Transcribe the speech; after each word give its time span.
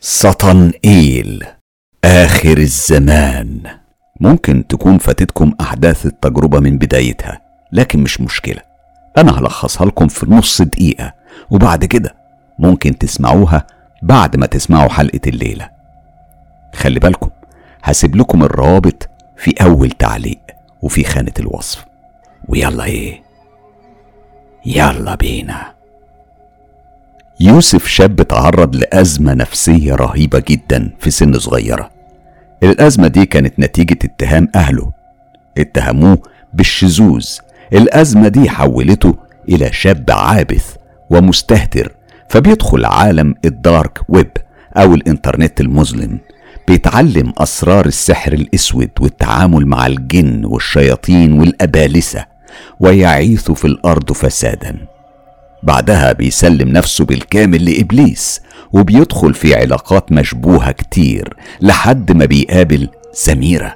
سطنئيل 0.00 1.44
آخر 2.04 2.58
الزمان. 2.58 3.60
ممكن 4.20 4.66
تكون 4.66 4.98
فاتتكم 4.98 5.52
أحداث 5.60 6.06
التجربة 6.06 6.60
من 6.60 6.78
بدايتها 6.78 7.40
لكن 7.72 7.98
مش 8.02 8.20
مشكلة. 8.20 8.62
أنا 9.18 9.38
هلخصها 9.38 9.86
لكم 9.86 10.08
في 10.08 10.26
نص 10.30 10.62
دقيقة 10.62 11.12
وبعد 11.50 11.84
كده 11.84 12.14
ممكن 12.58 12.98
تسمعوها 12.98 13.66
بعد 14.02 14.36
ما 14.36 14.46
تسمعوا 14.46 14.88
حلقة 14.88 15.20
الليلة. 15.26 15.70
خلي 16.74 17.00
بالكم 17.00 17.30
هسيب 17.82 18.16
لكم 18.16 18.42
الروابط 18.42 19.08
في 19.36 19.54
أول 19.62 19.90
تعليق 19.90 20.40
وفي 20.82 21.04
خانة 21.04 21.32
الوصف. 21.38 21.84
ويلا 22.48 22.84
إيه؟ 22.84 23.22
يلا 24.66 25.14
بينا. 25.14 25.75
يوسف 27.40 27.86
شاب 27.86 28.22
تعرض 28.22 28.76
لأزمة 28.76 29.34
نفسية 29.34 29.94
رهيبة 29.94 30.42
جدا 30.48 30.90
في 30.98 31.10
سن 31.10 31.38
صغيرة. 31.38 31.90
الأزمة 32.62 33.08
دي 33.08 33.26
كانت 33.26 33.58
نتيجة 33.58 33.98
اتهام 34.04 34.48
أهله. 34.54 34.92
اتهموه 35.58 36.18
بالشذوذ. 36.52 37.26
الأزمة 37.72 38.28
دي 38.28 38.50
حولته 38.50 39.14
إلى 39.48 39.72
شاب 39.72 40.10
عابث 40.10 40.74
ومستهتر 41.10 41.92
فبيدخل 42.28 42.84
عالم 42.84 43.34
الدارك 43.44 44.00
ويب 44.08 44.30
أو 44.76 44.94
الإنترنت 44.94 45.60
المظلم. 45.60 46.18
بيتعلم 46.68 47.32
أسرار 47.38 47.86
السحر 47.86 48.32
الأسود 48.32 48.90
والتعامل 49.00 49.66
مع 49.66 49.86
الجن 49.86 50.44
والشياطين 50.44 51.32
والأبالسة 51.32 52.26
ويعيث 52.80 53.50
في 53.50 53.64
الأرض 53.64 54.12
فسادا. 54.12 54.95
بعدها 55.66 56.12
بيسلم 56.12 56.68
نفسه 56.68 57.04
بالكامل 57.04 57.64
لإبليس 57.64 58.40
وبيدخل 58.72 59.34
في 59.34 59.54
علاقات 59.54 60.12
مشبوهة 60.12 60.72
كتير 60.72 61.36
لحد 61.60 62.12
ما 62.12 62.24
بيقابل 62.24 62.88
سميرة 63.12 63.74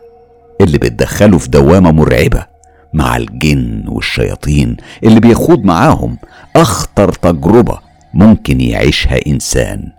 اللي 0.61 0.79
بتدخله 0.79 1.39
في 1.39 1.49
دوامة 1.49 1.91
مرعبة 1.91 2.47
مع 2.95 3.17
الجن 3.17 3.85
والشياطين 3.89 4.77
اللي 5.05 5.21
بيخوض 5.21 5.65
معاهم 5.65 6.19
أخطر 6.57 7.13
تجربة 7.13 7.79
ممكن 8.15 8.61
يعيشها 8.61 9.27
إنسان. 9.27 9.93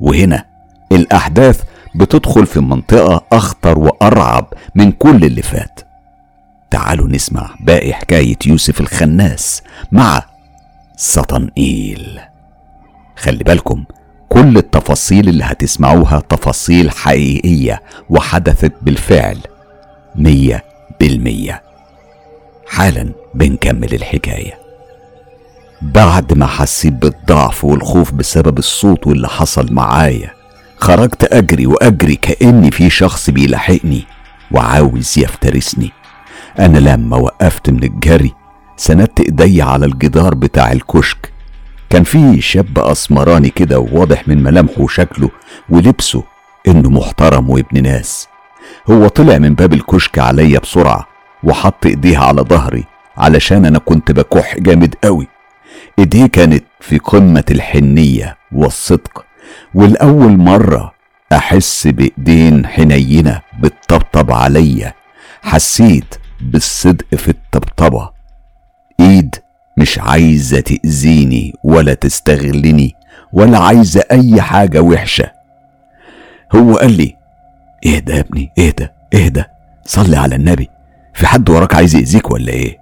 وهنا 0.00 0.44
الأحداث 0.92 1.62
بتدخل 1.94 2.46
في 2.46 2.60
منطقة 2.60 3.24
أخطر 3.32 3.78
وأرعب 3.78 4.54
من 4.74 4.92
كل 4.92 5.24
اللي 5.24 5.42
فات. 5.42 5.80
تعالوا 6.70 7.08
نسمع 7.08 7.50
باقي 7.60 7.92
حكاية 7.92 8.36
يوسف 8.46 8.80
الخناس 8.80 9.62
مع 9.92 10.22
سطنئيل. 11.02 12.20
خلي 13.16 13.44
بالكم 13.44 13.84
كل 14.28 14.56
التفاصيل 14.56 15.28
اللي 15.28 15.44
هتسمعوها 15.44 16.22
تفاصيل 16.28 16.90
حقيقية 16.90 17.82
وحدثت 18.10 18.72
بالفعل 18.82 19.38
مية 20.14 20.64
بالمية. 21.00 21.62
حالا 22.68 23.12
بنكمل 23.34 23.94
الحكاية. 23.94 24.58
بعد 25.82 26.32
ما 26.32 26.46
حسيت 26.46 26.92
بالضعف 26.92 27.64
والخوف 27.64 28.12
بسبب 28.12 28.58
الصوت 28.58 29.06
واللي 29.06 29.28
حصل 29.28 29.72
معايا 29.72 30.30
خرجت 30.76 31.32
أجري 31.32 31.66
وأجري 31.66 32.14
كأني 32.14 32.70
في 32.70 32.90
شخص 32.90 33.30
بيلاحقني 33.30 34.04
وعاوز 34.50 35.18
يفترسني. 35.18 35.90
أنا 36.58 36.78
لما 36.78 37.16
وقفت 37.16 37.70
من 37.70 37.84
الجري 37.84 38.32
سندت 38.82 39.20
ايدي 39.20 39.62
على 39.62 39.86
الجدار 39.86 40.34
بتاع 40.34 40.72
الكشك. 40.72 41.32
كان 41.90 42.04
في 42.04 42.40
شاب 42.40 42.78
أسمراني 42.78 43.48
كده 43.50 43.78
وواضح 43.78 44.28
من 44.28 44.42
ملامحه 44.42 44.80
وشكله 44.80 45.30
ولبسه 45.68 46.22
إنه 46.68 46.90
محترم 46.90 47.50
وابن 47.50 47.82
ناس. 47.82 48.28
هو 48.90 49.08
طلع 49.08 49.38
من 49.38 49.54
باب 49.54 49.72
الكشك 49.72 50.18
عليا 50.18 50.58
بسرعة 50.58 51.06
وحط 51.44 51.86
ايديه 51.86 52.18
على 52.18 52.42
ظهري 52.42 52.84
علشان 53.16 53.66
أنا 53.66 53.78
كنت 53.78 54.12
بكح 54.12 54.58
جامد 54.58 54.94
قوي. 55.04 55.28
ايديه 55.98 56.26
كانت 56.26 56.64
في 56.80 56.98
قمة 56.98 57.44
الحنية 57.50 58.36
والصدق 58.52 59.24
والأول 59.74 60.36
مرة 60.36 60.92
أحس 61.32 61.86
بإيدين 61.86 62.66
حنينة 62.66 63.40
بتطبطب 63.60 64.32
عليا. 64.32 64.94
حسيت 65.42 66.14
بالصدق 66.40 67.14
في 67.14 67.28
الطبطبة. 67.28 68.21
إيد 69.00 69.34
مش 69.76 69.98
عايزة 69.98 70.60
تأذيني 70.60 71.54
ولا 71.64 71.94
تستغلني 71.94 72.94
ولا 73.32 73.58
عايزة 73.58 74.04
أي 74.10 74.42
حاجة 74.42 74.80
وحشة. 74.80 75.32
هو 76.54 76.76
قال 76.76 76.92
لي 76.92 77.16
اهدى 77.86 78.12
يا 78.12 78.20
ابني؟ 78.20 78.52
اهدى 78.58 78.88
اهدى 79.14 79.44
صلي 79.86 80.16
على 80.16 80.34
النبي. 80.34 80.68
في 81.14 81.26
حد 81.26 81.50
وراك 81.50 81.74
عايز 81.74 81.94
يأذيك 81.94 82.30
ولا 82.30 82.52
إيه؟ 82.52 82.78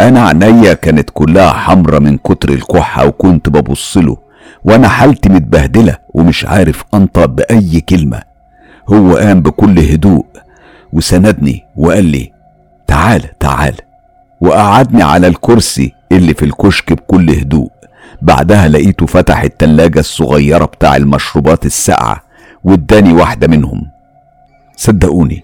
أنا 0.00 0.22
عينيا 0.22 0.72
كانت 0.72 1.10
كلها 1.14 1.52
حمرة 1.52 1.98
من 1.98 2.18
كتر 2.18 2.48
الكحة 2.48 3.06
وكنت 3.06 3.48
ببص 3.48 3.96
له 3.96 4.16
وأنا 4.64 4.88
حالتي 4.88 5.28
متبهدلة 5.28 5.98
ومش 6.14 6.44
عارف 6.44 6.84
أنطق 6.94 7.24
بأي 7.24 7.80
كلمة. 7.80 8.22
هو 8.88 9.16
قام 9.16 9.42
بكل 9.42 9.78
هدوء 9.78 10.26
وسندني 10.92 11.64
وقال 11.76 12.04
لي 12.04 12.32
تعال 12.86 13.38
تعال. 13.38 13.74
وقعدني 14.42 15.02
على 15.02 15.26
الكرسي 15.26 15.92
اللي 16.12 16.34
في 16.34 16.44
الكشك 16.44 16.92
بكل 16.92 17.30
هدوء. 17.30 17.70
بعدها 18.22 18.68
لقيته 18.68 19.06
فتح 19.06 19.42
التلاجة 19.42 19.98
الصغيرة 20.00 20.64
بتاع 20.64 20.96
المشروبات 20.96 21.66
الساقعة 21.66 22.22
واداني 22.64 23.12
واحدة 23.12 23.46
منهم. 23.48 23.82
صدقوني 24.76 25.42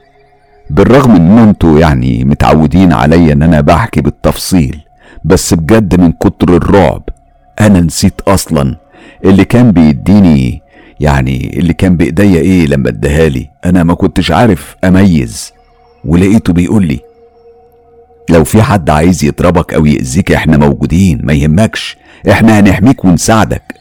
بالرغم 0.70 1.16
إن 1.16 1.38
أنتوا 1.38 1.78
يعني 1.80 2.24
متعودين 2.24 2.92
عليا 2.92 3.32
إن 3.32 3.42
أنا 3.42 3.60
بحكي 3.60 4.00
بالتفصيل 4.00 4.80
بس 5.24 5.54
بجد 5.54 6.00
من 6.00 6.12
كتر 6.12 6.56
الرعب 6.56 7.02
أنا 7.60 7.80
نسيت 7.80 8.20
أصلا 8.20 8.76
اللي 9.24 9.44
كان 9.44 9.72
بيديني 9.72 10.62
يعني 11.00 11.58
اللي 11.58 11.72
كان 11.72 11.96
بإيديا 11.96 12.40
إيه 12.40 12.66
لما 12.66 12.88
اداهالي 12.88 13.50
أنا 13.64 13.84
ما 13.84 13.94
كنتش 13.94 14.30
عارف 14.30 14.76
أميز 14.84 15.52
ولقيته 16.04 16.52
بيقول 16.52 16.86
لي 16.86 17.00
لو 18.28 18.44
في 18.44 18.62
حد 18.62 18.90
عايز 18.90 19.24
يضربك 19.24 19.74
أو 19.74 19.86
يأذيك 19.86 20.32
إحنا 20.32 20.56
موجودين 20.56 21.20
ما 21.22 21.32
يهمكش. 21.32 21.96
إحنا 22.30 22.60
هنحميك 22.60 23.04
ونساعدك. 23.04 23.74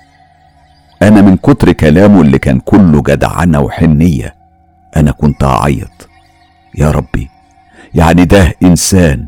أنا 1.02 1.22
من 1.22 1.38
كتر 1.38 1.72
كلامه 1.72 2.22
اللي 2.22 2.40
كان 2.40 2.60
كله 2.60 3.02
جدعنة 3.02 3.60
وحنية 3.60 4.36
أنا 4.98 5.12
كنت 5.12 5.44
أعيط. 5.44 6.10
يا 6.76 6.92
ربي 6.92 7.30
يعني 7.94 8.26
ده 8.26 8.54
إنسان 8.64 9.28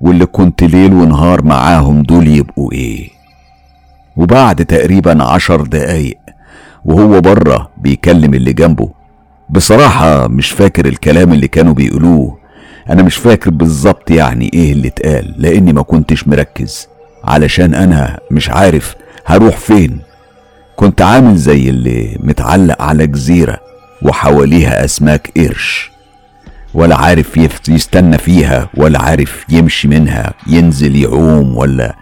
واللي 0.00 0.26
كنت 0.26 0.62
ليل 0.64 0.92
ونهار 0.94 1.44
معاهم 1.44 2.02
دول 2.02 2.28
يبقوا 2.28 2.72
إيه؟ 2.72 3.08
وبعد 4.16 4.64
تقريبا 4.64 5.24
عشر 5.24 5.60
دقايق 5.62 6.18
وهو 6.84 7.20
بره 7.20 7.70
بيكلم 7.78 8.34
اللي 8.34 8.52
جنبه 8.52 8.90
بصراحة 9.50 10.28
مش 10.28 10.50
فاكر 10.50 10.86
الكلام 10.86 11.32
اللي 11.32 11.48
كانوا 11.48 11.74
بيقولوه. 11.74 12.38
أنا 12.90 13.02
مش 13.02 13.16
فاكر 13.16 13.50
بالظبط 13.50 14.10
يعني 14.10 14.50
إيه 14.54 14.72
اللي 14.72 14.88
اتقال 14.88 15.34
لأني 15.38 15.72
ما 15.72 15.82
كنتش 15.82 16.28
مركز. 16.28 16.88
علشان 17.24 17.74
أنا 17.74 18.18
مش 18.30 18.50
عارف 18.50 18.94
هروح 19.26 19.56
فين. 19.56 20.00
كنت 20.76 21.02
عامل 21.02 21.36
زي 21.36 21.68
اللي 21.70 22.18
متعلق 22.20 22.82
على 22.82 23.06
جزيرة 23.06 23.58
وحواليها 24.02 24.84
أسماك 24.84 25.30
قرش. 25.36 25.90
ولا 26.74 26.96
عارف 26.96 27.36
يستنى 27.68 28.18
فيها 28.18 28.68
ولا 28.76 29.02
عارف 29.02 29.44
يمشي 29.48 29.88
منها 29.88 30.34
ينزل 30.46 30.96
يعوم 30.96 31.56
ولا 31.56 31.96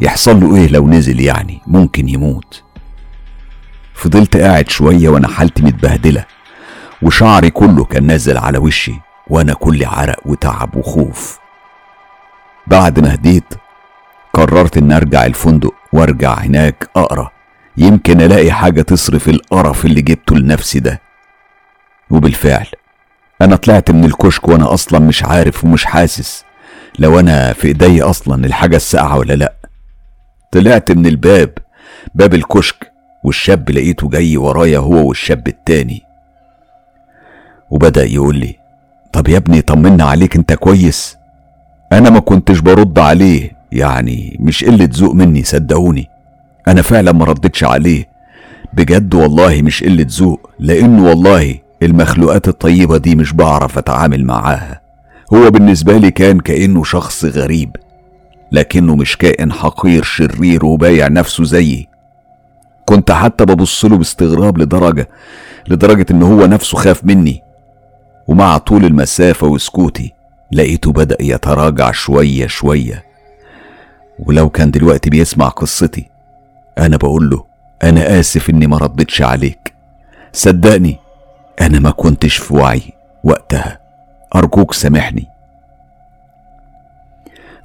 يحصل 0.00 0.40
له 0.40 0.56
إيه 0.56 0.68
لو 0.68 0.88
نزل 0.88 1.20
يعني. 1.20 1.60
ممكن 1.66 2.08
يموت. 2.08 2.62
فضلت 3.94 4.36
قاعد 4.36 4.68
شوية 4.68 5.08
وأنا 5.08 5.28
حالتي 5.28 5.62
متبهدلة 5.62 6.24
وشعري 7.02 7.50
كله 7.50 7.84
كان 7.84 8.06
نازل 8.06 8.36
على 8.38 8.58
وشي. 8.58 8.92
وأنا 9.30 9.54
كل 9.54 9.84
عرق 9.84 10.16
وتعب 10.26 10.76
وخوف. 10.76 11.38
بعد 12.66 13.00
ما 13.00 13.14
هديت 13.14 13.54
قررت 14.32 14.76
ان 14.76 14.92
أرجع 14.92 15.26
الفندق 15.26 15.74
وأرجع 15.92 16.34
هناك 16.34 16.88
أقرأ. 16.96 17.30
يمكن 17.76 18.20
ألاقي 18.20 18.52
حاجة 18.52 18.82
تصرف 18.82 19.28
القرف 19.28 19.84
اللي 19.84 20.02
جبته 20.02 20.36
لنفسي 20.36 20.80
ده. 20.80 21.00
وبالفعل 22.10 22.66
أنا 23.42 23.56
طلعت 23.56 23.90
من 23.90 24.04
الكشك 24.04 24.48
وأنا 24.48 24.74
أصلا 24.74 24.98
مش 24.98 25.24
عارف 25.24 25.64
ومش 25.64 25.84
حاسس. 25.84 26.44
لو 26.98 27.20
أنا 27.20 27.52
في 27.52 27.68
إيدي 27.68 28.02
أصلا 28.02 28.44
الحاجة 28.46 28.76
الساقعة 28.76 29.18
ولا 29.18 29.34
لأ. 29.34 29.54
طلعت 30.52 30.92
من 30.92 31.06
الباب 31.06 31.58
باب 32.14 32.34
الكشك 32.34 32.92
والشاب 33.24 33.70
لقيته 33.70 34.08
جاي 34.08 34.36
ورايا 34.36 34.78
هو 34.78 35.08
والشاب 35.08 35.48
التاني. 35.48 36.02
وبدأ 37.70 38.04
يقول 38.04 38.36
لي 38.36 38.59
طب 39.12 39.28
يا 39.28 39.36
ابني 39.36 39.60
طمنا 39.62 40.04
عليك 40.04 40.36
انت 40.36 40.52
كويس؟ 40.52 41.16
أنا 41.92 42.10
ما 42.10 42.20
كنتش 42.20 42.58
برد 42.58 42.98
عليه 42.98 43.52
يعني 43.72 44.36
مش 44.40 44.64
قلة 44.64 44.88
ذوق 44.92 45.14
مني 45.14 45.42
صدقوني. 45.42 46.08
أنا 46.68 46.82
فعلا 46.82 47.12
ما 47.12 47.24
ردتش 47.24 47.64
عليه. 47.64 48.08
بجد 48.72 49.14
والله 49.14 49.62
مش 49.62 49.84
قلة 49.84 50.06
ذوق 50.08 50.50
لأنه 50.58 51.04
والله 51.04 51.58
المخلوقات 51.82 52.48
الطيبة 52.48 52.96
دي 52.96 53.16
مش 53.16 53.32
بعرف 53.32 53.78
أتعامل 53.78 54.24
معاها. 54.24 54.80
هو 55.34 55.50
بالنسبة 55.50 55.96
لي 55.96 56.10
كان 56.10 56.40
كأنه 56.40 56.84
شخص 56.84 57.24
غريب 57.24 57.76
لكنه 58.52 58.96
مش 58.96 59.16
كائن 59.16 59.52
حقير 59.52 60.02
شرير 60.02 60.66
وبايع 60.66 61.08
نفسه 61.08 61.44
زيي. 61.44 61.88
كنت 62.86 63.12
حتى 63.12 63.44
ببصله 63.44 63.96
باستغراب 63.96 64.58
لدرجة 64.58 65.08
لدرجة 65.68 66.06
إن 66.10 66.22
هو 66.22 66.46
نفسه 66.46 66.78
خاف 66.78 67.04
مني. 67.04 67.42
ومع 68.30 68.58
طول 68.58 68.84
المسافة 68.84 69.46
وسكوتي 69.46 70.12
لقيته 70.52 70.92
بدأ 70.92 71.16
يتراجع 71.20 71.92
شوية 71.92 72.46
شوية. 72.46 73.04
ولو 74.18 74.48
كان 74.48 74.70
دلوقتي 74.70 75.10
بيسمع 75.10 75.48
قصتي 75.48 76.06
أنا 76.78 76.96
بقول 76.96 77.30
له 77.30 77.44
أنا 77.82 78.20
آسف 78.20 78.50
إني 78.50 78.66
ما 78.66 78.78
ردتش 78.78 79.22
عليك. 79.22 79.74
صدقني 80.32 80.96
أنا 81.60 81.80
ما 81.80 81.90
كنتش 81.90 82.36
في 82.36 82.54
وعي 82.54 82.82
وقتها. 83.24 83.78
أرجوك 84.34 84.74
سامحني. 84.74 85.26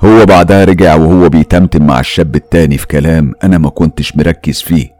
هو 0.01 0.25
بعدها 0.25 0.63
رجع 0.63 0.95
وهو 0.95 1.29
بيتمتم 1.29 1.87
مع 1.87 1.99
الشاب 1.99 2.35
التاني 2.35 2.77
في 2.77 2.87
كلام 2.87 3.33
أنا 3.43 3.57
ما 3.57 3.69
كنتش 3.69 4.17
مركز 4.17 4.61
فيه. 4.61 4.91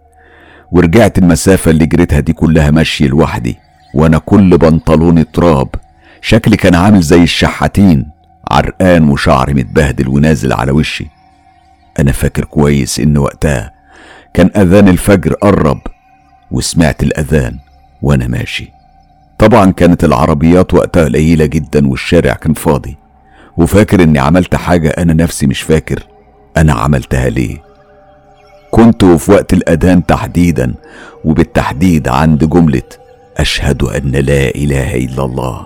ورجعت 0.71 1.17
المسافة 1.17 1.71
اللي 1.71 1.85
جريتها 1.85 2.19
دي 2.19 2.33
كلها 2.33 2.71
ماشي 2.71 3.07
لوحدي. 3.07 3.64
وأنا 3.95 4.17
كل 4.17 4.57
بنطلوني 4.57 5.23
تراب. 5.23 5.67
شكلي 6.21 6.57
كان 6.57 6.75
عامل 6.75 7.01
زي 7.01 7.23
الشحاتين 7.23 8.09
عرقان 8.51 9.09
وشعري 9.09 9.53
متبهدل 9.53 10.07
ونازل 10.07 10.53
على 10.53 10.71
وشي. 10.71 11.07
أنا 11.99 12.11
فاكر 12.11 12.45
كويس 12.45 12.99
إن 12.99 13.17
وقتها 13.17 13.71
كان 14.33 14.49
أذان 14.57 14.87
الفجر 14.87 15.33
قرب 15.33 15.81
وسمعت 16.51 17.03
الأذان 17.03 17.57
وأنا 18.01 18.27
ماشي. 18.27 18.71
طبعا 19.39 19.71
كانت 19.71 20.03
العربيات 20.03 20.73
وقتها 20.73 21.05
قليلة 21.05 21.45
جدا 21.45 21.87
والشارع 21.87 22.33
كان 22.33 22.53
فاضي. 22.53 22.97
وفاكر 23.57 24.03
إني 24.03 24.19
عملت 24.19 24.55
حاجة 24.55 24.89
أنا 24.89 25.13
نفسي 25.13 25.47
مش 25.47 25.61
فاكر 25.61 26.07
أنا 26.57 26.73
عملتها 26.73 27.29
ليه. 27.29 27.57
كنت 28.71 29.03
وفي 29.03 29.31
وقت 29.31 29.53
الأذان 29.53 30.05
تحديدا 30.05 30.73
وبالتحديد 31.25 32.07
عند 32.07 32.43
جملة 32.49 32.81
أشهد 33.37 33.83
أن 33.83 34.11
لا 34.11 34.55
إله 34.55 34.95
إلا 34.95 35.25
الله 35.25 35.65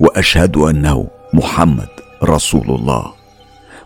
وأشهد 0.00 0.56
أنه 0.56 1.08
محمد 1.34 1.88
رسول 2.24 2.64
الله. 2.70 3.12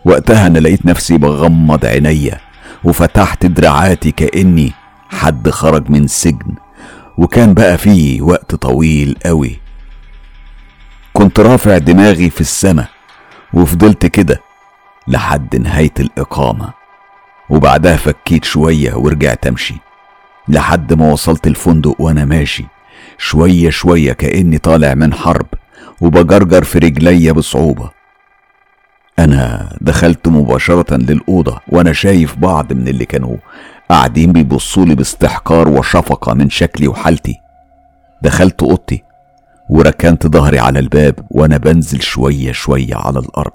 وقتها 0.05 0.47
أنا 0.47 0.59
لقيت 0.59 0.85
نفسي 0.85 1.17
بغمض 1.17 1.85
عينيا 1.85 2.39
وفتحت 2.83 3.45
دراعاتي 3.45 4.11
كأني 4.11 4.73
حد 5.09 5.49
خرج 5.49 5.89
من 5.89 6.07
سجن. 6.07 6.55
وكان 7.17 7.53
بقى 7.53 7.77
فيه 7.77 8.21
وقت 8.21 8.55
طويل 8.55 9.15
قوي 9.25 9.59
كنت 11.13 11.39
رافع 11.39 11.77
دماغي 11.77 12.29
في 12.29 12.41
السماء 12.41 12.89
وفضلت 13.53 14.05
كده 14.05 14.41
لحد 15.07 15.55
نهاية 15.55 15.93
الإقامة. 15.99 16.69
وبعدها 17.49 17.95
فكيت 17.95 18.45
شوية 18.45 18.95
ورجعت 18.95 19.47
أمشي 19.47 19.75
لحد 20.47 20.93
ما 20.93 21.11
وصلت 21.11 21.47
الفندق 21.47 21.95
وأنا 22.01 22.25
ماشي. 22.25 22.65
شوية 23.19 23.69
شوية 23.69 24.13
كأني 24.13 24.57
طالع 24.57 24.93
من 24.93 25.13
حرب 25.13 25.45
وبجرجر 26.01 26.63
في 26.63 26.79
رجليا 26.79 27.31
بصعوبة. 27.31 27.89
أنا 29.19 29.69
دخلت 29.81 30.27
مباشرة 30.27 30.95
للأوضة 30.95 31.59
وأنا 31.67 31.93
شايف 31.93 32.35
بعض 32.37 32.73
من 32.73 32.87
اللي 32.87 33.05
كانوا 33.05 33.37
قاعدين 33.89 34.31
بيبصولي 34.31 34.95
باستحقار 34.95 35.69
وشفقة 35.69 36.33
من 36.33 36.49
شكلي 36.49 36.87
وحالتي. 36.87 37.35
دخلت 38.21 38.63
أوضتي 38.63 39.03
وركنت 39.69 40.27
ظهري 40.27 40.59
على 40.59 40.79
الباب 40.79 41.15
وأنا 41.31 41.57
بنزل 41.57 42.01
شوية 42.01 42.51
شوية 42.51 42.95
على 42.95 43.19
الأرض. 43.19 43.51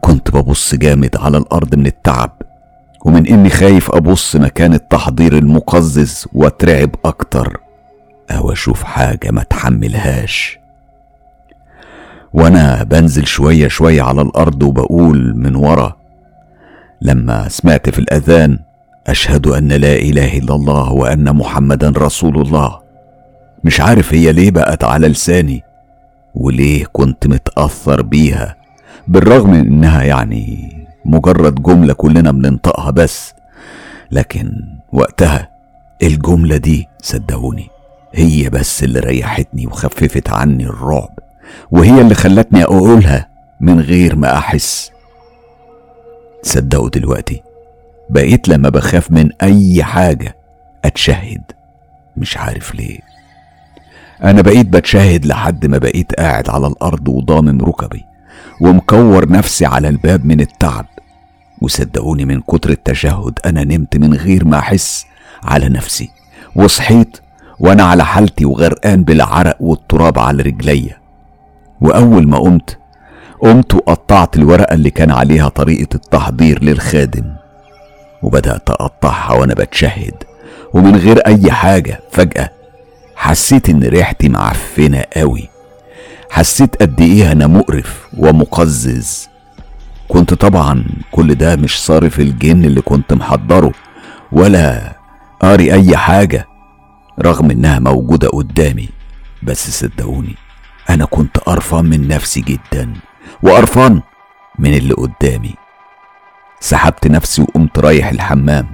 كنت 0.00 0.30
ببص 0.30 0.74
جامد 0.74 1.16
على 1.16 1.38
الأرض 1.38 1.74
من 1.74 1.86
التعب 1.86 2.42
ومن 3.04 3.26
إني 3.26 3.50
خايف 3.50 3.90
أبص 3.90 4.36
مكان 4.36 4.72
التحضير 4.74 5.38
المقزز 5.38 6.26
وأترعب 6.32 6.90
أكتر. 7.04 7.63
أو 8.30 8.52
أشوف 8.52 8.82
حاجة 8.82 9.30
ما 9.30 9.42
تحملهاش. 9.42 10.58
وأنا 12.32 12.82
بنزل 12.82 13.26
شوية 13.26 13.68
شوية 13.68 14.02
على 14.02 14.22
الأرض 14.22 14.62
وبقول 14.62 15.36
من 15.36 15.56
ورا 15.56 15.96
لما 17.02 17.48
سمعت 17.48 17.90
في 17.90 17.98
الأذان 17.98 18.58
أشهد 19.06 19.46
أن 19.46 19.68
لا 19.68 19.96
إله 19.96 20.38
إلا 20.38 20.54
الله 20.54 20.92
وأن 20.92 21.36
محمدا 21.36 21.92
رسول 21.96 22.40
الله. 22.40 22.80
مش 23.64 23.80
عارف 23.80 24.14
هي 24.14 24.32
ليه 24.32 24.50
بقت 24.50 24.84
على 24.84 25.08
لساني 25.08 25.62
وليه 26.34 26.84
كنت 26.92 27.26
متأثر 27.26 28.02
بيها 28.02 28.56
بالرغم 29.08 29.54
إنها 29.54 30.02
يعني 30.02 30.72
مجرد 31.04 31.62
جملة 31.62 31.94
كلنا 31.94 32.30
بننطقها 32.32 32.90
بس 32.90 33.34
لكن 34.10 34.52
وقتها 34.92 35.48
الجملة 36.02 36.56
دي 36.56 36.88
صدقوني. 37.02 37.68
هي 38.14 38.50
بس 38.50 38.84
اللي 38.84 39.00
ريحتني 39.00 39.66
وخففت 39.66 40.30
عني 40.30 40.64
الرعب 40.66 41.18
وهي 41.70 42.00
اللي 42.00 42.14
خلتني 42.14 42.64
أقولها 42.64 43.28
من 43.60 43.80
غير 43.80 44.16
ما 44.16 44.38
أحس. 44.38 44.90
تصدقوا 46.42 46.88
دلوقتي 46.88 47.42
بقيت 48.10 48.48
لما 48.48 48.68
بخاف 48.68 49.10
من 49.10 49.30
أي 49.42 49.84
حاجة 49.84 50.36
أتشهد. 50.84 51.42
مش 52.16 52.36
عارف 52.36 52.74
ليه. 52.74 52.98
أنا 54.24 54.42
بقيت 54.42 54.66
بتشهد 54.66 55.26
لحد 55.26 55.66
ما 55.66 55.78
بقيت 55.78 56.14
قاعد 56.14 56.50
على 56.50 56.66
الأرض 56.66 57.08
وضامم 57.08 57.60
ركبي 57.64 58.04
ومكور 58.60 59.32
نفسي 59.32 59.66
على 59.66 59.88
الباب 59.88 60.24
من 60.24 60.40
التعب. 60.40 60.86
وصدقوني 61.62 62.24
من 62.24 62.40
كتر 62.40 62.70
التشهد 62.70 63.38
أنا 63.46 63.64
نمت 63.64 63.96
من 63.96 64.14
غير 64.14 64.44
ما 64.44 64.58
أحس 64.58 65.06
على 65.42 65.68
نفسي 65.68 66.10
وصحيت 66.56 67.16
وأنا 67.64 67.82
على 67.82 68.04
حالتي 68.04 68.44
وغرقان 68.44 69.04
بالعرق 69.04 69.56
والتراب 69.60 70.18
على 70.18 70.42
رجليا. 70.42 70.96
وأول 71.80 72.28
ما 72.28 72.38
قمت 72.38 72.78
قمت 73.40 73.74
وقطعت 73.74 74.36
الورقة 74.36 74.74
اللي 74.74 74.90
كان 74.90 75.10
عليها 75.10 75.48
طريقة 75.48 75.94
التحضير 75.94 76.64
للخادم. 76.64 77.24
وبدأت 78.22 78.70
أقطعها 78.70 79.32
وأنا 79.32 79.54
بتشهد. 79.54 80.14
ومن 80.74 80.96
غير 80.96 81.18
أي 81.18 81.52
حاجة 81.52 82.00
فجأة 82.12 82.50
حسيت 83.16 83.68
إن 83.68 83.82
ريحتي 83.82 84.28
معفنة 84.28 85.04
قوي. 85.16 85.48
حسيت 86.30 86.76
قد 86.82 87.00
إيه 87.00 87.32
أنا 87.32 87.46
مقرف 87.46 88.06
ومقزز. 88.18 89.28
كنت 90.08 90.34
طبعا 90.34 90.84
كل 91.12 91.34
ده 91.34 91.56
مش 91.56 91.84
صارف 91.84 92.20
الجن 92.20 92.64
اللي 92.64 92.80
كنت 92.80 93.12
محضره 93.12 93.72
ولا 94.32 94.92
قاري 95.40 95.72
أي 95.72 95.96
حاجة. 95.96 96.53
رغم 97.22 97.50
إنها 97.50 97.78
موجودة 97.78 98.28
قدامي 98.28 98.88
بس 99.42 99.70
صدقوني 99.70 100.34
أنا 100.90 101.04
كنت 101.04 101.38
قرفان 101.38 101.84
من 101.84 102.08
نفسي 102.08 102.40
جدا 102.40 102.92
وقرفان 103.42 104.02
من 104.58 104.74
اللي 104.74 104.94
قدامي. 104.94 105.54
سحبت 106.60 107.06
نفسي 107.06 107.42
وقمت 107.42 107.78
رايح 107.78 108.08
الحمام. 108.08 108.66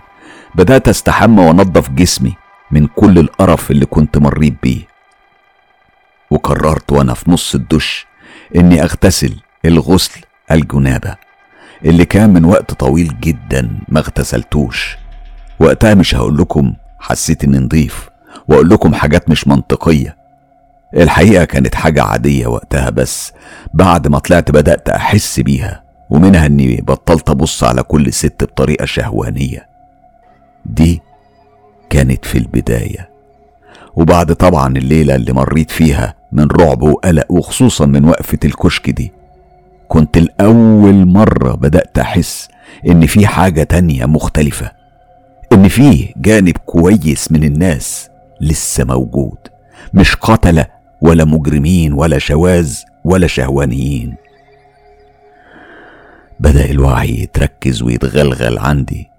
بدأت 0.54 0.88
أستحمى 0.88 1.46
وأنضف 1.46 1.90
جسمي 1.90 2.36
من 2.70 2.86
كل 2.86 3.18
القرف 3.18 3.70
اللي 3.70 3.86
كنت 3.86 4.18
مريت 4.18 4.54
بيه. 4.62 4.86
وقررت 6.30 6.92
وأنا 6.92 7.14
في 7.14 7.30
نص 7.30 7.54
الدش 7.54 8.06
إني 8.56 8.82
أغتسل 8.82 9.40
الغسل 9.64 10.20
الجنابة 10.50 11.16
اللي 11.84 12.04
كان 12.04 12.30
من 12.32 12.44
وقت 12.44 12.72
طويل 12.72 13.20
جدا 13.20 13.78
ما 13.88 14.00
اغتسلتوش. 14.00 14.96
وقتها 15.60 15.94
مش 15.94 16.14
هقول 16.14 16.38
لكم 16.38 16.74
حسيت 17.00 17.44
إني 17.44 17.58
نضيف. 17.58 18.09
وأقول 18.48 18.68
لكم 18.68 18.94
حاجات 18.94 19.30
مش 19.30 19.48
منطقية. 19.48 20.16
الحقيقة 20.96 21.44
كانت 21.44 21.74
حاجة 21.74 22.02
عادية 22.02 22.46
وقتها 22.46 22.90
بس 22.90 23.32
بعد 23.74 24.08
ما 24.08 24.18
طلعت 24.18 24.50
بدأت 24.50 24.88
أحس 24.88 25.40
بيها 25.40 25.82
ومنها 26.10 26.46
إني 26.46 26.76
بطلت 26.86 27.30
أبص 27.30 27.64
على 27.64 27.82
كل 27.82 28.12
ست 28.12 28.44
بطريقة 28.44 28.84
شهوانية. 28.84 29.68
دي 30.66 31.00
كانت 31.90 32.24
في 32.24 32.38
البداية. 32.38 33.10
وبعد 33.96 34.34
طبعا 34.34 34.76
الليلة 34.76 35.14
اللي 35.14 35.32
مريت 35.32 35.70
فيها 35.70 36.14
من 36.32 36.48
رعب 36.50 36.82
وقلق 36.82 37.32
وخصوصا 37.32 37.86
من 37.86 38.04
وقفة 38.04 38.38
الكشك 38.44 38.90
دي 38.90 39.12
كنت 39.88 40.16
الأول 40.16 41.06
مرة 41.06 41.52
بدأت 41.54 41.98
أحس 41.98 42.48
إن 42.86 43.06
في 43.06 43.26
حاجة 43.26 43.62
تانية 43.62 44.06
مختلفة 44.06 44.72
إن 45.52 45.68
فيه 45.68 46.12
جانب 46.16 46.56
كويس 46.66 47.32
من 47.32 47.44
الناس. 47.44 48.09
لسه 48.40 48.84
موجود. 48.84 49.38
مش 49.94 50.16
قتلة 50.16 50.66
ولا 51.00 51.24
مجرمين 51.24 51.92
ولا 51.92 52.18
شواذ 52.18 52.78
ولا 53.04 53.26
شهوانيين. 53.26 54.14
بدأ 56.40 56.70
الوعي 56.70 57.20
يتركز 57.22 57.82
ويتغلغل 57.82 58.58
عندي. 58.58 59.10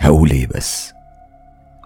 هقول 0.00 0.30
إيه 0.30 0.46
بس؟ 0.46 0.94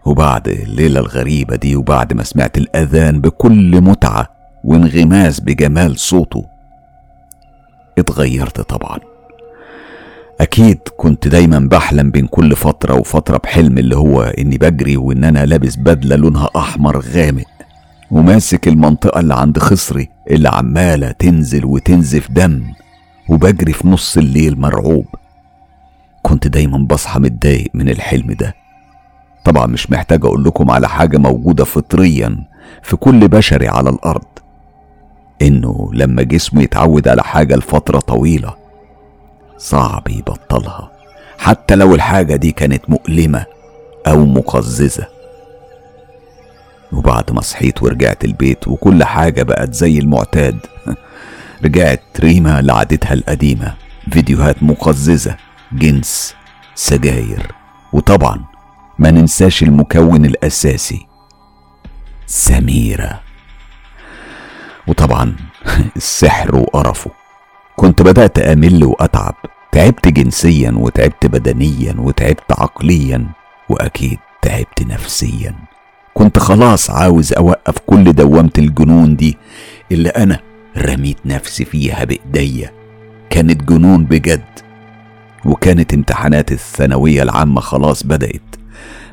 وبعد 0.05 0.49
الليلة 0.49 1.01
الغريبة 1.01 1.57
دي 1.57 1.77
وبعد 1.77 2.13
ما 2.13 2.23
سمعت 2.23 2.59
الأذان 2.59 3.21
بكل 3.21 3.81
متعة 3.81 4.29
وانغماس 4.65 5.41
بجمال 5.41 5.99
صوته 5.99 6.47
اتغيرت 7.99 8.61
طبعا. 8.61 8.99
أكيد 10.49 10.79
كنت 10.97 11.29
دايما 11.29 11.59
بحلم 11.59 12.11
بين 12.11 12.27
كل 12.27 12.57
فترة 12.57 12.95
وفترة 12.95 13.37
بحلم 13.39 13.79
اللي 13.79 13.97
هو 13.97 14.23
إني 14.23 14.59
بجري 14.59 14.97
وإن 14.97 15.25
أنا 15.25 15.47
لابس 15.47 15.77
بدلة 15.77 16.17
لونها 16.17 16.49
أحمر 16.57 16.99
غامق 17.01 17.45
وماسك 18.11 18.69
المنطقة 18.69 19.21
اللي 19.21 19.35
عند 19.35 19.59
خصري 19.59 20.09
اللي 20.31 20.49
عمالة 20.49 21.11
تنزل 21.11 21.65
وتنزف 21.65 22.31
دم 22.31 22.63
وبجري 23.29 23.73
في 23.73 23.89
نص 23.89 24.17
الليل 24.17 24.61
مرعوب. 24.61 25.07
كنت 26.23 26.47
دايما 26.47 26.79
بصحى 26.79 27.21
متضايق 27.21 27.71
من 27.75 27.89
الحلم 27.89 28.33
ده. 28.33 28.55
طبعا 29.45 29.67
مش 29.67 29.91
محتاج 29.91 30.25
أقول 30.25 30.45
لكم 30.45 30.71
على 30.71 30.89
حاجة 30.89 31.19
موجودة 31.19 31.65
فطريا 31.65 32.37
في 32.83 32.97
كل 32.97 33.29
بشري 33.29 33.69
على 33.69 33.91
الأرض. 33.91 34.25
إنه 35.43 35.91
لما 35.93 36.23
جسمه 36.23 36.63
يتعود 36.63 37.09
على 37.09 37.23
حاجة 37.23 37.57
لفترة 37.57 37.99
طويلة 37.99 38.55
صعب 39.59 40.09
يبطلها. 40.09 40.91
حتى 41.39 41.75
لو 41.75 41.95
الحاجة 41.95 42.37
دي 42.37 42.53
كانت 42.53 42.91
مؤلمة 42.91 43.47
أو 44.07 44.25
مقززة. 44.25 45.07
وبعد 46.93 47.33
ما 47.33 47.41
صحيت 47.41 47.83
ورجعت 47.83 48.25
البيت 48.25 48.69
وكل 48.69 49.05
حاجة 49.05 49.43
بقت 49.43 49.75
زي 49.75 49.99
المعتاد 49.99 50.59
رجعت 51.65 52.03
ريما 52.21 52.63
لعادتها 52.63 53.13
القديمة. 53.13 53.75
فيديوهات 54.13 54.63
مقززة 54.63 55.37
جنس 55.73 56.35
سجاير. 56.75 57.53
وطبعا 57.93 58.45
ما 58.99 59.11
ننساش 59.11 59.63
المكون 59.63 60.25
الأساسي 60.25 61.07
سميرة. 62.27 63.21
وطبعا 64.87 65.37
السحر 65.97 66.57
وقرفه. 66.57 67.18
كنت 67.79 68.03
بدأت 68.03 68.39
أمل 68.39 68.85
وأتعب. 68.85 69.35
تعبت 69.73 70.09
جنسيا 70.09 70.71
وتعبت 70.71 71.27
بدنيا 71.27 71.95
وتعبت 71.99 72.53
عقليا 72.53 73.27
وأكيد 73.69 74.19
تعبت 74.43 74.83
نفسيا. 74.83 75.55
كنت 76.15 76.39
خلاص 76.39 76.91
عاوز 76.91 77.33
أوقف 77.33 77.79
كل 77.87 78.13
دوامة 78.13 78.51
الجنون 78.59 79.17
دي 79.17 79.37
اللي 79.93 80.09
أنا 80.09 80.41
رميت 80.77 81.27
نفسي 81.27 81.65
فيها 81.65 82.05
بإيديا. 82.05 82.73
كانت 83.31 83.65
جنون 83.65 84.05
بجد. 84.05 84.59
وكانت 85.45 85.95
امتحانات 85.95 86.53
الثانوية 86.53 87.23
العامة 87.23 87.61
خلاص 87.61 88.03
بدأت. 88.03 88.57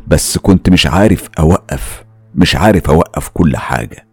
بس 0.08 0.38
كنت 0.38 0.70
مش 0.70 0.88
عارف 0.88 1.30
أوقف 1.40 2.04
مش 2.36 2.56
عارف 2.56 2.90
أوقف 2.90 3.30
كل 3.30 3.58
حاجة. 3.58 4.08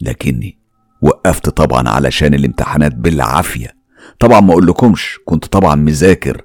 لكني 0.00 0.58
وقفت 1.02 1.48
طبعا 1.48 1.88
علشان 1.88 2.34
الامتحانات 2.34 2.94
بالعافية. 2.94 3.78
طبعا 4.20 4.40
ما 4.40 4.52
أقولكمش 4.52 5.18
كنت 5.24 5.46
طبعا 5.46 5.74
مذاكر 5.74 6.42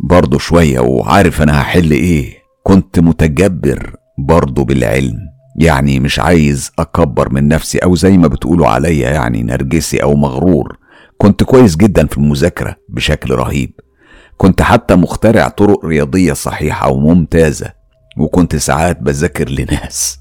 برضه 0.00 0.38
شوية 0.38 0.80
وعارف 0.80 1.42
أنا 1.42 1.60
هحل 1.60 1.90
إيه. 1.90 2.38
كنت 2.62 3.00
متجبر 3.00 3.96
برضه 4.18 4.64
بالعلم. 4.64 5.18
يعني 5.56 6.00
مش 6.00 6.18
عايز 6.18 6.70
أكبر 6.78 7.32
من 7.32 7.48
نفسي 7.48 7.78
أو 7.78 7.94
زي 7.94 8.18
ما 8.18 8.28
بتقولوا 8.28 8.66
عليا 8.68 9.10
يعني 9.10 9.42
نرجسي 9.42 10.02
أو 10.02 10.14
مغرور. 10.14 10.78
كنت 11.18 11.42
كويس 11.42 11.76
جدا 11.76 12.06
في 12.06 12.18
المذاكرة 12.18 12.76
بشكل 12.88 13.34
رهيب. 13.34 13.72
كنت 14.36 14.62
حتى 14.62 14.94
مخترع 14.94 15.48
طرق 15.48 15.84
رياضية 15.84 16.32
صحيحة 16.32 16.90
وممتازة. 16.90 17.72
وكنت 18.18 18.56
ساعات 18.56 19.02
بذاكر 19.02 19.48
لناس. 19.48 20.18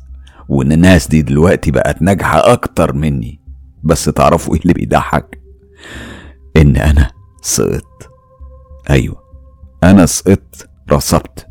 وإن 0.49 0.71
الناس 0.71 1.07
دي 1.07 1.21
دلوقتي 1.21 1.71
بقت 1.71 2.01
ناجحة 2.01 2.53
أكتر 2.53 2.93
مني. 2.93 3.41
بس 3.83 4.05
تعرفوا 4.05 4.55
إيه 4.55 4.61
اللي 4.61 4.73
بيضحك؟ 4.73 5.41
إن 6.57 6.75
أنا 6.77 7.11
سقطت. 7.41 8.09
أيوه 8.89 9.15
أنا 9.83 10.05
سقطت 10.05 10.69
رسبت 10.91 11.47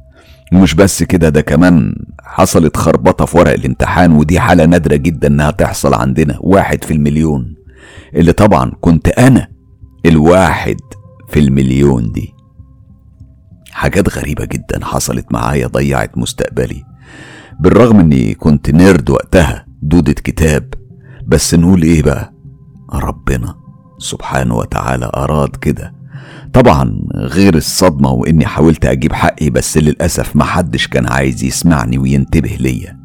ومش 0.53 0.75
بس 0.75 1.03
كده 1.03 1.29
ده 1.29 1.41
كمان 1.41 1.95
حصلت 2.23 2.77
خربطة 2.77 3.25
في 3.25 3.39
ورق 3.39 3.53
الامتحان 3.53 4.13
ودي 4.13 4.41
حالة 4.41 4.65
نادرة 4.65 4.97
جدا 4.97 5.29
إنها 5.29 5.51
تحصل 5.51 5.95
عندنا. 5.95 6.39
واحد 6.41 6.85
في 6.85 6.91
المليون. 6.95 7.55
اللي 8.15 8.33
طبعا 8.33 8.73
كنت 8.81 9.09
أنا 9.09 9.49
الواحد 10.07 10.77
في 11.29 11.41
المليون 11.41 12.13
دي. 12.13 12.33
حاجات 13.71 14.19
غريبة 14.19 14.45
جدا 14.45 14.85
حصلت 14.85 15.33
معايا 15.33 15.67
ضيعت 15.67 16.19
مستقبلي. 16.19 16.85
بالرغم 17.61 18.01
اني 18.01 18.35
كنت 18.35 18.71
نيرد 18.71 19.11
وقتها 19.11 19.67
دودة 19.83 20.13
كتاب 20.13 20.75
بس 21.27 21.55
نقول 21.55 21.83
إيه 21.83 22.03
بقى؟ 22.03 22.33
ربنا 22.95 23.55
سبحانه 23.99 24.57
وتعالى 24.57 25.11
أراد 25.17 25.57
كده. 25.57 25.95
طبعا 26.53 26.99
غير 27.15 27.55
الصدمة 27.57 28.11
وإني 28.11 28.47
حاولت 28.47 28.85
أجيب 28.85 29.13
حقي 29.13 29.51
بس 29.51 29.79
للأسف 29.79 30.37
محدش 30.37 30.87
كان 30.89 31.07
عايز 31.07 31.45
يسمعني 31.45 31.99
وينتبه 31.99 32.57
ليا. 32.61 32.99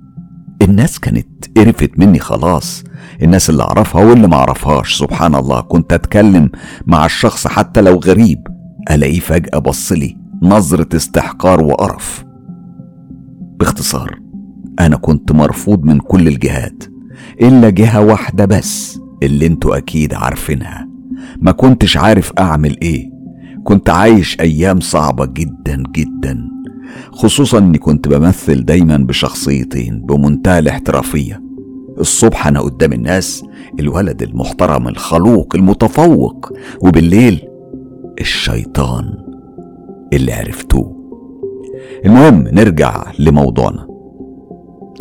الناس 0.62 1.00
كانت 1.00 1.28
قرفت 1.58 1.92
مني 2.00 2.20
خلاص. 2.20 2.84
الناس 3.22 3.50
اللي 3.50 3.64
أعرفها 3.64 4.04
واللي 4.04 4.28
ما 4.28 4.36
أعرفهاش. 4.36 4.98
سبحان 5.00 5.36
الله 5.36 5.62
كنت 5.62 5.94
أتكلم 5.94 6.50
مع 6.88 7.06
الشخص 7.06 7.48
حتى 7.48 7.82
لو 7.82 7.96
غريب 8.00 8.48
ألاقيه 8.92 9.20
فجأة 9.20 9.60
بصلي 9.60 10.18
نظرة 10.44 10.96
استحقار 10.96 11.62
وقرف. 11.64 12.24
باختصار 13.60 14.21
أنا 14.86 14.98
كنت 14.98 15.32
مرفوض 15.32 15.84
من 15.84 16.00
كل 16.00 16.28
الجهات 16.28 16.84
إلا 17.42 17.70
جهة 17.70 18.02
واحدة 18.06 18.46
بس 18.46 19.00
اللي 19.24 19.46
أنتوا 19.46 19.78
أكيد 19.78 20.14
عارفينها. 20.14 20.88
ما 21.42 21.52
كنتش 21.52 21.98
عارف 21.98 22.32
أعمل 22.40 22.78
إيه. 22.82 23.12
كنت 23.64 23.90
عايش 23.90 24.40
أيام 24.40 24.80
صعبة 24.80 25.26
جدا 25.26 25.84
جدا 25.96 26.48
خصوصا 27.12 27.58
إني 27.58 27.78
كنت 27.78 28.08
بمثل 28.08 28.66
دايما 28.66 28.98
بشخصيتين 28.98 30.02
بمنتهى 30.02 30.60
الاحترافية. 30.60 31.42
الصبح 32.00 32.48
أنا 32.48 32.60
قدام 32.60 32.94
الناس 32.94 33.44
الولد 33.80 34.22
المحترم 34.22 34.88
الخلوق 34.88 35.56
المتفوق 35.56 36.50
وبالليل 36.82 37.42
الشيطان 38.22 39.14
اللي 40.14 40.34
عرفتوه. 40.34 41.02
المهم 42.06 42.48
نرجع 42.48 43.04
لموضوعنا. 43.20 43.91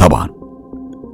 طبعا. 0.01 0.29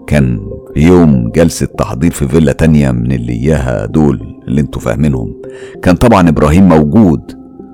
كان 0.07 0.41
يوم 0.77 1.31
جلسة 1.31 1.67
تحضير 1.67 2.11
في 2.11 2.29
فيلا 2.29 2.53
تانية 2.53 2.91
من 2.91 3.13
اللي 3.13 3.33
إياها 3.33 3.87
دول 3.87 4.41
اللي 4.49 4.61
أنتوا 4.61 4.81
فاهمينهم. 4.81 5.35
كان 5.83 5.97
طبعا 5.97 6.29
إبراهيم 6.29 6.69
موجود 6.69 7.21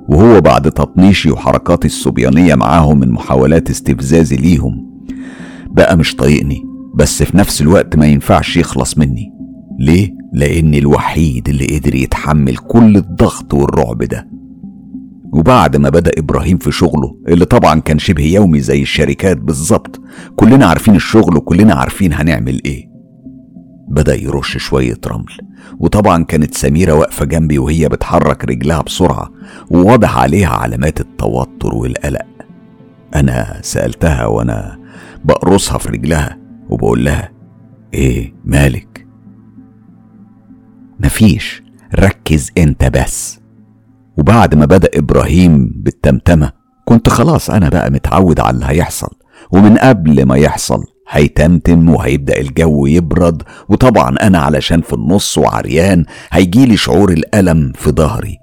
وهو 0.09 0.41
بعد 0.41 0.71
تطنيشي 0.71 1.31
وحركاتي 1.31 1.87
الصبيانية 1.87 2.55
معاهم 2.55 3.01
من 3.01 3.09
محاولات 3.11 3.71
استفزازي 3.71 4.37
ليهم. 4.37 4.87
بقى 5.67 5.97
مش 5.97 6.17
طايقني 6.17 6.63
بس 6.95 7.23
في 7.23 7.37
نفس 7.37 7.63
الوقت 7.63 7.97
ما 7.97 8.07
ينفعش 8.07 8.57
يخلص 8.57 8.99
مني. 8.99 9.33
ليه؟ 9.79 10.11
لأني 10.33 10.79
الوحيد 10.79 11.49
اللي 11.49 11.79
قدر 11.79 11.95
يتحمل 11.95 12.57
كل 12.57 12.97
الضغط 12.97 13.55
والرعب 13.55 14.03
ده. 14.03 14.29
وبعد 15.33 15.77
ما 15.77 15.89
بدأ 15.89 16.11
إبراهيم 16.19 16.59
في 16.59 16.73
شغله 16.73 17.17
اللي 17.29 17.45
طبعا 17.45 17.81
كان 17.81 17.99
شبه 17.99 18.25
يومي 18.25 18.61
زي 18.61 18.83
الشركات 18.83 19.37
بالظبط. 19.39 20.01
كلنا 20.37 20.67
عارفين 20.67 20.97
الشغل 20.97 21.37
وكلنا 21.37 21.75
عارفين 21.75 22.13
هنعمل 22.13 22.63
إيه. 22.65 22.93
بدأ 23.89 24.15
يرش 24.15 24.57
شوية 24.57 24.99
رمل 25.07 25.37
وطبعا 25.79 26.25
كانت 26.25 26.55
سميرة 26.55 26.93
واقفة 26.93 27.25
جنبي 27.25 27.59
وهي 27.59 27.89
بتحرك 27.89 28.45
رجلها 28.45 28.83
بسرعة 28.83 29.31
وواضح 29.71 30.19
عليها 30.19 30.49
علامات 30.49 31.01
التوتر 31.01 31.75
والقلق. 31.75 32.27
أنا 33.15 33.59
سألتها 33.63 34.27
وأنا 34.27 34.79
بقرصها 35.25 35.79
في 35.79 35.89
رجلها 35.89 36.39
وبقول 36.69 37.05
لها 37.05 37.33
إيه 37.95 38.35
مالك؟ 38.45 39.07
مفيش 41.01 41.63
ركز 41.95 42.51
أنت 42.59 42.85
بس. 42.85 43.42
وبعد 44.19 44.55
ما 44.55 44.67
بدأ 44.67 44.89
إبراهيم 44.95 45.73
بالتمتمة 45.77 46.53
كنت 46.85 47.09
خلاص 47.09 47.51
أنا 47.51 47.69
بقى 47.69 47.91
متعود 47.91 48.41
على 48.41 48.55
اللي 48.55 48.67
هيحصل. 48.69 49.11
ومن 49.53 49.79
قبل 49.79 50.27
ما 50.27 50.37
يحصل 50.37 50.85
هيتمتم 51.09 51.89
وهيبدأ 51.91 52.41
الجو 52.41 52.87
يبرد. 52.87 53.43
وطبعا 53.69 54.17
أنا 54.23 54.39
علشان 54.39 54.81
في 54.81 54.93
النص 54.93 55.39
وعريان 55.39 56.05
هيجيلي 56.31 56.77
شعور 56.77 57.13
الألم 57.13 57.73
في 57.75 57.91
ظهري 57.91 58.39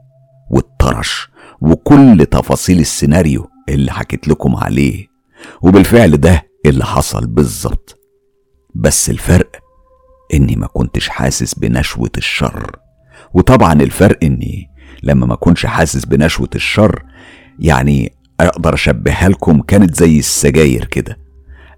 والطرش. 0.52 1.30
وكل 1.62 2.26
تفاصيل 2.32 2.80
السيناريو 2.80 3.48
اللي 3.70 3.92
حكيت 3.92 4.28
لكم 4.28 4.56
عليه. 4.56 5.08
وبالفعل 5.62 6.18
ده 6.18 6.44
اللي 6.66 6.86
حصل 6.86 7.28
بالظبط. 7.28 7.96
بس 8.76 9.10
الفرق 9.10 9.52
إني 10.34 10.56
ما 10.56 10.68
كنتش 10.68 11.10
حاسس 11.10 11.54
بنشوة 11.56 12.12
الشر. 12.18 12.76
وطبعا 13.34 13.74
الفرق 13.74 14.18
إني 14.24 14.69
لما 15.04 15.26
ما 15.26 15.36
كنش 15.36 15.66
حاسس 15.66 16.06
بنشوة 16.06 16.50
الشر 16.56 17.04
يعني 17.60 18.14
أقدر 18.40 18.74
اشبهها 18.74 19.30
لكم 19.30 19.62
كانت 19.62 19.96
زي 19.96 20.20
السجاير 20.20 20.86
كده. 20.86 21.18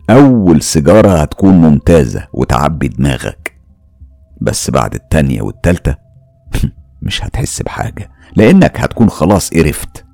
أول 0.10 0.62
سيجارة 0.62 1.22
هتكون 1.22 1.54
ممتازة 1.54 2.28
وتعبي 2.34 2.88
دماغك. 2.88 3.58
بس 4.42 4.70
بعد 4.70 4.94
التانية 4.96 5.42
والتالتة 5.42 5.96
مش 7.01 7.24
هتحس 7.24 7.62
بحاجة 7.62 8.12
لأنك 8.36 8.80
هتكون 8.80 9.10
خلاص 9.10 9.50
قرفت. 9.54 10.06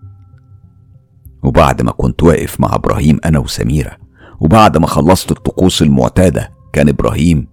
وبعد 1.44 1.82
ما 1.82 1.92
كنت 1.92 2.24
واقف 2.24 2.60
مع 2.60 2.76
إبراهيم 2.76 3.20
أنا 3.26 3.40
وسميرة 3.40 3.98
وبعد 4.40 4.78
ما 4.78 4.88
خلصت 4.88 5.32
الطقوس 5.32 5.82
المعتادة 5.82 6.52
كان 6.74 6.90
إبراهيم 6.90 7.48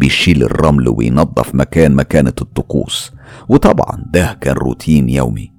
بيشيل 0.00 0.42
الرمل 0.42 0.88
وينظف 0.88 1.54
مكان 1.54 1.94
مكانة 1.94 2.32
الطقوس. 2.40 3.12
وطبعا 3.48 4.04
ده 4.12 4.38
كان 4.40 4.54
روتين 4.54 5.08
يومي. 5.08 5.50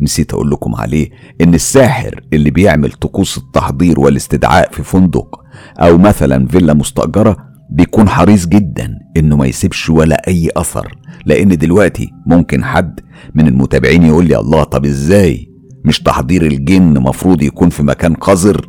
نسيت 0.00 0.32
أقول 0.34 0.50
لكم 0.50 0.74
عليه 0.74 1.10
إن 1.40 1.54
الساحر 1.54 2.20
اللي 2.32 2.50
بيعمل 2.50 2.92
طقوس 2.92 3.38
التحضير 3.38 4.00
والاستدعاء 4.00 4.70
في 4.72 4.82
فندق 4.82 5.40
أو 5.80 5.98
مثلا 5.98 6.48
فيلا 6.48 6.74
مستأجرة 6.74 7.36
بيكون 7.70 8.08
حريص 8.08 8.46
جدا 8.46 8.98
إنه 9.16 9.36
ما 9.36 9.46
يسيبش 9.46 9.90
ولا 9.90 10.28
أي 10.28 10.48
أثر. 10.56 10.94
لأن 11.26 11.48
دلوقتي 11.48 12.10
ممكن 12.26 12.64
حد 12.64 13.00
من 13.34 13.46
المتابعين 13.48 14.02
يقول 14.02 14.26
لي 14.26 14.38
الله 14.38 14.64
طب 14.64 14.84
إزاي؟ 14.84 15.48
مش 15.84 16.00
تحضير 16.02 16.42
الجن 16.46 16.98
مفروض 17.00 17.42
يكون 17.42 17.68
في 17.68 17.82
مكان 17.82 18.14
قذر؟ 18.14 18.68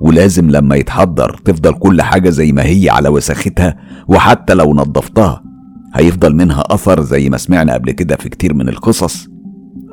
ولازم 0.00 0.50
لما 0.50 0.76
يتحضر 0.76 1.40
تفضل 1.44 1.72
كل 1.72 2.02
حاجة 2.02 2.30
زي 2.30 2.52
ما 2.52 2.62
هي 2.64 2.90
على 2.90 3.08
وساختها 3.08 3.76
وحتى 4.08 4.54
لو 4.54 4.74
نظفتها 4.74 5.42
هيفضل 5.94 6.34
منها 6.36 6.62
أثر 6.66 7.02
زي 7.02 7.28
ما 7.30 7.36
سمعنا 7.36 7.74
قبل 7.74 7.90
كده 7.90 8.16
في 8.16 8.28
كتير 8.28 8.54
من 8.54 8.68
القصص. 8.68 9.28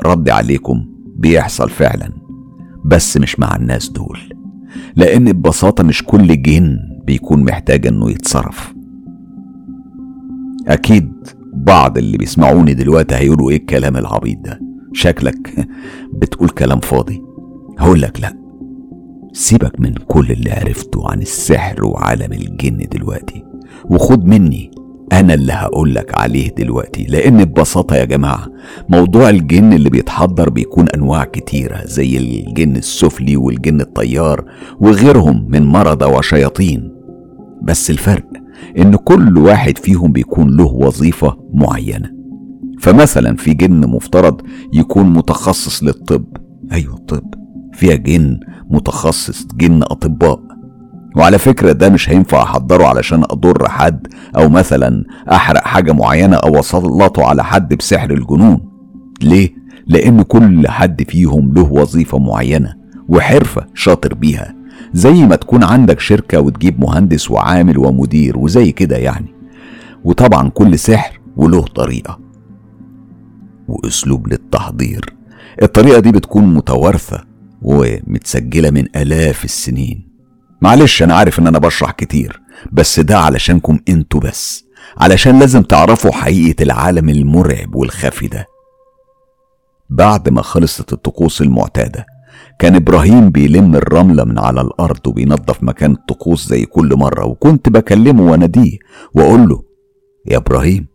رد 0.06 0.30
عليكم 0.30 0.86
بيحصل 1.16 1.70
فعلا 1.70 2.10
بس 2.86 3.18
مش 3.18 3.40
مع 3.40 3.56
الناس 3.56 3.90
دول 3.90 4.20
لأن 4.96 5.32
ببساطة 5.32 5.84
مش 5.84 6.04
كل 6.04 6.42
جن 6.42 6.78
بيكون 7.06 7.44
محتاج 7.44 7.88
إنه 7.88 8.12
يتصرف. 8.12 8.74
أكيد 10.68 11.12
بعض 11.54 11.98
اللي 11.98 12.18
بيسمعوني 12.18 12.74
دلوقتي 12.74 13.16
هيقولوا 13.16 13.50
إيه 13.52 13.58
الكلام 13.58 13.98
العبيط 13.98 14.38
ده؟ 14.40 14.60
شكلك 14.94 15.68
بتقول 16.14 16.50
كلام 16.50 16.80
فاضي. 16.80 17.22
هقول 17.80 18.02
لك 18.02 18.22
لأ. 18.22 18.47
سيبك 19.38 19.80
من 19.80 19.94
كل 19.94 20.32
اللي 20.32 20.52
عرفته 20.52 21.12
عن 21.12 21.22
السحر 21.22 21.86
وعالم 21.86 22.34
الجن 22.34 22.88
دلوقتي 22.92 23.44
وخد 23.90 24.26
مني 24.26 24.72
أنا 25.14 25.34
اللي 25.34 25.54
هقولك 25.54 26.20
عليه 26.20 26.50
دلوقتي 26.50 27.04
لأن 27.04 27.46
ببساطة 27.46 27.96
يا 27.96 28.06
جماعة 28.06 28.48
موضوع 28.90 29.30
الجن 29.30 29.74
اللي 29.74 29.90
بيتحضر 29.90 30.50
بيكون 30.50 30.90
أنواع 30.90 31.24
كتيرة 31.24 31.86
زي 31.86 32.18
الجن 32.18 32.76
السفلي 32.76 33.38
والجن 33.38 33.82
الطيار 33.82 34.46
وغيرهم 34.80 35.46
من 35.50 35.64
مرضى 35.64 36.06
وشياطين. 36.06 36.92
بس 37.64 37.90
الفرق 37.90 38.26
إن 38.78 38.96
كل 38.96 39.38
واحد 39.38 39.78
فيهم 39.78 40.12
بيكون 40.12 40.58
له 40.58 40.66
وظيفة 40.66 41.38
معينة. 41.54 42.12
فمثلا 42.80 43.36
في 43.36 43.54
جن 43.54 43.88
مفترض 43.90 44.42
يكون 44.74 45.14
متخصص 45.14 45.84
للطب. 45.84 46.26
أيوه 46.72 46.94
الطب. 46.96 47.37
فيها 47.78 47.96
جن 47.96 48.40
متخصص 48.70 49.46
جن 49.56 49.84
أطباء. 49.84 50.40
وعلى 51.16 51.38
فكرة 51.38 51.72
ده 51.72 51.90
مش 51.90 52.10
هينفع 52.10 52.44
أحضره 52.44 52.86
علشان 52.86 53.24
أضر 53.24 53.70
حد 53.70 54.08
أو 54.38 54.50
مثلا 54.50 55.04
أحرق 55.32 55.64
حاجة 55.64 55.92
معينة 55.92 56.36
أو 56.36 56.60
أسلطه 56.60 57.26
على 57.26 57.44
حد 57.44 57.74
بسحر 57.74 58.12
الجنون. 58.12 58.60
ليه؟ 59.22 59.56
لأن 59.88 60.22
كل 60.22 60.68
حد 60.68 61.04
فيهم 61.10 61.54
له 61.54 61.74
وظيفة 61.74 62.18
معينة 62.20 62.74
وحرفة 63.10 63.66
شاطر 63.74 64.14
بيها. 64.14 64.56
زي 64.94 65.26
ما 65.26 65.36
تكون 65.36 65.64
عندك 65.64 66.00
شركة 66.00 66.40
وتجيب 66.42 66.80
مهندس 66.80 67.32
وعامل 67.32 67.78
ومدير 67.78 68.38
وزي 68.38 68.72
كده 68.72 68.98
يعني. 68.98 69.34
وطبعا 70.04 70.50
كل 70.50 70.80
سحر 70.80 71.20
وله 71.38 71.62
طريقة 71.62 72.20
وأسلوب 73.68 74.28
للتحضير. 74.28 75.14
الطريقة 75.62 76.00
دي 76.00 76.12
بتكون 76.12 76.54
متوارثة 76.54 77.24
ومتسجلة 77.68 78.70
من 78.70 78.86
آلاف 78.96 79.46
السنين. 79.46 80.08
معلش 80.62 81.04
أنا 81.04 81.16
عارف 81.16 81.40
إن 81.40 81.48
أنا 81.48 81.60
بشرح 81.60 81.92
كتير 81.92 82.42
بس 82.72 83.00
ده 83.00 83.20
علشانكم 83.20 83.80
أنتوا 83.90 84.20
بس. 84.20 84.66
علشان 84.98 85.40
لازم 85.40 85.62
تعرفوا 85.62 86.12
حقيقة 86.12 86.64
العالم 86.64 87.10
المرعب 87.10 87.76
والخفي 87.76 88.28
ده. 88.28 88.46
بعد 89.90 90.30
ما 90.30 90.42
خلصت 90.42 90.94
الطقوس 90.94 91.42
المعتادة 91.42 92.06
كان 92.60 92.76
إبراهيم 92.76 93.30
بيلم 93.30 93.76
الرملة 93.76 94.24
من 94.24 94.40
على 94.40 94.62
الأرض 94.62 95.08
وبينظف 95.08 95.64
مكان 95.64 95.92
الطقوس 95.92 96.48
زي 96.48 96.66
كل 96.66 96.96
مرة 96.96 97.26
وكنت 97.26 97.70
بكلمه 97.70 98.32
وأناديه 98.32 98.78
وأقول 99.14 99.50
له 99.50 99.64
يا 100.26 100.38
إبراهيم 100.38 100.88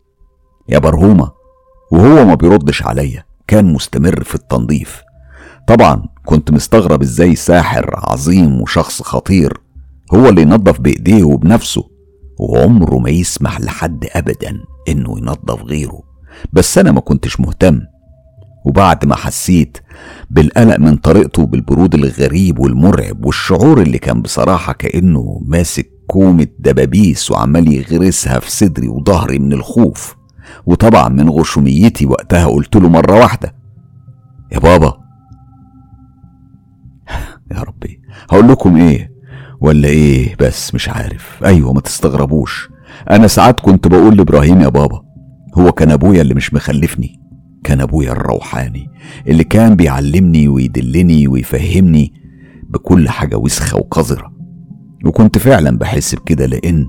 يا 0.69 0.79
برهومة. 0.79 1.31
وهو 1.91 2.25
ما 2.25 2.35
بيردش 2.35 2.83
عليا 2.83 3.23
كان 3.47 3.73
مستمر 3.73 4.23
في 4.23 4.35
التنظيف. 4.35 5.01
طبعا 5.67 6.03
كنت 6.25 6.51
مستغرب 6.51 7.01
إزاي 7.01 7.35
ساحر 7.35 7.89
عظيم 7.93 8.61
وشخص 8.61 9.01
خطير 9.01 9.57
هو 10.13 10.29
اللي 10.29 10.41
ينظف 10.41 10.81
بإيديه 10.81 11.23
وبنفسه 11.23 11.83
وعمره 12.39 12.97
ما 12.99 13.09
يسمح 13.09 13.61
لحد 13.61 14.05
ابدا 14.15 14.59
إنه 14.89 15.17
ينظف 15.17 15.63
غيره. 15.63 16.01
بس 16.53 16.77
أنا 16.77 16.91
ما 16.91 16.99
كنتش 16.99 17.39
مهتم 17.39 17.81
وبعد 18.65 19.05
ما 19.05 19.15
حسيت 19.15 19.77
بالقلق 20.29 20.79
من 20.79 20.95
طريقته 20.95 21.45
بالبرود 21.45 21.95
الغريب 21.95 22.59
والمرعب 22.59 23.25
والشعور 23.25 23.81
اللي 23.81 23.97
كان 23.97 24.21
بصراحة 24.21 24.73
كأنه 24.73 25.41
ماسك 25.45 25.89
كومة 26.07 26.47
دبابيس 26.59 27.31
وعمال 27.31 27.73
يغرسها 27.73 28.39
في 28.39 28.51
صدري 28.51 28.87
وظهري 28.87 29.39
من 29.39 29.53
الخوف 29.53 30.15
وطبعا 30.65 31.09
من 31.09 31.29
غشوميتي 31.29 32.05
وقتها 32.05 32.45
قلت 32.47 32.75
له 32.75 32.89
مرة 32.89 33.19
واحدة 33.19 33.55
يا 34.51 34.59
بابا 34.59 35.02
يا 37.53 37.59
ربي. 37.61 38.01
هقول 38.31 38.47
لكم 38.49 38.75
إيه 38.75 39.11
ولا 39.61 39.87
إيه؟ 39.87 40.35
بس 40.39 40.75
مش 40.75 40.89
عارف. 40.89 41.43
أيوه 41.45 41.73
ما 41.73 41.81
تستغربوش. 41.81 42.69
أنا 43.09 43.27
ساعات 43.27 43.59
كنت 43.59 43.87
بقول 43.87 44.17
لإبراهيم 44.17 44.61
يا 44.61 44.67
بابا 44.69 45.01
هو 45.57 45.71
كان 45.71 45.91
أبويا 45.91 46.21
اللي 46.21 46.33
مش 46.33 46.53
مخلفني 46.53 47.19
كان 47.63 47.81
أبويا 47.81 48.11
الروحاني 48.11 48.89
اللي 49.27 49.43
كان 49.43 49.75
بيعلمني 49.75 50.47
ويدلني 50.47 51.27
ويفهمني 51.27 52.13
بكل 52.69 53.09
حاجة 53.09 53.37
وسخة 53.37 53.77
وقذرة. 53.77 54.33
وكنت 55.05 55.37
فعلا 55.37 55.77
بحس 55.77 56.15
بكده 56.15 56.45
لأن 56.45 56.87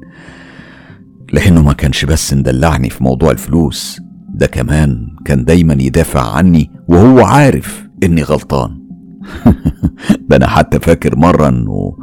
لأنه 1.33 1.63
ما 1.63 1.73
كانش 1.73 2.05
بس 2.05 2.35
مدلعني 2.35 2.91
في 2.91 3.05
موضوع 3.05 3.31
الفلوس 3.31 4.01
ده 4.35 4.47
كمان 4.47 5.07
كان 5.25 5.45
دايما 5.45 5.75
يدافع 5.81 6.37
عني 6.37 6.71
وهو 6.89 7.25
عارف 7.25 7.85
إني 8.03 8.23
غلطان. 8.23 8.84
ده 10.29 10.37
أنا 10.37 10.47
حتى 10.47 10.79
فاكر 10.79 11.17
مرة 11.17 11.49
إنه 11.49 11.97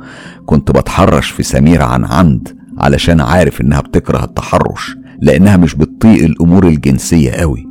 كنت 0.46 0.72
بتحرش 0.72 1.30
في 1.30 1.44
سميرة 1.44 1.84
عن 1.84 2.06
عمد 2.06 2.48
علشان 2.78 3.22
عارف 3.22 3.62
إنها 3.62 3.82
بتكره 3.82 4.24
التحرش 4.24 4.96
لأنها 5.22 5.58
مش 5.58 5.76
بتطيق 5.76 6.24
الأمور 6.24 6.68
الجنسية 6.68 7.32
قوي. 7.32 7.68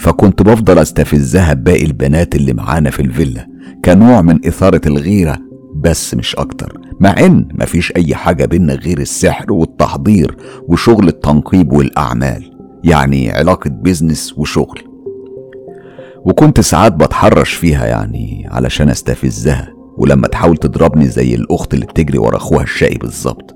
فكنت 0.00 0.42
بفضل 0.42 0.78
أستفزها 0.78 1.54
بباقي 1.54 1.84
البنات 1.84 2.34
اللي 2.34 2.52
معانا 2.52 2.90
في 2.90 3.02
الفيلا 3.02 3.46
كنوع 3.84 4.22
من 4.22 4.46
إثارة 4.46 4.80
الغيرة 4.86 5.38
بس 5.76 6.14
مش 6.14 6.36
أكتر. 6.36 6.80
مع 7.00 7.14
إن 7.18 7.48
مفيش 7.60 7.92
أي 7.96 8.14
حاجة 8.14 8.44
بينا 8.44 8.74
غير 8.74 8.98
السحر 9.00 9.52
والتحضير 9.52 10.36
وشغل 10.68 11.08
التنقيب 11.08 11.72
والأعمال 11.72 12.50
يعني 12.84 13.30
علاقة 13.30 13.70
بيزنس 13.70 14.34
وشغل. 14.38 14.91
وكنت 16.24 16.60
ساعات 16.60 16.92
بتحرش 16.92 17.52
فيها 17.54 17.86
يعني 17.86 18.48
علشان 18.50 18.88
استفزها 18.88 19.68
ولما 19.98 20.28
تحاول 20.28 20.56
تضربني 20.56 21.06
زي 21.06 21.34
الأخت 21.34 21.74
اللي 21.74 21.86
بتجري 21.86 22.18
ورا 22.18 22.36
أخوها 22.36 22.62
الشقي 22.62 22.98
بالظبط. 22.98 23.54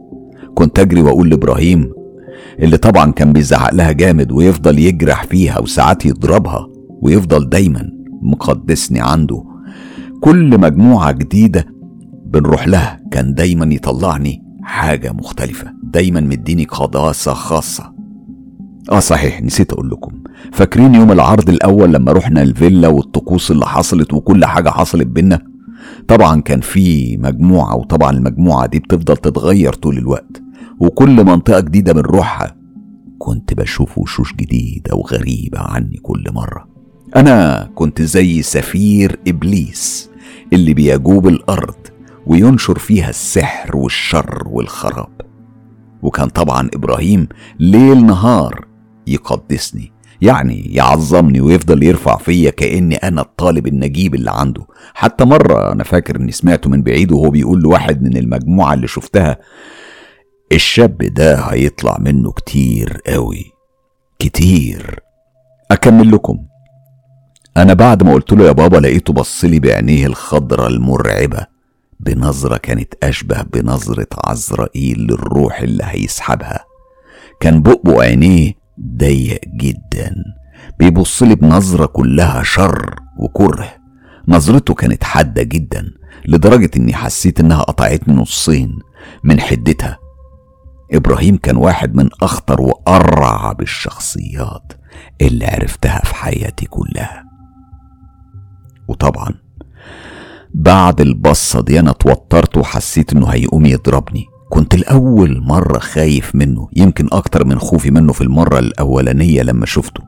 كنت 0.55 0.79
أجري 0.79 1.02
وأقول 1.02 1.31
لإبراهيم 1.31 1.92
اللي 2.59 2.76
طبعا 2.76 3.12
كان 3.12 3.33
بيزعق 3.33 3.74
لها 3.74 3.92
جامد 3.92 4.33
ويفضل 4.33 4.79
يجرح 4.79 5.24
فيها 5.24 5.59
وساعات 5.59 6.07
يضربها 6.07 6.68
ويفضل 7.02 7.48
دايما 7.48 7.90
مقدسني 8.22 9.00
عنده. 9.00 9.44
كل 10.20 10.61
مجموعة 10.61 11.12
جديدة 11.12 11.66
بنروح 12.26 12.68
لها 12.68 13.00
كان 13.11 13.35
دايما 13.35 13.74
يطلعني 13.74 14.42
حاجة 14.62 15.12
مختلفة 15.12 15.72
دايما 15.83 16.20
مديني 16.20 16.64
قداسة 16.64 17.33
خاصة. 17.33 17.95
آه 18.92 19.01
صحيح. 19.01 19.42
نسيت 19.42 19.72
أقول 19.72 19.90
لكم. 19.90 20.12
فاكرين 20.53 20.94
يوم 20.94 21.12
العرض 21.12 21.49
الأول 21.51 21.92
لما 21.92 22.12
رحنا 22.12 22.42
الفيلا 22.42 22.88
والطقوس 22.88 23.51
اللي 23.51 23.66
حصلت 23.66 24.14
وكل 24.14 24.44
حاجة 24.44 24.68
حصلت 24.68 25.07
بينا؟ 25.07 25.42
طبعا 26.09 26.40
كان 26.40 26.61
في 26.61 27.16
مجموعة 27.16 27.77
وطبعا 27.77 28.11
المجموعة 28.11 28.66
دي 28.66 28.79
بتفضل 28.79 29.16
تتغير 29.16 29.72
طول 29.72 29.99
الوقت. 29.99 30.42
وكل 30.81 31.25
منطقة 31.25 31.61
جديدة 31.61 31.92
بنروحها. 31.92 32.57
كنت 33.18 33.55
بشوف 33.55 33.99
وشوش 33.99 34.35
جديده 34.35 34.94
وغريبه 34.94 35.59
عني 35.59 35.96
كل 36.03 36.25
مرة. 36.33 36.68
أنا 37.16 37.68
كنت 37.75 38.03
زي 38.03 38.42
سفير 38.42 39.18
إبليس 39.29 40.11
اللي 40.53 40.75
بيجوب 40.75 41.29
الأرض 41.29 41.75
وينشر 42.27 42.79
فيها 42.79 43.11
السحر 43.11 43.77
والشر 43.77 44.42
والخراب. 44.46 45.09
وكان 46.03 46.29
طبعا 46.29 46.68
إبراهيم 46.75 47.29
ليل 47.61 48.07
نهار 48.07 48.66
يقدسني 49.06 49.92
يعني 50.22 50.74
يعظمني 50.74 51.40
ويفضل 51.40 51.82
يرفع 51.82 52.16
فيا 52.16 52.50
كأني 52.50 52.96
أنا 52.96 53.20
الطالب 53.20 53.66
النجيب 53.66 54.14
اللي 54.14 54.30
عنده. 54.30 54.66
حتى 54.94 55.24
مرة 55.24 55.72
أنا 55.72 55.84
فاكر 55.84 56.16
إني 56.16 56.32
سمعته 56.32 56.70
من 56.70 56.82
بعيد 56.82 57.12
وهو 57.12 57.30
بيقول 57.30 57.60
لواحد 57.60 58.02
من 58.02 58.16
المجموعة 58.16 58.74
اللي 58.74 58.86
شفتها 58.86 59.36
الشاب 60.52 60.96
ده 60.98 61.34
هيطلع 61.36 61.96
منه 62.00 62.32
كتير 62.32 63.00
قوي 63.06 63.44
كتير. 64.18 65.00
أكمل 65.70 66.10
لكم. 66.12 66.38
أنا 67.56 67.74
بعد 67.74 68.02
ما 68.02 68.12
قلت 68.12 68.32
له 68.32 68.44
يا 68.46 68.52
بابا 68.52 68.76
لقيته 68.76 69.12
بصلي 69.12 69.60
بعينيه 69.60 70.06
الخضرة 70.06 70.66
المرعبة 70.66 71.46
بنظرة 72.00 72.56
كانت 72.56 72.94
أشبه 73.02 73.42
بنظرة 73.42 74.06
عزرائيل 74.24 74.98
للروح 74.98 75.60
اللي 75.60 75.84
هيسحبها. 75.86 76.64
كان 77.40 77.62
بقبق 77.62 78.00
عينيه 78.00 78.65
ضيق 78.80 79.40
جدا. 79.46 80.14
بيبصلي 80.78 81.34
بنظرة 81.34 81.86
كلها 81.86 82.42
شر 82.42 82.94
وكره. 83.18 83.68
نظرته 84.28 84.74
كانت 84.74 85.04
حادة 85.04 85.42
جدا 85.42 85.90
لدرجة 86.28 86.70
إني 86.76 86.94
حسيت 86.94 87.40
إنها 87.40 87.62
قطعتني 87.62 88.14
نصين 88.14 88.78
من 89.24 89.40
حدتها. 89.40 89.98
إبراهيم 90.92 91.36
كان 91.36 91.56
واحد 91.56 91.94
من 91.94 92.08
أخطر 92.22 92.60
وأرعب 92.60 93.60
الشخصيات 93.60 94.72
اللي 95.20 95.46
عرفتها 95.46 95.98
في 96.04 96.14
حياتي 96.14 96.66
كلها. 96.66 97.24
وطبعا 98.88 99.34
بعد 100.54 101.00
البصة 101.00 101.60
دي 101.62 101.80
أنا 101.80 101.90
اتوترت 101.90 102.56
وحسيت 102.56 103.12
إنه 103.12 103.26
هيقوم 103.26 103.66
يضربني. 103.66 104.24
كنت 104.48 104.74
الأول 104.74 105.42
مرة 105.42 105.78
خايف 105.78 106.35
منه 106.35 106.68
يمكن 106.76 107.09
أكتر 107.12 107.46
من 107.46 107.59
خوفي 107.59 107.90
منه 107.90 108.12
في 108.12 108.20
المرة 108.20 108.59
الأولانية 108.59 109.42
لما 109.42 109.66
شفته. 109.66 110.02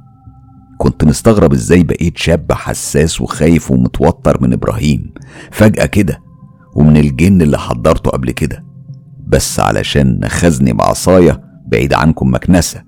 كنت 0.79 1.05
مستغرب 1.05 1.53
إزاي 1.53 1.83
بقيت 1.83 2.18
شاب 2.18 2.53
حساس 2.53 3.20
وخايف 3.20 3.70
ومتوتر 3.70 4.42
من 4.42 4.53
إبراهيم. 4.53 5.12
فجأة 5.51 5.87
كده 5.87 6.20
ومن 6.74 6.96
الجن 6.96 7.42
اللي 7.42 7.59
حضرته 7.59 8.11
قبل 8.11 8.31
كده. 8.31 8.64
بس 9.27 9.61
علشان 9.61 10.20
نخزني 10.20 10.72
بعصاية 10.72 11.40
بعيد 11.66 11.92
عنكم 11.94 12.35
مكنسة. 12.35 12.83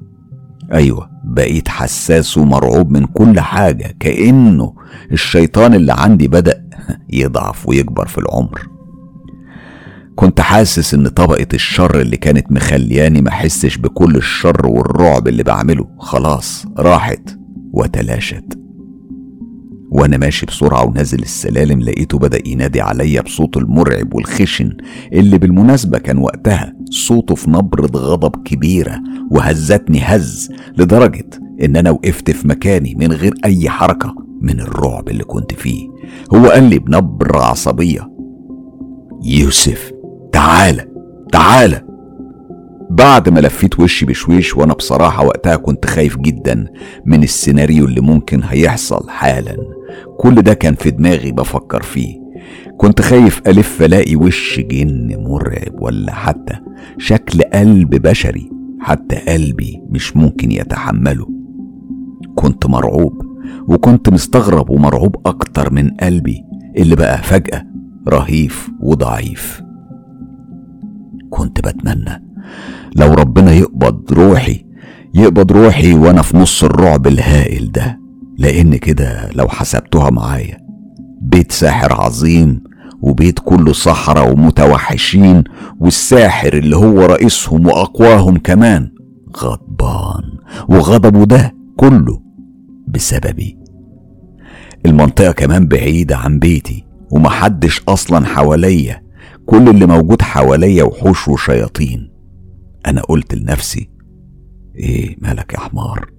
أيوة 0.73 1.11
بقيت 1.25 1.69
حساس 1.69 2.39
ومرعوب 2.39 2.91
من 2.91 3.07
كل 3.07 3.41
حاجة 3.41 3.97
كأنه 4.01 4.75
الشيطان 5.13 5.75
اللي 5.75 5.93
عندي 5.93 6.29
بدأ 6.29 6.69
يضعف 7.13 7.69
ويكبر 7.69 8.07
في 8.07 8.19
العمر. 8.19 8.69
كنت 10.21 10.41
حاسس 10.41 10.95
إن 10.95 11.09
طبقة 11.09 11.47
الشر 11.55 12.01
اللي 12.01 12.17
كانت 12.17 12.53
مخلياني 12.53 13.23
ما 13.23 13.29
أحسش 13.29 13.77
بكل 13.77 14.17
الشر 14.17 14.67
والرعب 14.67 15.29
اللي 15.29 15.43
بعمله 15.43 15.87
خلاص 15.99 16.67
راحت 16.79 17.39
وتلاشت. 17.73 18.59
وأنا 19.91 20.17
ماشي 20.17 20.47
بسرعة 20.47 20.85
ونازل 20.85 21.19
السلالم 21.19 21.81
لقيته 21.81 22.19
بدأ 22.19 22.49
ينادي 22.49 22.81
عليا 22.81 23.21
بصوته 23.21 23.59
المرعب 23.59 24.15
والخشن 24.15 24.77
اللي 25.13 25.39
بالمناسبة 25.39 25.99
كان 25.99 26.19
وقتها 26.19 26.75
صوته 26.91 27.35
في 27.35 27.51
نبرة 27.51 27.91
غضب 27.99 28.43
كبيرة 28.45 29.01
وهزتني 29.31 30.01
هز 30.03 30.49
لدرجة 30.79 31.31
إن 31.63 31.77
أنا 31.77 31.91
وقفت 31.91 32.31
في 32.31 32.49
مكاني 32.49 32.95
من 32.95 33.13
غير 33.13 33.35
أي 33.45 33.71
حركة 33.71 34.15
من 34.41 34.61
الرعب 34.61 35.09
اللي 35.09 35.25
كنت 35.25 35.55
فيه. 35.55 35.89
هو 36.35 36.47
قال 36.47 36.63
لي 36.63 36.79
بنبرة 36.79 37.39
عصبية 37.39 38.11
يوسف 39.25 40.00
تعالى 40.33 40.87
تعالى. 41.33 41.85
بعد 42.91 43.29
ما 43.29 43.41
لفيت 43.41 43.81
وشي 43.81 44.07
بشويش 44.07 44.57
وأنا 44.57 44.75
بصراحة 44.75 45.25
وقتها 45.27 45.57
كنت 45.57 45.87
خايف 45.87 46.17
جدا 46.19 46.67
من 47.07 47.23
السيناريو 47.23 47.85
اللي 47.85 48.01
ممكن 48.01 48.41
هيحصل 48.45 49.11
حالا. 49.11 49.57
كل 50.19 50.35
ده 50.35 50.55
كان 50.55 50.75
في 50.75 50.91
دماغي 50.91 51.33
بفكر 51.33 51.83
فيه. 51.83 52.21
كنت 52.79 53.01
خايف 53.01 53.41
ألف 53.47 53.83
ألاقي 53.83 54.17
وش 54.17 54.61
جن 54.61 55.17
مرعب 55.29 55.81
ولا 55.83 56.15
حتى 56.15 56.55
شكل 56.99 57.43
قلب 57.43 57.91
بشري 57.91 58.51
حتى 58.81 59.17
قلبي 59.17 59.83
مش 59.91 60.17
ممكن 60.17 60.53
يتحمله. 60.53 61.27
كنت 62.35 62.67
مرعوب 62.67 63.23
وكنت 63.69 64.09
مستغرب 64.09 64.71
ومرعوب 64.71 65.17
أكتر 65.27 65.73
من 65.73 65.91
قلبي 65.91 66.45
اللي 66.77 66.97
بقى 66.97 67.19
فجأة 67.23 67.63
رهيف 68.09 68.71
وضعيف. 68.81 69.63
كنت 71.31 71.61
بتمنى. 71.61 72.25
لو 72.97 73.15
ربنا 73.15 73.53
يقبض 73.53 74.13
روحي 74.13 74.65
يقبض 75.15 75.53
روحي 75.53 75.95
وأنا 75.95 76.23
في 76.23 76.37
نص 76.37 76.65
الرعب 76.65 77.07
الهائل 77.07 77.73
ده. 77.73 78.01
لأن 78.39 78.77
كده 78.77 79.31
لو 79.33 79.49
حسبتها 79.49 80.11
معايا 80.11 80.59
بيت 81.23 81.53
ساحر 81.53 81.93
عظيم 81.93 82.65
وبيت 83.03 83.39
كله 83.39 83.73
صحراء 83.73 84.33
ومتوحشين 84.33 85.45
والساحر 85.81 86.53
اللي 86.53 86.77
هو 86.77 87.01
رئيسهم 87.05 87.67
وأقواهم 87.67 88.37
كمان 88.37 88.91
غضبان. 89.37 90.23
وغضبه 90.69 91.25
ده 91.25 91.55
كله 91.77 92.23
بسببي. 92.89 93.59
المنطقة 94.87 95.33
كمان 95.33 95.69
بعيدة 95.69 96.17
عن 96.17 96.39
بيتي 96.39 96.85
ومحدش 97.11 97.83
أصلا 97.89 98.27
حواليا. 98.27 99.03
كل 99.51 99.69
اللي 99.69 99.87
موجود 99.87 100.23
حواليا 100.23 100.85
وحوش 100.85 101.29
وشياطين. 101.29 102.11
أنا 102.87 103.01
قلت 103.03 103.35
لنفسي 103.35 103.91
إيه 104.77 105.17
مالك 105.21 105.53
يا 105.55 105.59
حمار؟ 105.59 106.11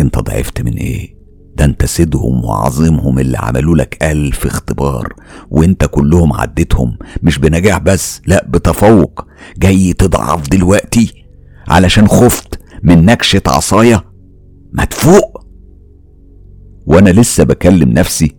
أنت 0.00 0.18
ضعفت 0.18 0.62
من 0.62 0.72
إيه؟ 0.72 1.16
ده 1.56 1.64
أنت 1.64 1.84
سيدهم 1.84 2.44
وعظيمهم 2.44 3.18
اللي 3.18 3.38
عملوا 3.38 3.76
لك 3.76 4.04
ألف 4.04 4.46
اختبار 4.46 5.14
وأنت 5.50 5.84
كلهم 5.84 6.32
عديتهم 6.32 6.98
مش 7.22 7.38
بنجاح 7.38 7.78
بس 7.78 8.22
لا 8.26 8.46
بتفوق. 8.48 9.24
جاي 9.58 9.92
تضعف 9.92 10.48
دلوقتي 10.48 11.24
علشان 11.68 12.08
خفت 12.08 12.60
من 12.82 13.04
نكشة 13.04 13.42
عصاية؟ 13.46 14.04
ما 14.72 14.84
تفوق! 14.84 15.46
وأنا 16.86 17.10
لسه 17.10 17.44
بكلم 17.44 17.88
نفسي 17.88 18.36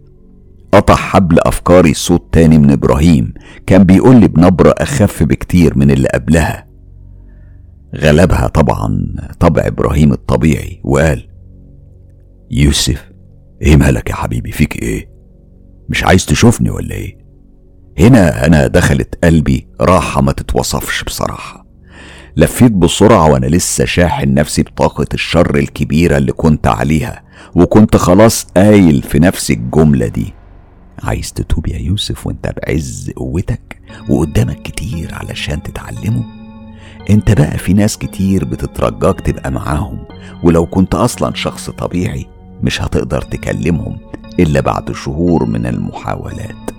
قطع 0.71 0.95
حبل 0.95 1.39
أفكاري 1.39 1.93
صوت 1.93 2.34
تاني 2.34 2.57
من 2.57 2.71
إبراهيم. 2.71 3.34
كان 3.67 3.84
بيقول 3.84 4.15
لي 4.19 4.27
بنبرة 4.27 4.73
أخف 4.77 5.23
بكتير 5.23 5.77
من 5.77 5.91
اللي 5.91 6.07
قبلها. 6.07 6.67
غلبها 7.95 8.47
طبعا 8.47 9.15
طبع 9.39 9.67
إبراهيم 9.67 10.12
الطبيعي 10.13 10.81
وقال 10.84 11.27
يوسف 12.51 13.12
إيه 13.62 13.75
مالك 13.75 14.10
يا 14.10 14.15
حبيبي؟ 14.15 14.51
فيك 14.51 14.81
إيه؟ 14.84 15.10
مش 15.89 16.03
عايز 16.03 16.25
تشوفني 16.25 16.69
ولا 16.69 16.95
إيه؟ 16.95 17.17
هنا 17.99 18.45
أنا 18.45 18.67
دخلت 18.67 19.15
قلبي 19.23 19.67
راحة 19.81 20.21
ما 20.21 20.31
تتوصفش 20.31 21.03
بصراحة. 21.03 21.65
لفيت 22.38 22.71
بسرعة 22.71 23.29
وأنا 23.31 23.45
لسه 23.45 23.86
شاحن 23.86 24.34
نفسي 24.34 24.63
بطاقة 24.63 25.05
الشر 25.13 25.55
الكبيرة 25.55 26.17
اللي 26.17 26.31
كنت 26.31 26.67
عليها 26.67 27.23
وكنت 27.55 27.97
خلاص 27.97 28.43
قايل 28.57 29.01
في 29.01 29.19
نفسي 29.19 29.53
الجملة 29.53 30.07
دي. 30.07 30.34
عايز 31.03 31.33
تتوب 31.33 31.67
يا 31.67 31.77
يوسف 31.77 32.27
وانت 32.27 32.53
بعز 32.57 33.11
قوتك 33.15 33.81
وقدامك 34.09 34.61
كتير 34.61 35.13
علشان 35.15 35.63
تتعلمه؟ 35.63 36.23
انت 37.09 37.31
بقى 37.31 37.57
في 37.57 37.73
ناس 37.73 37.97
كتير 37.97 38.45
بتترجاك 38.45 39.21
تبقى 39.21 39.51
معاهم 39.51 40.05
ولو 40.43 40.65
كنت 40.65 40.95
أصلا 40.95 41.33
شخص 41.35 41.69
طبيعي 41.69 42.25
مش 42.61 42.81
هتقدر 42.81 43.21
تكلمهم 43.21 43.97
إلا 44.39 44.59
بعد 44.61 44.91
شهور 44.91 45.45
من 45.45 45.65
المحاولات. 45.65 46.71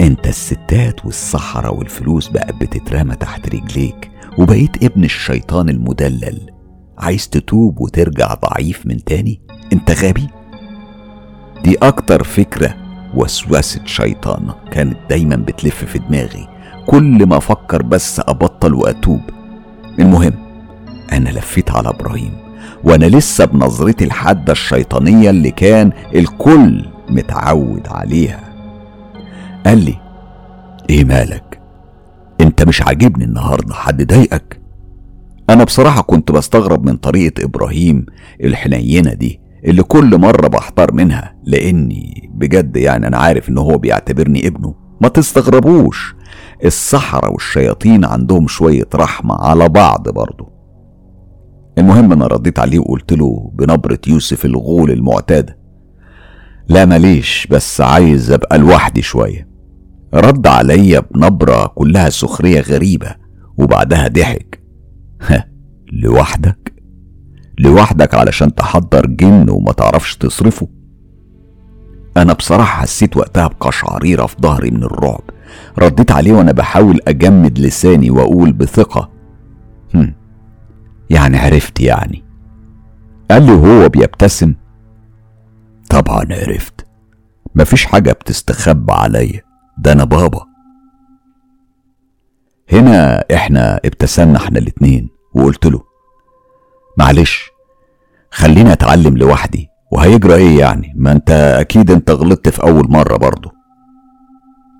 انت 0.00 0.26
الستات 0.26 1.04
والصحراء 1.06 1.74
والفلوس 1.74 2.28
بقى 2.28 2.52
بتترمى 2.60 3.16
تحت 3.16 3.54
رجليك 3.54 4.10
وبقيت 4.38 4.84
ابن 4.84 5.04
الشيطان 5.04 5.68
المدلل. 5.68 6.50
عايز 6.98 7.28
تتوب 7.28 7.80
وترجع 7.80 8.34
ضعيف 8.34 8.86
من 8.86 9.04
تاني؟ 9.04 9.40
انت 9.72 9.90
غبي؟ 9.90 10.28
دي 11.64 11.76
أكتر 11.82 12.24
فكرة 12.24 12.74
وسوسة 13.14 13.80
شيطانة 13.84 14.54
كانت 14.72 14.96
دايما 15.10 15.36
بتلف 15.36 15.84
في 15.84 15.98
دماغي. 15.98 16.48
كل 16.86 17.26
ما 17.26 17.36
أفكر 17.36 17.82
بس 17.82 18.20
أبطل 18.20 18.74
وأتوب. 18.74 19.20
المهم 19.98 20.32
أنا 21.12 21.28
لفيت 21.28 21.70
على 21.70 21.88
إبراهيم 21.88 22.32
وأنا 22.84 23.06
لسه 23.06 23.44
بنظرتي 23.44 24.04
الحادة 24.04 24.52
الشيطانية 24.52 25.30
اللي 25.30 25.50
كان 25.50 25.92
الكل 26.14 26.84
متعود 27.08 27.88
عليها. 27.88 28.40
قال 29.66 29.84
لي 29.84 29.94
إيه 30.90 31.04
مالك؟ 31.04 31.60
أنت 32.40 32.62
مش 32.62 32.82
عاجبني 32.82 33.24
النهارده 33.24 33.74
حد 33.74 34.06
ضايقك؟ 34.06 34.60
أنا 35.50 35.64
بصراحة 35.64 36.02
كنت 36.02 36.32
بستغرب 36.32 36.84
من 36.86 36.96
طريقة 36.96 37.44
إبراهيم 37.44 38.06
الحنينة 38.44 39.12
دي. 39.12 39.40
اللي 39.68 39.82
كل 39.82 40.18
مرة 40.18 40.48
بحتار 40.48 40.92
منها 40.92 41.36
لأني 41.44 42.30
بجد 42.34 42.76
يعني 42.76 43.06
أنا 43.06 43.16
عارف 43.18 43.48
إن 43.48 43.58
هو 43.58 43.78
بيعتبرني 43.78 44.46
ابنه. 44.46 44.74
ما 45.00 45.08
تستغربوش 45.08 46.14
السحرة 46.64 47.30
والشياطين 47.30 48.04
عندهم 48.04 48.48
شوية 48.48 48.88
رحمة 48.94 49.34
على 49.34 49.68
بعض 49.68 50.08
برضه. 50.08 50.48
المهم 51.78 52.12
أنا 52.12 52.26
رديت 52.26 52.58
عليه 52.58 52.78
وقلت 52.78 53.12
له 53.12 53.50
بنبرة 53.54 53.98
يوسف 54.06 54.44
الغول 54.44 54.90
المعتادة 54.90 55.58
لا 56.68 56.84
ماليش 56.84 57.46
بس 57.50 57.80
عايز 57.80 58.30
أبقى 58.30 58.58
لوحدي 58.58 59.02
شوية. 59.02 59.48
رد 60.14 60.46
عليا 60.46 61.00
بنبرة 61.00 61.66
كلها 61.66 62.08
سخرية 62.08 62.60
غريبة 62.60 63.14
وبعدها 63.58 64.08
ضحك. 64.08 64.62
ها 65.22 65.48
لوحدك؟ 65.92 66.67
لوحدك 67.58 68.14
علشان 68.14 68.54
تحضر 68.54 69.06
جن 69.06 69.50
وما 69.50 69.72
تعرفش 69.72 70.16
تصرفه. 70.16 70.68
أنا 72.16 72.32
بصراحة 72.32 72.82
حسيت 72.82 73.16
وقتها 73.16 73.46
بقشعريرة 73.46 74.26
في 74.26 74.36
ظهري 74.42 74.70
من 74.70 74.82
الرعب. 74.84 75.22
رديت 75.78 76.12
عليه 76.12 76.32
وأنا 76.32 76.52
بحاول 76.52 77.00
أجمد 77.08 77.58
لساني 77.58 78.10
وأقول 78.10 78.52
بثقة 78.52 79.10
هم 79.94 80.14
يعني 81.10 81.38
عرفت 81.38 81.80
يعني. 81.80 82.24
قال 83.30 83.42
لي 83.42 83.52
وهو 83.52 83.88
بيبتسم 83.88 84.54
طبعا 85.90 86.26
عرفت. 86.30 86.86
مفيش 87.54 87.84
حاجة 87.84 88.12
بتستخبى 88.12 88.92
عليا. 88.92 89.42
ده 89.78 89.92
أنا 89.92 90.04
بابا. 90.04 90.44
هنا 92.72 93.24
إحنا 93.34 93.80
ابتسمنا 93.84 94.36
إحنا 94.36 94.58
الاتنين 94.58 95.08
وقلت 95.34 95.66
له 95.66 95.87
معلش 96.98 97.50
خليني 98.30 98.72
أتعلم 98.72 99.16
لوحدي. 99.16 99.68
وهيجرى 99.92 100.34
إيه 100.34 100.58
يعني؟ 100.58 100.92
ما 100.96 101.12
أنت 101.12 101.30
أكيد 101.30 101.90
أنت 101.90 102.10
غلطت 102.10 102.48
في 102.48 102.62
أول 102.62 102.90
مرة 102.90 103.16
برضه. 103.16 103.52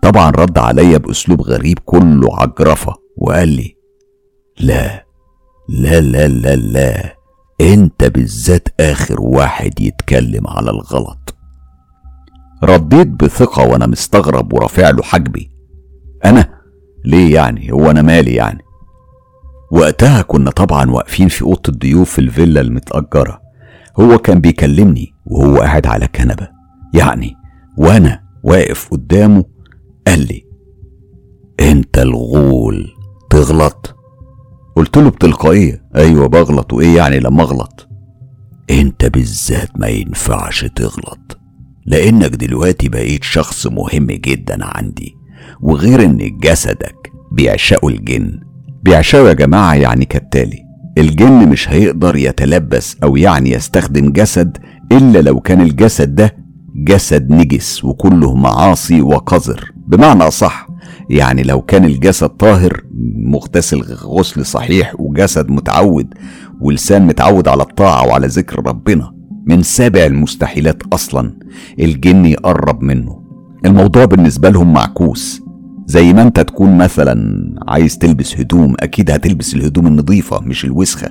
طبعا 0.03 0.31
رد 0.31 0.59
عليا 0.59 0.99
بأسلوب 0.99 1.41
غريب 1.43 1.79
كله 1.85 2.41
عجرفة 2.41 2.95
وقال 3.17 3.49
لي 3.49 3.77
لا 4.61 5.07
لا 5.69 6.01
لا 6.01 6.29
لا 6.29 6.57
لا 6.57 7.15
أنت 7.61 8.05
بالذات 8.05 8.69
آخر 8.81 9.21
واحد 9.21 9.81
يتكلم 9.81 10.49
على 10.49 10.71
الغلط. 10.71 11.35
رديت 12.65 13.07
بثقة 13.09 13.69
وأنا 13.69 13.87
مستغرب 13.87 14.53
ورافع 14.53 14.91
له 14.91 15.03
حجبي 15.03 15.51
أنا؟ 16.25 16.59
ليه 17.05 17.35
يعني؟ 17.35 17.73
هو 17.73 17.91
أنا 17.91 18.03
مالي 18.03 18.35
يعني؟ 18.35 18.63
وقتها 19.71 20.23
كنا 20.23 20.51
طبعا 20.51 20.91
واقفين 20.91 21.29
في 21.29 21.43
أوضة 21.43 21.63
الضيوف 21.69 22.11
في 22.13 22.19
الفيلا 22.19 22.61
المتأجرة. 22.61 23.41
هو 24.01 24.19
كان 24.19 24.41
بيكلمني 24.41 25.15
وهو 25.27 25.57
قاعد 25.57 25.87
على 25.87 26.09
كنبة 26.09 26.49
يعني 26.95 27.35
وأنا 27.79 28.21
واقف 28.43 28.89
قدامه 28.91 29.45
قال 30.07 30.21
لي 30.21 30.45
أنت 31.61 31.99
الغول 31.99 32.89
تغلط؟ 33.31 33.95
قلت 34.77 34.97
له 34.97 35.11
بتلقائية 35.11 35.83
أيوه 35.97 36.27
بغلط. 36.29 36.73
وإيه 36.73 36.97
يعني 36.97 37.21
لما 37.21 37.43
أغلط؟ 37.43 37.89
أنت 38.71 39.07
بالذات 39.07 39.81
ما 39.81 39.87
ينفعش 39.87 40.65
تغلط 40.65 41.39
لأنك 41.87 42.31
دلوقتي 42.31 42.89
بقيت 42.89 43.25
شخص 43.25 43.67
مهم 43.67 44.07
جدا 44.07 44.59
عندي 44.61 45.17
وغير 45.61 46.05
إن 46.05 46.39
جسدك 46.39 47.13
بيعشقوا 47.33 47.91
الجن. 47.91 48.41
بيعشقوا 48.83 49.29
يا 49.29 49.33
جماعة 49.33 49.75
يعني 49.75 50.05
كالتالي. 50.05 50.65
الجن 50.99 51.49
مش 51.49 51.69
هيقدر 51.69 52.17
يتلبس 52.17 52.97
أو 53.03 53.17
يعني 53.17 53.51
يستخدم 53.51 54.13
جسد 54.13 54.59
إلا 54.93 55.19
لو 55.19 55.41
كان 55.41 55.61
الجسد 55.61 56.15
ده 56.15 56.37
جسد 56.77 57.31
نجس 57.31 57.85
وكله 57.85 58.35
معاصي 58.35 59.03
وقذر. 59.03 59.73
بمعنى 59.87 60.23
اصح 60.23 60.69
يعني 61.11 61.43
لو 61.43 61.63
كان 61.63 61.85
الجسد 61.85 62.29
طاهر 62.29 62.83
مغتسل 63.27 63.83
غسل 64.05 64.47
صحيح 64.47 64.95
وجسد 64.99 65.51
متعود 65.51 66.15
ولسان 66.61 67.07
متعود 67.07 67.49
على 67.49 67.63
الطاعة 67.63 68.07
وعلى 68.07 68.27
ذكر 68.27 68.67
ربنا 68.67 69.15
من 69.47 69.63
سابع 69.63 70.07
المستحيلات 70.07 70.83
أصلا 70.93 71.39
الجن 71.81 72.27
يقرب 72.27 72.83
منه. 72.83 73.23
الموضوع 73.65 74.05
بالنسبة 74.05 74.51
لهم 74.51 74.73
معكوس. 74.73 75.43
زي 75.89 76.13
ما 76.13 76.23
انت 76.23 76.41
تكون 76.41 76.79
مثلا 76.79 77.45
عايز 77.69 77.99
تلبس 77.99 78.41
هدوم 78.41 78.75
أكيد 78.81 79.11
هتلبس 79.11 79.55
الهدوم 79.55 79.87
النظيفة 79.87 80.41
مش 80.41 80.65
الوسخة. 80.65 81.11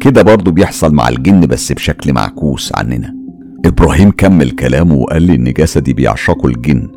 كده 0.00 0.22
برضو 0.22 0.50
بيحصل 0.50 0.94
مع 0.94 1.08
الجن 1.08 1.40
بس 1.40 1.72
بشكل 1.72 2.12
معكوس 2.12 2.72
عننا. 2.74 3.14
إبراهيم 3.64 4.10
كمل 4.10 4.50
كلامه 4.50 4.94
وقال 4.94 5.22
لي 5.22 5.34
إن 5.34 5.52
جسدي 5.52 5.92
بيعشقه 5.92 6.46
الجن 6.46 6.88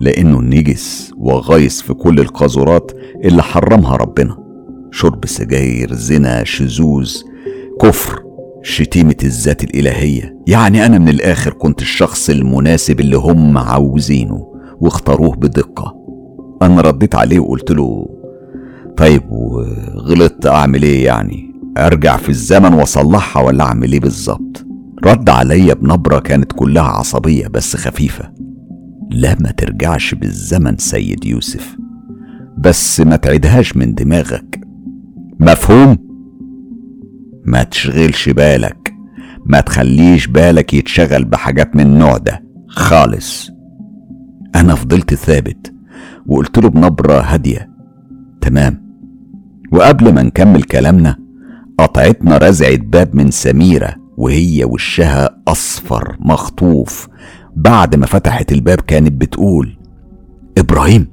لأنه 0.00 0.40
نجس 0.40 1.12
وغايص 1.16 1.82
في 1.82 1.94
كل 1.94 2.20
القاذورات 2.20 2.92
اللي 3.24 3.42
حرمها 3.42 3.96
ربنا. 3.96 4.36
شرب 4.90 5.26
سجاير 5.26 5.92
زنا 5.94 6.44
شذوذ 6.44 7.12
كفر 7.80 8.22
شتيمة 8.62 9.16
الذات 9.24 9.64
الإلهية. 9.64 10.36
يعني 10.46 10.86
أنا 10.86 10.98
من 10.98 11.08
الآخر 11.08 11.52
كنت 11.52 11.82
الشخص 11.82 12.30
المناسب 12.30 13.00
اللي 13.00 13.16
هم 13.16 13.58
عاوزينه 13.58 14.46
واختاروه 14.80 15.36
بدقة. 15.36 16.01
أنا 16.62 16.80
رديت 16.80 17.14
عليه 17.14 17.38
وقلت 17.40 17.70
له 17.70 18.08
طيب 18.96 19.22
وغلطت 19.30 20.46
أعمل 20.46 20.82
إيه 20.82 21.04
يعني؟ 21.04 21.52
أرجع 21.78 22.16
في 22.16 22.28
الزمن 22.28 22.74
وأصلحها 22.74 23.42
ولا 23.42 23.64
أعمل 23.64 23.92
إيه 23.92 24.00
بالظبط؟ 24.00 24.66
رد 25.04 25.30
عليا 25.30 25.74
بنبرة 25.74 26.18
كانت 26.18 26.52
كلها 26.52 26.82
عصبية 26.82 27.46
بس 27.48 27.76
خفيفة. 27.76 28.32
لا 29.10 29.36
ما 29.40 29.50
ترجعش 29.50 30.14
بالزمن 30.14 30.76
سيد 30.76 31.24
يوسف 31.24 31.76
بس 32.58 33.00
ما 33.00 33.16
تعيدهاش 33.16 33.76
من 33.76 33.94
دماغك. 33.94 34.60
مفهوم؟ 35.40 35.96
ما 37.46 37.62
تشغلش 37.62 38.28
بالك 38.28 38.94
ما 39.46 39.60
تخليش 39.60 40.26
بالك 40.26 40.74
يتشغل 40.74 41.24
بحاجات 41.24 41.76
من 41.76 41.86
النوع 41.86 42.16
ده 42.16 42.44
خالص. 42.68 43.50
أنا 44.54 44.74
فضلت 44.74 45.14
ثابت 45.14 45.72
وقلت 46.26 46.58
له 46.58 46.68
بنبرة 46.68 47.20
هادية. 47.20 47.70
تمام. 48.40 48.82
وقبل 49.72 50.14
ما 50.14 50.22
نكمل 50.22 50.62
كلامنا 50.62 51.16
قطعتنا 51.78 52.38
رزعة 52.38 52.76
باب 52.76 53.16
من 53.16 53.30
سميرة 53.30 53.94
وهي 54.16 54.64
وشها 54.64 55.42
أصفر 55.48 56.16
مخطوف. 56.20 57.08
بعد 57.56 57.96
ما 57.96 58.06
فتحت 58.06 58.52
الباب 58.52 58.80
كانت 58.80 59.12
بتقول 59.12 59.78
إبراهيم 60.58 61.06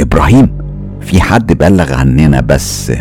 إبراهيم 0.00 0.58
في 1.00 1.20
حد 1.20 1.52
بلغ 1.52 1.92
عننا 1.94 2.40
بس 2.40 2.92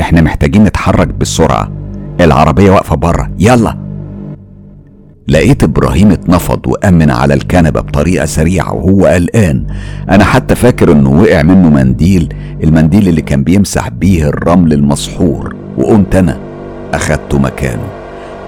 إحنا 0.00 0.20
محتاجين 0.20 0.64
نتحرك 0.64 1.08
بسرعة. 1.08 1.72
العربية 2.20 2.70
واقفة 2.70 2.96
بره 2.96 3.30
يلا. 3.38 3.85
لقيت 5.28 5.62
إبراهيم 5.62 6.10
اتنفض 6.10 6.66
وآمن 6.66 7.10
على 7.10 7.34
الكنبة 7.34 7.80
بطريقة 7.80 8.26
سريعة 8.26 8.74
وهو 8.74 9.06
قلقان. 9.06 9.66
أنا 10.10 10.24
حتى 10.24 10.54
فاكر 10.54 10.92
إنه 10.92 11.20
وقع 11.20 11.42
منه 11.42 11.70
منديل 11.70 12.34
المنديل 12.64 13.08
اللي 13.08 13.22
كان 13.22 13.44
بيمسح 13.44 13.88
بيه 13.88 14.28
الرمل 14.28 14.72
المسحور 14.72 15.56
وقمت 15.78 16.14
أنا 16.14 16.38
اخدته 16.94 17.38
مكانه. 17.38 17.88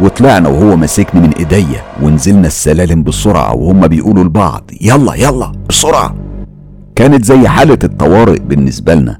وطلعنا 0.01 0.49
وهو 0.49 0.77
ماسكني 0.77 1.21
من 1.21 1.31
إيديا 1.39 1.83
ونزلنا 2.03 2.47
السلالم 2.47 3.03
بسرعة 3.03 3.55
وهم 3.55 3.87
بيقولوا 3.87 4.25
لبعض 4.25 4.71
يلا 4.81 5.15
يلا 5.15 5.53
بسرعة. 5.69 6.15
كانت 6.97 7.25
زي 7.25 7.49
حالة 7.49 7.79
الطوارئ 7.85 8.39
بالنسبة 8.39 8.95
لنا. 8.95 9.19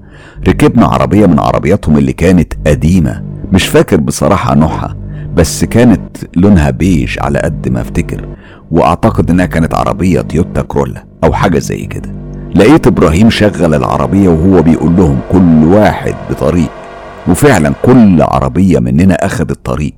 ركبنا 0.49 0.87
عربية 0.87 1.27
من 1.27 1.39
عربياتهم 1.39 1.99
اللي 1.99 2.13
كانت 2.13 2.53
قديمة. 2.67 3.23
مش 3.53 3.67
فاكر 3.67 3.97
بصراحة 3.97 4.55
نوعها. 4.55 4.97
بس 5.35 5.65
كانت 5.65 6.17
لونها 6.37 6.71
بيج 6.71 7.17
على 7.21 7.39
قد 7.39 7.69
ما 7.69 7.81
افتكر 7.81 8.29
وأعتقد 8.71 9.31
إنها 9.31 9.47
كانت 9.47 9.75
عربية 9.75 10.21
تويوتا 10.21 10.63
كرولا 10.63 11.05
أو 11.25 11.33
حاجة 11.33 11.59
زي 11.59 11.87
كده. 11.87 12.13
لقيت 12.55 12.87
إبراهيم 12.87 13.31
شغل 13.31 13.75
العربية 13.75 14.29
وهو 14.29 14.63
بيقول 14.63 14.97
لهم 14.97 15.21
كل 15.33 15.65
واحد 15.65 16.15
بطريق 16.31 16.71
وفعلا 17.29 17.73
كل 17.83 18.23
عربية 18.23 18.79
مننا 18.79 19.15
اخذت 19.15 19.59
طريق 19.65 19.95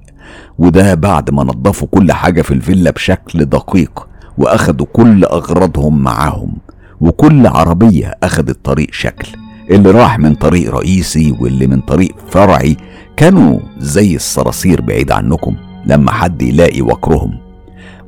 وده 0.58 0.94
بعد 0.94 1.30
ما 1.30 1.44
نظفوا 1.44 1.88
كل 1.90 2.12
حاجة 2.12 2.42
في 2.42 2.54
الفيلا 2.54 2.90
بشكل 2.90 3.44
دقيق 3.44 4.06
وأخدوا 4.38 4.86
كل 4.92 5.24
أغراضهم 5.24 6.02
معاهم 6.02 6.52
وكل 7.00 7.46
عربية 7.46 8.14
أخدت 8.22 8.64
طريق 8.64 8.88
شكل. 8.92 9.28
اللي 9.70 9.90
راح 9.90 10.18
من 10.18 10.34
طريق 10.34 10.74
رئيسي 10.74 11.34
واللي 11.40 11.66
من 11.66 11.80
طريق 11.80 12.14
فرعي 12.28 12.76
كانوا 13.16 13.60
زي 13.78 14.16
الصراصير 14.16 14.80
بعيد 14.80 15.12
عنكم 15.12 15.56
لما 15.86 16.12
حد 16.12 16.42
يلاقي 16.42 16.80
وكرهم. 16.82 17.38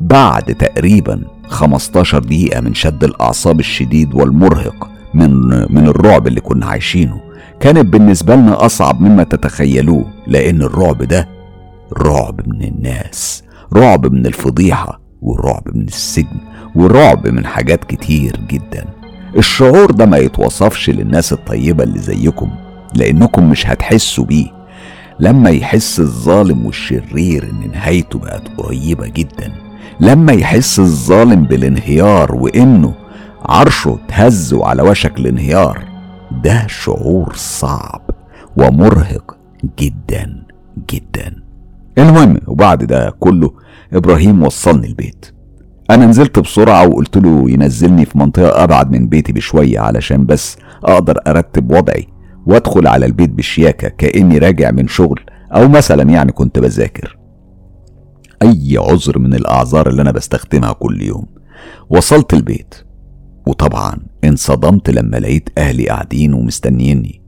بعد 0.01 0.43
تقريبا 0.43 1.23
15 1.49 2.19
دقيقة 2.19 2.61
من 2.61 2.75
شد 2.75 3.05
الأعصاب 3.05 3.61
الشديد 3.61 4.15
والمرهق 4.15 4.91
من 5.15 5.31
من 5.75 5.87
الرعب 5.89 6.27
اللي 6.27 6.41
كنا 6.41 6.67
عايشينه 6.67 7.21
كانت 7.61 7.87
بالنسبة 7.87 8.35
لنا 8.37 8.67
أصعب 8.67 9.01
مما 9.01 9.23
تتخيلوه 9.23 10.05
لأن 10.27 10.63
الرعب 10.63 11.03
ده 11.03 11.29
رعب 11.99 12.41
من 12.49 12.63
الناس 12.63 13.43
رعب 13.75 14.13
من 14.13 14.27
الفضيحة 14.27 15.01
ورعب 15.23 15.63
من 15.75 15.83
السجن 15.83 16.37
ورعب 16.75 17.29
من 17.29 17.47
حاجات 17.47 17.85
كتير 17.85 18.41
جدا. 18.49 18.85
الشعور 19.37 19.91
ده 19.91 20.07
ما 20.07 20.17
يتوصفش 20.17 20.91
للناس 20.91 21.33
الطيبة 21.33 21.85
اللي 21.85 21.99
زيكم 21.99 22.51
لأنكم 22.95 23.51
مش 23.51 23.67
هتحسوا 23.67 24.25
بيه. 24.25 24.47
لما 25.21 25.51
يحس 25.51 26.01
الظالم 26.01 26.67
والشرير 26.67 27.51
إن 27.51 27.71
نهايته 27.71 28.19
بقت 28.19 28.49
قريبة 28.59 29.07
جدا 29.07 29.53
لما 30.01 30.33
يحس 30.33 30.79
الظالم 30.79 31.45
بالانهيار 31.45 32.35
وإنه 32.35 32.95
عرشه 33.49 33.99
اتهز 34.05 34.55
على 34.55 34.83
وشك 34.83 35.19
الانهيار 35.19 35.85
ده 36.45 36.67
شعور 36.67 37.33
صعب 37.37 38.11
ومرهق 38.57 39.37
جدا 39.79 40.43
جدا. 40.93 41.43
المهم 41.99 42.41
وبعد 42.47 42.85
ده 42.85 43.11
كله 43.21 43.53
إبراهيم 43.93 44.43
وصلني 44.43 44.87
البيت. 44.87 45.32
أنا 45.93 46.07
نزلت 46.07 46.39
بسرعة 46.39 46.89
وقلت 46.89 47.17
له 47.17 47.51
ينزلني 47.51 48.05
في 48.05 48.19
منطقة 48.19 48.65
أبعد 48.65 48.91
من 48.91 49.09
بيتي 49.09 49.33
بشوية 49.33 49.81
علشان 49.81 50.27
بس 50.27 50.57
أقدر 50.85 51.19
أرتب 51.27 51.71
وضعي 51.71 52.07
وأدخل 52.47 52.87
على 52.87 53.07
البيت 53.07 53.31
بشياكة 53.31 53.89
كأني 53.89 54.39
راجع 54.39 54.71
من 54.71 54.89
شغل 54.89 55.21
أو 55.55 55.69
مثلا 55.69 56.03
يعني 56.03 56.33
كنت 56.33 56.59
بذاكر. 56.59 57.19
أي 58.43 58.77
عذر 58.77 59.19
من 59.19 59.35
الأعذار 59.35 59.89
اللي 59.89 60.03
أنا 60.03 60.11
بستخدمها 60.11 60.73
كل 60.73 61.03
يوم. 61.03 61.27
وصلت 61.91 62.35
البيت. 62.35 62.75
وطبعا 63.47 63.99
انصدمت 64.25 64.91
لما 64.91 65.17
لقيت 65.17 65.49
أهلي 65.59 65.89
قاعدين 65.89 66.35
ومستنيني. 66.35 67.23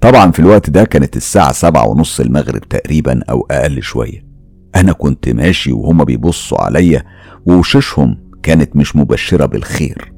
طبعا 0.00 0.30
في 0.30 0.38
الوقت 0.38 0.70
ده 0.70 0.84
كانت 0.84 1.16
الساعة 1.16 1.52
سبعة 1.52 1.88
ونص 1.88 2.20
المغرب 2.20 2.60
تقريبا 2.60 3.20
أو 3.30 3.46
أقل 3.50 3.82
شوية. 3.82 4.30
أنا 4.76 4.92
كنت 4.92 5.28
ماشي 5.28 5.72
وهما 5.72 6.04
بيبصوا 6.04 6.62
عليا 6.64 7.02
ووشوشهم 7.46 8.30
كانت 8.42 8.76
مش 8.76 8.96
مبشرة 8.96 9.46
بالخير. 9.46 10.12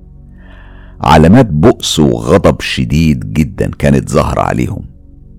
علامات 1.00 1.46
بؤس 1.46 1.98
وغضب 1.98 2.60
شديد 2.60 3.32
جدا 3.32 3.70
كانت 3.78 4.10
ظاهرة 4.10 4.40
عليهم. 4.40 4.84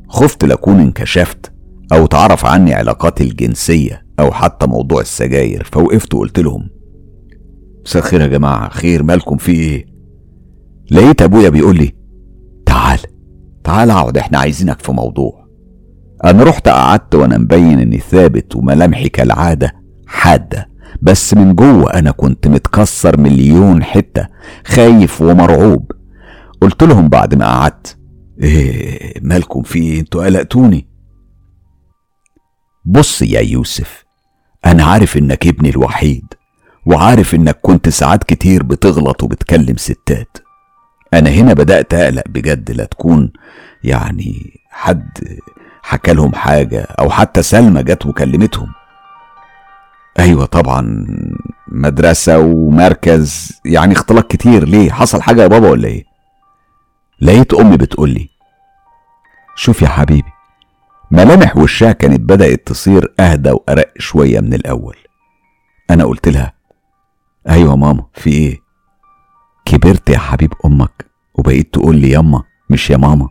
خفت 0.08 0.46
لأكون 0.46 0.80
انكشفت 0.80 1.52
أو 1.94 2.06
تعرف 2.06 2.46
عني 2.46 2.74
علاقاتي 2.74 3.24
الجنسية 3.24 4.06
أو 4.20 4.32
حتى 4.32 4.68
موضوع 4.68 5.02
السجاير 5.02 5.70
فوقفت 5.72 6.14
وقلت 6.14 6.40
لهم 6.40 6.70
مساء 7.86 8.04
الخير 8.04 8.22
يا 8.22 8.28
جماعة 8.28 8.70
خير 8.70 9.04
مالكم 9.04 9.38
في 9.38 9.52
إيه؟ 9.52 9.86
لقيت 10.92 11.22
أبويا 11.22 11.50
بيقول 11.50 11.78
لي 11.78 11.92
تعال 12.66 13.00
تعال 13.64 13.92
أقعد 13.92 14.18
إحنا 14.18 14.38
عايزينك 14.38 14.80
في 14.80 14.92
موضوع. 14.92 15.48
أنا 16.26 16.44
رحت 16.44 16.68
قعدت 16.68 17.16
وأنا 17.16 17.38
مبين 17.38 17.80
إني 17.80 17.98
ثابت 18.00 18.56
وملامحي 18.56 19.10
كالعادة 19.10 19.74
حادة. 20.08 20.70
بس 21.02 21.34
من 21.34 21.56
جوه 21.56 21.94
أنا 21.94 22.12
كنت 22.12 22.48
متكسر 22.48 23.20
مليون 23.20 23.84
حتة 23.84 24.28
خايف 24.66 25.22
ومرعوب. 25.22 25.92
قلت 26.62 26.84
لهم 26.84 27.10
بعد 27.10 27.36
ما 27.36 27.46
قعدت 27.46 27.98
إيه 28.42 29.14
مالكم 29.22 29.64
في 29.64 29.80
إيه؟ 29.80 30.00
أنتوا 30.00 30.26
قلقتوني. 30.26 30.88
بص 32.86 33.22
يا 33.22 33.42
يوسف 33.42 34.04
أنا 34.66 34.84
عارف 34.84 35.18
إنك 35.18 35.48
ابني 35.48 35.70
الوحيد 35.70 36.26
وعارف 36.86 37.36
إنك 37.36 37.60
كنت 37.62 37.90
ساعات 37.90 38.24
كتير 38.24 38.64
بتغلط 38.64 39.24
وبتكلم 39.24 39.78
ستات. 39.78 40.38
أنا 41.14 41.30
هنا 41.30 41.54
بدأت 41.54 41.94
أقلق 41.94 42.24
بجد 42.28 42.72
لا 42.72 42.86
تكون 42.86 43.32
يعني 43.84 44.60
حد 44.70 45.10
حكى 45.82 46.14
لهم 46.14 46.36
حاجة 46.36 46.82
أو 46.82 47.10
حتى 47.10 47.42
سلمى 47.42 47.84
جت 47.84 48.06
وكلمتهم. 48.06 48.68
أيوه 50.20 50.46
طبعا. 50.46 51.06
مدرسة 51.68 52.40
ومركز. 52.40 53.60
يعني 53.66 53.94
اختلاط 53.94 54.32
كتير. 54.32 54.68
ليه؟ 54.68 54.92
حصل 54.92 55.22
حاجة 55.22 55.42
يا 55.42 55.48
بابا 55.48 55.70
ولا 55.70 55.88
إيه؟ 55.88 56.04
لقيت 57.22 57.54
أمي 57.54 57.78
بتقول 57.78 58.10
لي 58.10 58.30
شوف 59.56 59.82
يا 59.82 59.88
حبيبي 59.88 60.30
ملامح 61.12 61.58
وشها 61.58 61.92
كانت 61.92 62.20
بدأت 62.20 62.68
تصير 62.68 63.14
أهدى 63.20 63.52
وأرق 63.52 63.94
شوية 63.98 64.40
من 64.40 64.54
الأول. 64.54 64.96
أنا 65.92 66.04
قلت 66.06 66.28
لها 66.28 66.54
أيوه 67.50 67.76
ماما 67.76 68.04
في 68.14 68.30
إيه؟ 68.30 68.60
كبرت 69.66 70.10
يا 70.10 70.18
حبيب 70.18 70.54
أمك 70.66 71.06
وبقيت 71.36 71.74
تقول 71.74 71.96
لي 71.96 72.10
ياما 72.10 72.44
مش 72.70 72.90
يا 72.90 72.98
ماما. 72.98 73.28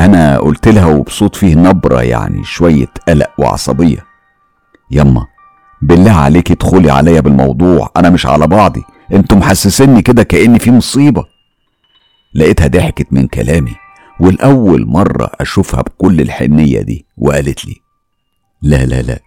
أنا 0.00 0.38
قلت 0.38 0.68
لها 0.68 0.86
وبصوت 0.86 1.36
فيه 1.36 1.54
نبرة 1.54 2.02
يعني 2.02 2.44
شوية 2.44 2.88
قلق 3.08 3.30
وعصبية 3.38 4.04
ياما 4.90 5.26
بالله 5.82 6.12
عليك 6.12 6.50
ادخلي 6.50 6.90
عليا 6.90 7.20
بالموضوع 7.20 7.90
أنا 7.96 8.10
مش 8.10 8.26
على 8.26 8.46
بعضي. 8.46 8.82
أنتوا 9.12 9.38
محسسيني 9.38 10.02
كده 10.02 10.22
كأني 10.22 10.58
في 10.58 10.70
مصيبة. 10.70 11.24
لقيتها 12.34 12.66
ضحكت 12.66 13.06
من 13.12 13.26
كلامي 13.26 13.72
والأول 14.20 14.86
مرة 14.86 15.30
أشوفها 15.40 15.82
بكل 15.82 16.20
الحنية 16.20 16.80
دي 16.82 17.06
وقالت 17.18 17.64
لي 17.64 17.76
لا 18.62 18.86
لا 18.86 19.02
لا 19.02 19.18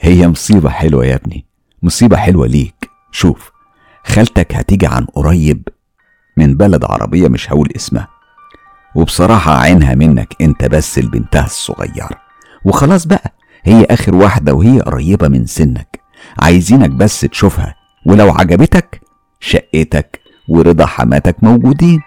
هي 0.00 0.28
مصيبة 0.28 0.70
حلوة 0.70 1.04
يا 1.06 1.14
ابني 1.14 1.46
مصيبة 1.82 2.16
حلوة 2.16 2.46
ليك. 2.46 2.90
شوف 3.12 3.50
خالتك 4.04 4.54
هتيجي 4.54 4.86
عن 4.86 5.04
قريب 5.04 5.68
من 6.36 6.54
بلد 6.56 6.84
عربية 6.84 7.28
مش 7.28 7.50
هقول 7.52 7.68
اسمها. 7.76 8.08
وبصراحة 8.94 9.58
عينها 9.58 9.94
منك 9.94 10.34
انت 10.40 10.64
بس 10.64 10.98
لبنتها 10.98 11.44
الصغيرة. 11.44 12.20
وخلاص 12.64 13.06
بقى 13.06 13.32
هي 13.68 13.84
آخر 13.90 14.14
واحدة 14.14 14.54
وهي 14.54 14.80
قريبة 14.80 15.28
من 15.28 15.46
سنك. 15.46 16.00
عايزينك 16.38 16.90
بس 16.90 17.20
تشوفها 17.20 17.74
ولو 18.06 18.30
عجبتك 18.30 19.00
شقتك 19.40 20.20
ورضا 20.48 20.86
حماتك 20.86 21.36
موجودين. 21.42 22.00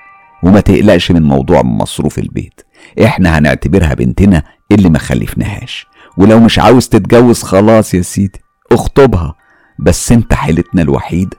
وما 0.43 0.60
تقلقش 0.60 1.12
من 1.12 1.24
موضوع 1.24 1.62
مصروف 1.62 2.19
البيت. 2.19 2.62
إحنا 3.04 3.38
هنعتبرها 3.38 3.93
بنتنا 3.93 4.43
اللي 4.71 4.89
ما 4.89 5.00
خلفناهاش. 5.00 5.88
ولو 6.17 6.39
مش 6.39 6.60
عاوز 6.60 6.88
تتجوز 6.88 7.43
خلاص 7.43 7.93
يا 7.93 8.02
سيدي 8.02 8.41
اخطبها. 8.71 9.36
بس 9.80 10.12
انت 10.12 10.34
حيلتنا 10.34 10.82
الوحيدة 10.82 11.38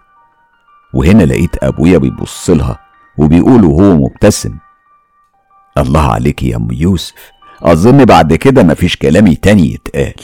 وهنا 0.95 1.23
لقيت 1.23 1.65
أبويا 1.65 1.99
بيبص 1.99 2.51
لها 2.51 2.79
وبيقول 3.19 3.65
وهو 3.65 3.97
مبتسم 3.97 4.59
الله 5.79 6.13
عليك 6.13 6.43
يا 6.43 6.57
أم 6.57 6.69
يوسف. 6.73 7.33
أظن 7.62 8.05
بعد 8.05 8.35
كده 8.35 8.62
مفيش 8.62 8.96
كلامي 8.96 9.35
تاني 9.35 9.72
يتقال. 9.75 10.14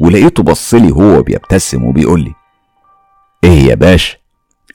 ولقيته 0.00 0.42
بصلي 0.42 0.92
هو 0.92 1.22
بيبتسم 1.22 1.84
وبيقول 1.84 2.20
لي 2.20 2.32
إيه 3.44 3.60
يا 3.68 3.74
باشا؟ 3.74 4.16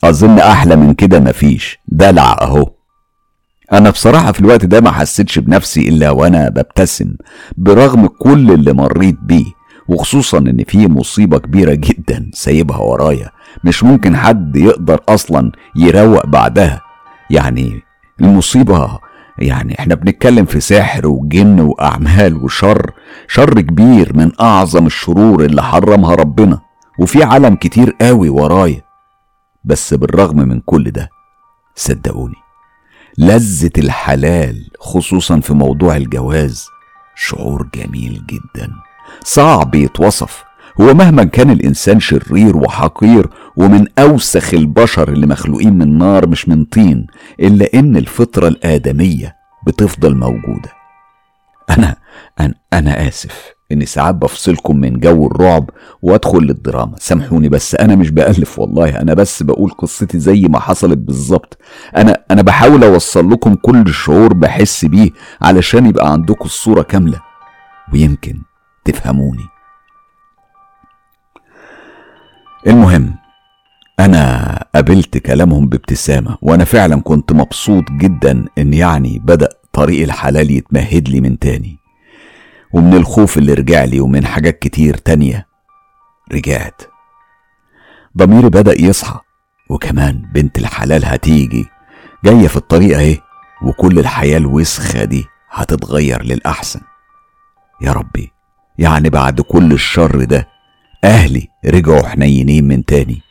أظن 0.04 0.40
أحلى 0.40 0.76
من 0.76 0.94
كده 0.94 1.20
مفيش. 1.20 1.80
دلع 1.88 2.38
أهو. 2.42 2.70
أنا 3.74 3.90
بصراحة 3.90 4.32
في 4.32 4.40
الوقت 4.40 4.66
ده 4.66 4.82
ما 4.82 4.92
حسيتش 4.92 5.40
بنفسي 5.40 5.90
إلا 5.90 6.10
وأنا 6.12 6.50
ببتسم 6.50 7.14
برغم 7.58 8.08
كل 8.08 8.52
اللي 8.52 8.74
مريت 8.74 9.18
بيه 9.22 9.46
وخصوصا 9.88 10.38
إن 10.38 10.64
في 10.68 10.88
مصيبة 10.88 11.38
كبيرة 11.40 11.74
جدا 11.74 12.32
سايبها 12.34 12.78
ورايا. 12.78 13.30
مش 13.64 13.84
ممكن 13.84 14.18
حد 14.18 14.56
يقدر 14.56 15.02
أصلا 15.10 15.52
يروق 15.76 16.26
بعدها. 16.26 16.82
يعني 17.30 17.82
المصيبة 18.22 19.00
يعني 19.42 19.80
إحنا 19.80 19.96
بنتكلم 19.96 20.46
في 20.46 20.60
سحر 20.60 21.08
وجن 21.08 21.60
وأعمال 21.60 22.44
وشر 22.44 22.92
شر 23.28 23.62
كبير 23.62 24.18
من 24.18 24.32
أعظم 24.42 24.86
الشرور 24.86 25.46
اللي 25.46 25.64
حرمها 25.64 26.16
ربنا 26.16 26.60
وفي 27.00 27.24
عالم 27.24 27.56
كتير 27.56 27.96
قوي 28.02 28.30
ورايا. 28.30 28.82
بس 29.64 29.94
بالرغم 29.94 30.38
من 30.38 30.60
كل 30.60 30.92
ده 30.92 31.10
صدقوني 31.76 32.36
لذة 33.18 33.72
الحلال 33.78 34.68
خصوصا 34.80 35.40
في 35.40 35.54
موضوع 35.54 35.96
الجواز 35.98 36.68
شعور 37.16 37.70
جميل 37.76 38.22
جدا. 38.30 38.72
صعب 39.24 39.76
يتوصف. 39.76 40.44
هو 40.82 40.94
مهما 40.94 41.24
كان 41.24 41.50
الإنسان 41.52 42.00
شرير 42.00 42.58
وحقير 42.58 43.30
ومن 43.58 43.86
أوسخ 44.00 44.54
البشر 44.54 45.10
اللي 45.10 45.28
مخلوقين 45.28 45.78
من 45.78 45.98
نار 45.98 46.28
مش 46.28 46.50
من 46.50 46.64
طين 46.66 47.08
إلا 47.40 47.68
إن 47.74 47.98
الفطرة 47.98 48.48
الآدمية 48.48 49.36
بتفضل 49.68 50.16
موجودة. 50.18 50.70
أنا 51.70 51.96
أنا, 52.40 52.54
أنا 52.74 53.08
آسف 53.08 53.54
إني 53.72 53.86
ساعات 53.86 54.16
بفصلكم 54.16 54.78
من 54.78 55.00
جو 55.00 55.28
الرعب 55.28 55.70
وأدخل 56.02 56.40
للدراما. 56.40 56.96
سامحوني 57.00 57.50
بس 57.50 57.76
أنا 57.76 57.96
مش 57.96 58.10
بألف 58.10 58.60
والله 58.60 59.02
أنا 59.02 59.14
بس 59.14 59.44
بقول 59.44 59.70
قصتي 59.72 60.20
زي 60.20 60.42
ما 60.42 60.60
حصلت 60.60 60.98
بالظبط. 60.98 61.58
أنا 61.98 62.24
أنا 62.32 62.42
بحاول 62.42 62.84
أوصل 62.84 63.30
لكم 63.32 63.56
كل 63.56 63.94
شعور 63.94 64.34
بحس 64.34 64.86
بيه 64.86 65.10
علشان 65.42 65.86
يبقى 65.86 66.12
عندكم 66.12 66.46
الصورة 66.46 66.82
كاملة. 66.82 67.22
ويمكن 67.94 68.42
تفهموني. 68.86 69.46
المهم 72.68 73.16
أنا 74.06 74.66
قابلت 74.76 75.18
كلامهم 75.18 75.68
بابتسامة 75.70 76.38
وأنا 76.42 76.64
فعلا 76.64 77.02
كنت 77.02 77.32
مبسوط 77.32 77.92
جدا 77.92 78.46
إن 78.58 78.74
يعني 78.74 79.20
بدأ 79.20 79.50
طريق 79.74 80.04
الحلال 80.04 80.52
يتمهد 80.52 81.10
لي 81.10 81.22
من 81.22 81.40
تاني. 81.40 81.78
ومن 82.74 82.94
الخوف 82.94 83.38
اللي 83.38 83.54
رجع 83.54 83.84
لي 83.84 84.00
ومن 84.00 84.26
حاجات 84.26 84.60
كتير 84.60 84.98
تانية 84.98 85.48
رجعت. 86.34 86.82
ضميري 88.18 88.50
بدأ 88.50 88.82
يصحى 88.82 89.20
وكمان 89.70 90.22
بنت 90.34 90.58
الحلال 90.58 91.06
هتيجي. 91.06 91.66
جاية 92.26 92.48
في 92.48 92.58
الطريق 92.58 92.98
أهي 92.98 93.18
وكل 93.64 94.00
الحياة 94.00 94.38
الوسخة 94.38 95.04
دي 95.04 95.26
هتتغير 95.52 96.24
للأحسن. 96.24 96.82
يا 97.82 97.92
ربي 97.92 98.32
يعني 98.78 99.10
بعد 99.10 99.42
كل 99.42 99.72
الشر 99.72 100.24
ده 100.24 100.48
أهلي 101.04 101.48
رجعوا 101.66 102.08
حنينين 102.08 102.68
من 102.68 102.86
تاني. 102.86 103.22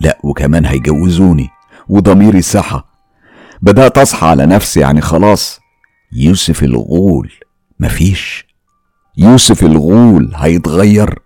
لا 0.00 0.18
وكمان 0.24 0.66
هيجوزوني 0.66 1.48
وضميري 1.88 2.42
صحى 2.42 2.82
بدأت 3.62 3.98
أصحى 3.98 4.26
على 4.26 4.46
نفسي 4.46 4.80
يعني 4.80 5.00
خلاص. 5.00 5.60
يوسف 6.12 6.62
الغول 6.62 7.32
مفيش. 7.80 8.46
يوسف 9.16 9.62
الغول 9.62 10.32
هيتغير. 10.34 11.18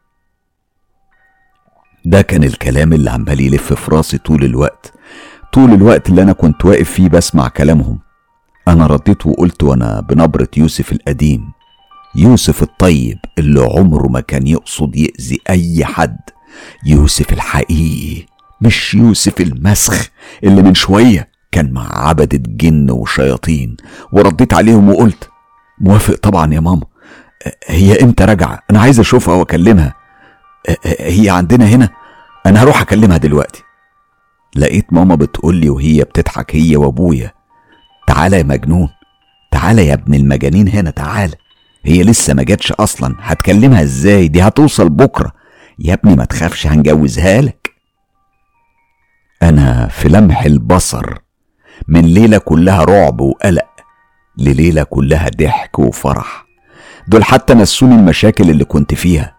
ده 2.05 2.23
كان 2.23 2.45
الكلام 2.45 2.93
اللي 2.93 3.11
عمال 3.11 3.41
يلف 3.41 3.73
في 3.73 3.91
راسي 3.91 4.19
طول 4.19 4.45
الوقت. 4.45 4.93
طول 5.53 5.73
الوقت 5.73 6.09
اللي 6.09 6.23
أنا 6.23 6.33
كنت 6.33 6.65
واقف 6.65 6.91
فيه 6.91 7.09
بسمع 7.09 7.49
كلامهم. 7.49 7.99
أنا 8.69 8.87
رديت 8.87 9.27
وقلت 9.27 9.63
وأنا 9.63 10.01
بنبرة 10.01 10.49
يوسف 10.57 10.93
القديم. 10.93 11.53
يوسف 12.15 12.63
الطيب 12.63 13.19
اللي 13.39 13.61
عمره 13.61 14.09
ما 14.09 14.21
كان 14.21 14.47
يقصد 14.47 14.97
يأذي 14.97 15.41
أي 15.51 15.85
حد. 15.85 16.21
يوسف 16.87 17.33
الحقيقي. 17.33 18.32
مش 18.63 18.95
يوسف 18.95 19.41
المسخ 19.41 20.09
اللي 20.45 20.63
من 20.63 20.75
شوية 20.75 21.29
كان 21.53 21.73
مع 21.73 22.09
عبدة 22.09 22.39
جن 22.47 22.91
وشياطين 22.91 23.77
ورديت 24.13 24.55
عليهم 24.55 24.89
وقلت 24.89 25.29
موافق 25.81 26.15
طبعا 26.15 26.55
يا 26.55 26.61
ماما. 26.61 26.87
هي 27.67 28.03
إمتى 28.03 28.25
راجعة؟ 28.25 28.61
أنا 28.71 28.81
عايز 28.81 29.01
أشوفها 29.01 29.35
وأكلمها. 29.35 29.95
هي 30.99 31.31
عندنا 31.31 31.65
هنا. 31.67 31.89
أنا 32.47 32.63
هروح 32.63 32.81
أكلمها 32.81 33.17
دلوقتي. 33.17 33.63
لقيت 34.57 34.93
ماما 34.93 35.15
بتقولي 35.15 35.69
وهي 35.71 36.05
بتضحك 36.05 36.57
هي 36.57 36.77
وأبويا. 36.77 37.33
تعالى 38.07 38.37
يا 38.39 38.43
مجنون. 38.43 38.89
تعالى 39.51 39.87
يا 39.87 39.95
ابن 39.95 40.15
المجانين 40.15 40.69
هنا 40.69 40.91
تعالى. 40.91 41.35
هي 41.85 42.03
لسه 42.03 42.35
ما 42.35 42.43
جاتش 42.43 42.73
أصلا. 42.73 43.17
هتكلمها 43.21 43.83
إزاي؟ 43.83 44.29
دي 44.29 44.43
هتوصل 44.43 44.89
بكرة. 44.89 45.33
يا 45.79 45.95
ابني 45.95 46.17
ما 46.17 46.25
تخافش 46.25 46.67
هنجوزها 46.67 47.41
لك. 47.41 47.62
أنا 49.43 49.89
في 49.89 50.09
لمح 50.09 50.43
البصر 50.45 51.15
من 51.89 52.01
ليلة 52.01 52.39
كلها 52.39 52.85
رعب 52.85 53.21
وقلق 53.21 53.69
لليلة 54.39 54.83
كلها 54.83 55.31
ضحك 55.39 55.79
وفرح. 55.79 56.47
دول 57.09 57.25
حتى 57.25 57.55
نسوني 57.55 57.95
المشاكل 57.95 58.51
اللي 58.51 58.65
كنت 58.65 58.95
فيها. 58.95 59.35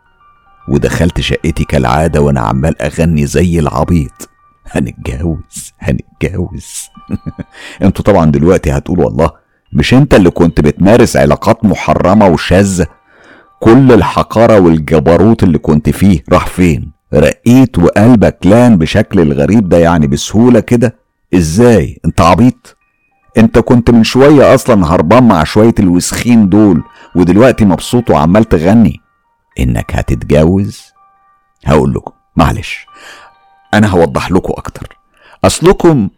ودخلت 0.70 1.22
شقتي 1.22 1.66
كالعادة 1.66 2.22
وأنا 2.22 2.41
عمال 2.41 2.82
أغني 2.82 3.26
زي 3.26 3.60
العبيط. 3.60 4.30
هنتجوز 4.72 5.74
هنتجوز. 5.80 6.89
أنتوا 7.84 8.06
طبعا 8.06 8.32
دلوقتي 8.32 8.72
هتقولوا 8.72 9.06
والله 9.06 9.32
مش 9.74 9.93
انت 9.93 10.14
اللي 10.14 10.30
كنت 10.30 10.62
بتمارس 10.62 11.18
علاقات 11.18 11.66
محرمة 11.66 12.28
وشاذة؟ 12.28 12.88
كل 13.60 13.91
الحقارة 13.91 14.60
والجبروت 14.60 15.43
اللي 15.43 15.58
كنت 15.58 15.89
فيه 15.89 16.24
راح 16.32 16.47
فين؟ 16.47 16.91
رقيت 17.14 17.80
وقلبك 17.80 18.38
لأن 18.45 18.78
بشكل 18.78 19.20
الغريب 19.20 19.70
ده 19.70 19.78
يعني 19.78 20.07
بسهولة 20.07 20.59
كده؟ 20.59 20.95
إزاي؟ 21.34 21.99
انت 22.05 22.22
عبيط؟ 22.22 22.78
انت 23.38 23.59
كنت 23.59 23.89
من 23.89 24.03
شوية 24.03 24.53
أصلا 24.55 24.88
هربان 24.88 25.28
مع 25.28 25.43
شوية 25.43 25.74
الوسخين 25.80 26.49
دول 26.49 26.84
ودلوقتي 27.16 27.66
مبسوط 27.66 28.09
وعمال 28.09 28.43
تغني. 28.43 28.99
إنك 29.59 29.95
هتتجوز؟ 29.95 30.84
هقول 31.66 31.93
لكم 31.93 32.11
معلش 32.36 32.86
أنا 33.74 33.88
هوضح 33.88 34.32
لكم 34.32 34.53
أكتر. 34.57 34.97
أصلكم 35.45 36.09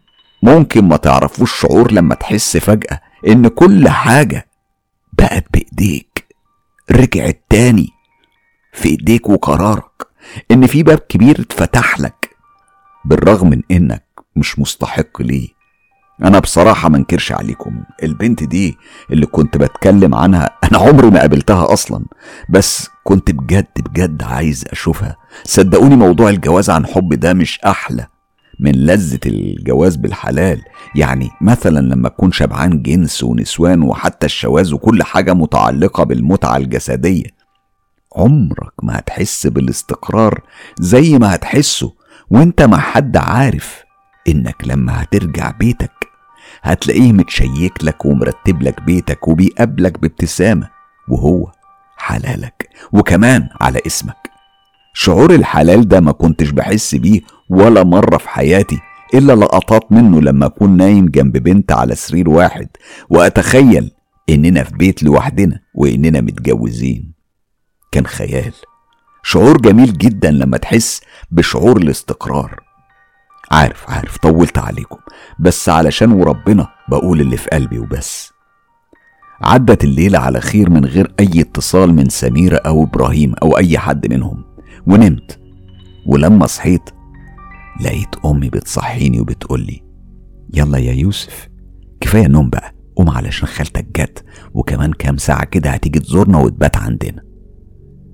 ممكن 0.42 0.84
ما 0.88 0.96
تعرفوش 0.96 1.60
شعور 1.60 1.92
لما 1.92 2.14
تحس 2.14 2.56
فجأة 2.56 3.00
إن 3.26 3.48
كل 3.48 3.88
حاجة 3.88 4.46
بقت 5.12 5.44
بإيديك 5.52 6.26
رجعت 6.90 7.42
تاني 7.50 7.88
في 8.72 8.88
إيديك 8.88 9.28
وقرارك. 9.28 10.05
إن 10.50 10.66
في 10.66 10.82
باب 10.82 10.98
كبير 10.98 11.40
اتفتح 11.40 12.00
لك 12.00 12.30
بالرغم 13.04 13.50
من 13.50 13.62
إنك 13.70 14.04
مش 14.36 14.58
مستحق 14.58 15.22
ليه. 15.22 15.48
أنا 16.24 16.38
بصراحة 16.38 16.88
منكرش 16.88 17.32
عليكم. 17.32 17.82
البنت 18.02 18.44
دي 18.44 18.76
اللي 19.10 19.26
كنت 19.26 19.56
بتكلم 19.56 20.14
عنها 20.14 20.50
أنا 20.64 20.78
عمري 20.78 21.10
ما 21.10 21.20
قابلتها 21.20 21.72
أصلا 21.72 22.04
بس 22.50 22.88
كنت 23.04 23.30
بجد 23.30 23.66
بجد 23.78 24.22
عايز 24.22 24.64
أشوفها. 24.72 25.16
صدقوني 25.44 25.96
موضوع 25.96 26.30
الجواز 26.30 26.70
عن 26.70 26.86
حب 26.86 27.14
ده 27.14 27.32
مش 27.32 27.60
أحلى 27.60 28.06
من 28.60 28.72
لذة 28.72 29.20
الجواز 29.26 29.96
بالحلال. 29.96 30.62
يعني 30.94 31.30
مثلا 31.40 31.80
لما 31.94 32.08
تكون 32.08 32.32
شبعان 32.32 32.82
جنس 32.82 33.24
ونسوان 33.24 33.82
وحتى 33.82 34.26
الشواذ 34.26 34.74
وكل 34.74 35.02
حاجة 35.02 35.34
متعلقة 35.34 36.04
بالمتعة 36.04 36.56
الجسدية. 36.56 37.35
عمرك 38.16 38.72
ما 38.82 38.98
هتحس 38.98 39.46
بالاستقرار 39.46 40.42
زي 40.80 41.18
ما 41.18 41.34
هتحسه 41.34 41.92
وانت 42.30 42.62
مع 42.62 42.78
حد 42.78 43.16
عارف 43.16 43.84
انك 44.28 44.56
لما 44.66 45.02
هترجع 45.02 45.50
بيتك 45.50 45.90
هتلاقيه 46.62 47.12
متشيك 47.12 47.84
لك 47.84 48.04
ومرتب 48.04 48.62
لك 48.62 48.82
بيتك 48.82 49.28
وبيقابلك 49.28 50.00
بابتسامة 50.00 50.68
وهو 51.08 51.52
حلالك 51.96 52.68
وكمان 52.92 53.48
على 53.60 53.80
اسمك. 53.86 54.16
شعور 54.94 55.34
الحلال 55.34 55.88
ده 55.88 56.00
ما 56.00 56.12
كنتش 56.12 56.50
بحس 56.50 56.94
بيه 56.94 57.20
ولا 57.50 57.84
مرة 57.84 58.16
في 58.18 58.28
حياتي 58.28 58.78
إلا 59.14 59.32
لقطات 59.32 59.92
منه 59.92 60.20
لما 60.20 60.46
أكون 60.46 60.76
نايم 60.76 61.06
جنب 61.08 61.36
بنت 61.36 61.72
على 61.72 61.94
سرير 61.94 62.28
واحد 62.28 62.68
وأتخيل 63.10 63.90
إننا 64.30 64.62
في 64.64 64.74
بيت 64.74 65.02
لوحدنا 65.02 65.60
وإننا 65.74 66.20
متجوزين. 66.20 67.15
كان 67.96 68.06
خيال. 68.06 68.52
شعور 69.22 69.60
جميل 69.60 69.98
جدا 69.98 70.30
لما 70.30 70.56
تحس 70.56 71.00
بشعور 71.30 71.76
الاستقرار. 71.76 72.60
عارف 73.50 73.90
عارف 73.90 74.16
طولت 74.18 74.58
عليكم 74.58 74.98
بس 75.40 75.68
علشان 75.68 76.12
وربنا 76.12 76.68
بقول 76.88 77.20
اللي 77.20 77.36
في 77.36 77.48
قلبي 77.50 77.78
وبس. 77.78 78.32
عدت 79.42 79.84
الليلة 79.84 80.18
على 80.18 80.40
خير 80.40 80.70
من 80.70 80.84
غير 80.84 81.14
أي 81.20 81.40
اتصال 81.40 81.94
من 81.94 82.08
سميرة 82.08 82.56
أو 82.56 82.82
إبراهيم 82.82 83.34
أو 83.42 83.58
أي 83.58 83.78
حد 83.78 84.12
منهم. 84.12 84.44
ونمت. 84.86 85.40
ولما 86.06 86.46
صحيت 86.46 86.90
لقيت 87.80 88.14
أمي 88.24 88.50
بتصحيني 88.50 89.20
وبتقولي 89.20 89.82
يلا 90.54 90.78
يا 90.78 90.92
يوسف 90.92 91.48
كفاية 92.00 92.26
نوم 92.26 92.50
بقى 92.50 92.74
قوم 92.96 93.10
علشان 93.10 93.48
خالتك 93.48 93.86
جت 94.00 94.24
وكمان 94.54 94.92
كام 94.92 95.16
ساعة 95.16 95.44
كده 95.44 95.70
هتيجي 95.70 95.98
تزورنا 95.98 96.38
وتبات 96.38 96.76
عندنا. 96.76 97.25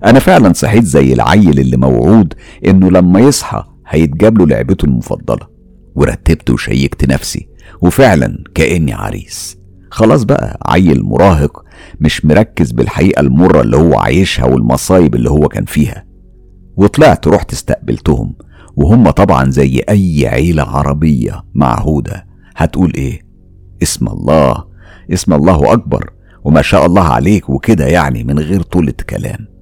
أنا 0.05 0.19
فعلا 0.19 0.53
صحيت 0.53 0.83
زي 0.83 1.13
العيل 1.13 1.59
اللي 1.59 1.77
موعود 1.77 2.33
إنه 2.67 2.91
لما 2.91 3.19
يصحى 3.19 3.63
هيتجاب 3.87 4.37
له 4.37 4.45
لعبته 4.47 4.85
المفضلة 4.85 5.47
ورتبت 5.95 6.49
وشيكت 6.49 7.05
نفسي 7.09 7.47
وفعلا 7.81 8.43
كأني 8.55 8.93
عريس. 8.93 9.57
خلاص 9.91 10.23
بقى 10.23 10.59
عيل 10.65 11.03
مراهق 11.03 11.63
مش 11.99 12.25
مركز 12.25 12.71
بالحقيقة 12.71 13.19
المرة 13.19 13.61
اللي 13.61 13.77
هو 13.77 13.95
عايشها 13.95 14.45
والمصايب 14.45 15.15
اللي 15.15 15.29
هو 15.29 15.47
كان 15.47 15.65
فيها. 15.65 16.05
وطلعت 16.77 17.27
رحت 17.27 17.53
استقبلتهم 17.53 18.35
وهم 18.75 19.09
طبعا 19.09 19.49
زي 19.49 19.83
أي 19.89 20.27
عيلة 20.27 20.63
عربية 20.63 21.43
معهودة. 21.53 22.25
هتقول 22.55 22.93
إيه؟ 22.95 23.21
اسم 23.83 24.07
الله 24.07 24.63
اسم 25.13 25.33
الله 25.33 25.73
أكبر 25.73 26.09
وما 26.43 26.61
شاء 26.61 26.85
الله 26.85 27.03
عليك 27.03 27.49
وكده 27.49 27.85
يعني 27.85 28.23
من 28.23 28.39
غير 28.39 28.61
طولة 28.61 28.93
كلام. 29.09 29.52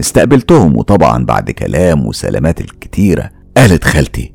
استقبلتهم 0.00 0.76
وطبعا 0.76 1.24
بعد 1.24 1.50
كلام 1.50 2.06
وسلامات 2.06 2.60
الكتيرة 2.60 3.30
قالت 3.56 3.84
خالتي 3.84 4.34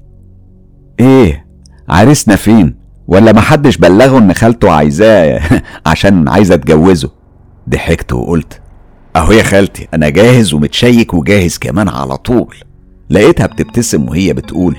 إيه 0.99 1.45
عريسنا 1.89 2.36
فين؟ 2.36 2.76
ولا 3.07 3.32
محدش 3.34 3.78
بلغه 3.78 4.18
إن 4.18 4.34
خالته 4.34 4.72
عايزاه 4.72 5.41
عشان 5.86 6.28
عايزة 6.28 6.55
اتجوزه 6.55 7.12
ضحكت 7.70 8.14
وقلت 8.14 8.62
أهو 9.16 9.32
يا 9.32 9.43
خالتي 9.43 9.88
أنا 9.93 10.09
جاهز 10.09 10.53
ومتشيك 10.53 11.14
وجاهز 11.14 11.57
كمان 11.57 11.89
على 11.89 12.18
طول. 12.18 12.55
لقيتها 13.09 13.45
بتبتسم 13.47 14.09
وهي 14.09 14.34
بتقول 14.34 14.76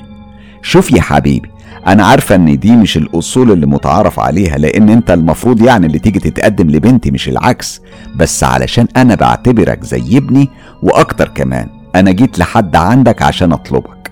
شوف 0.63 0.93
يا 0.93 1.01
حبيبي 1.01 1.51
أنا 1.87 2.05
عارفة 2.05 2.35
إن 2.35 2.59
دي 2.59 2.77
مش 2.77 2.97
الأصول 2.97 3.53
اللي 3.53 3.67
متعارف 3.67 4.21
عليها 4.21 4.59
لأن 4.59 4.89
أنت 4.89 5.11
المفروض 5.11 5.63
يعني 5.63 5.87
اللي 5.87 5.99
تيجي 5.99 6.19
تتقدم 6.19 6.71
لبنتي 6.71 7.11
مش 7.11 7.29
العكس. 7.29 7.81
بس 8.17 8.45
علشان 8.45 8.87
أنا 8.97 9.15
بعتبرك 9.15 9.85
زي 9.85 10.19
ابني 10.19 10.49
وأكتر 10.83 11.29
كمان 11.29 11.69
أنا 11.95 12.11
جيت 12.11 12.39
لحد 12.39 12.77
عندك 12.77 13.23
عشان 13.23 13.53
أطلبك. 13.53 14.11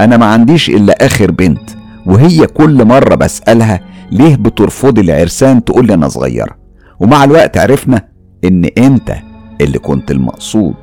أنا 0.00 0.16
ما 0.16 0.26
عنديش 0.26 0.68
إلا 0.68 1.06
آخر 1.06 1.30
بنت 1.30 1.70
وهي 2.06 2.46
كل 2.46 2.84
مرة 2.84 3.14
بسألها 3.14 3.80
ليه 4.10 4.36
بترفضي 4.36 5.00
العرسان 5.00 5.64
تقول 5.64 5.86
لي 5.86 5.94
أنا 5.94 6.08
صغيرة. 6.08 6.56
ومع 7.00 7.24
الوقت 7.24 7.58
عرفنا 7.58 8.08
إن 8.44 8.64
أنت 8.78 9.14
اللي 9.60 9.78
كنت 9.78 10.10
المقصود. 10.10 10.74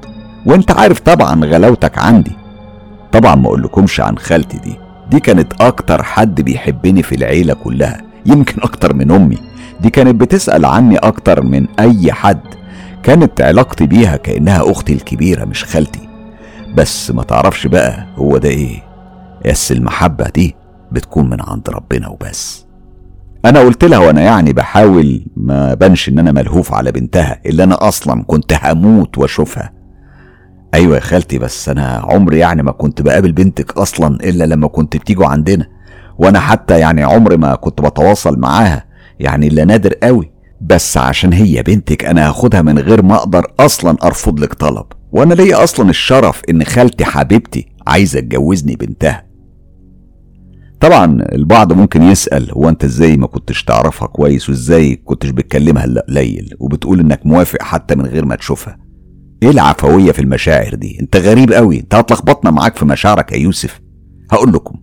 وأنت 0.46 0.72
عارف 0.72 1.00
طبعا 1.00 1.46
غلاوتك 1.46 1.98
عندي. 1.98 2.32
طبعا 3.12 3.36
ما 3.36 3.48
أقولكمش 3.48 4.00
عن 4.00 4.18
خالتي 4.18 4.58
دي. 4.58 4.85
دي 5.16 5.22
كانت 5.22 5.54
أكتر 5.62 6.04
حد 6.04 6.42
بيحبني 6.42 7.04
في 7.04 7.16
العيلة 7.16 7.54
كلها 7.54 8.02
يمكن 8.26 8.62
أكتر 8.62 8.94
من 8.94 9.12
أمي. 9.12 9.38
دي 9.82 9.90
كانت 9.90 10.22
بتسأل 10.22 10.66
عني 10.66 10.98
أكتر 10.98 11.44
من 11.44 11.68
أي 11.80 12.12
حد. 12.12 12.40
كانت 13.04 13.42
علاقتي 13.42 13.86
بيها 13.88 14.16
كأنها 14.18 14.72
أختي 14.72 14.94
الكبيرة 14.94 15.46
مش 15.46 15.64
خالتي. 15.64 16.10
بس 16.74 17.12
ما 17.12 17.24
تعرفش 17.24 17.68
بقى 17.68 18.06
هو 18.16 18.38
ده 18.38 18.50
إيه. 18.50 18.84
يس 19.46 19.72
المحبة 19.72 20.26
دي 20.36 20.56
بتكون 20.92 21.30
من 21.30 21.42
عند 21.42 21.70
ربنا 21.70 22.08
وبس. 22.08 22.66
أنا 23.46 23.60
قلت 23.60 23.84
لها 23.84 24.00
وأنا 24.00 24.22
يعني 24.22 24.54
بحاول 24.54 25.26
ما 25.38 25.74
بنش 25.74 26.10
إن 26.10 26.20
أنا 26.20 26.32
ملهوف 26.32 26.74
على 26.74 26.92
بنتها 26.92 27.40
اللي 27.46 27.64
أنا 27.64 27.88
أصلا 27.88 28.24
كنت 28.24 28.54
هموت 28.64 29.18
وأشوفها. 29.18 29.72
أيوه 30.76 30.96
يا 30.96 31.00
خالتي 31.00 31.40
بس 31.40 31.70
أنا 31.70 31.88
عمري 31.88 32.38
يعني 32.40 32.64
ما 32.64 32.72
كنت 32.72 33.02
بقابل 33.02 33.32
بنتك 33.32 33.78
أصلا 33.78 34.16
إلا 34.30 34.44
لما 34.44 34.68
كنت 34.68 34.98
بتيجوا 34.98 35.26
عندنا 35.26 35.68
وأنا 36.18 36.40
حتى 36.40 36.80
يعني 36.80 37.04
عمري 37.04 37.38
ما 37.38 37.56
كنت 37.56 37.82
بتواصل 37.82 38.40
معاها 38.40 38.86
يعني 39.20 39.48
إلا 39.48 39.66
نادر 39.66 39.94
قوي. 40.04 40.32
بس 40.62 40.98
عشان 40.98 41.34
هي 41.34 41.64
بنتك 41.64 42.06
أنا 42.06 42.30
هاخدها 42.30 42.62
من 42.62 42.80
غير 42.80 43.02
ما 43.04 43.16
أقدر 43.16 43.46
أصلا 43.60 43.98
أرفض 44.04 44.40
لك 44.40 44.54
طلب. 44.54 44.86
وأنا 45.12 45.34
ليا 45.34 45.64
أصلا 45.64 45.90
الشرف 45.90 46.42
إن 46.50 46.64
خالتي 46.64 47.06
حبيبتي 47.06 47.68
عايزة 47.88 48.20
تجوزني 48.20 48.76
بنتها. 48.76 49.26
طبعا 50.80 51.06
البعض 51.32 51.74
ممكن 51.74 52.04
يسأل 52.04 52.52
هو 52.52 52.70
أنت 52.70 52.84
إزاي 52.84 53.18
ما 53.18 53.28
كنتش 53.28 53.64
تعرفها 53.64 54.08
كويس 54.08 54.50
وإزاي 54.50 54.96
كنتش 54.96 55.30
بتكلمها 55.30 55.86
الا 55.86 56.06
قليل 56.10 56.56
وبتقول 56.60 57.00
إنك 57.00 57.26
موافق 57.26 57.62
حتى 57.62 57.96
من 57.96 58.06
غير 58.06 58.26
ما 58.26 58.36
تشوفها. 58.36 58.85
إيه 59.46 59.52
العفوية 59.52 60.12
في 60.12 60.20
المشاعر 60.20 60.76
دي؟ 60.76 60.98
أنت 61.02 61.18
غريب 61.18 61.54
قوي. 61.54 61.80
أنت 61.80 61.96
هتلخبطنا 61.96 62.52
معاك 62.52 62.78
في 62.78 62.86
مشاعرك 62.86 63.32
يا 63.32 63.38
يوسف. 63.38 63.82
هقول 64.32 64.54
لكم. 64.54 64.76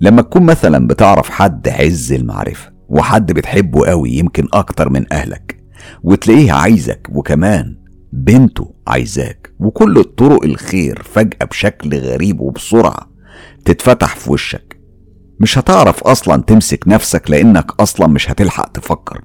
لما 0.00 0.22
تكون 0.22 0.42
مثلا 0.42 0.86
بتعرف 0.86 1.30
حد 1.30 1.68
عز 1.68 2.12
المعرفة 2.12 2.72
وحد 2.88 3.32
بتحبه 3.32 3.86
قوي 3.86 4.10
يمكن 4.10 4.48
أكتر 4.52 4.88
من 4.88 5.12
أهلك 5.12 5.64
وتلاقيه 6.02 6.52
عايزك 6.52 7.06
وكمان 7.12 7.76
بنته 8.12 8.74
عايزاك 8.86 9.52
وكل 9.60 9.98
الطرق 9.98 10.44
الخير 10.44 11.02
فجأة 11.02 11.46
بشكل 11.46 11.98
غريب 11.98 12.40
وبسرعة 12.40 13.10
تتفتح 13.64 14.16
في 14.16 14.32
وشك 14.32 14.80
مش 15.40 15.58
هتعرف 15.58 16.02
أصلا 16.04 16.42
تمسك 16.42 16.84
نفسك 16.88 17.30
لأنك 17.30 17.80
أصلا 17.80 18.06
مش 18.06 18.30
هتلحق 18.30 18.72
تفكر. 18.72 19.24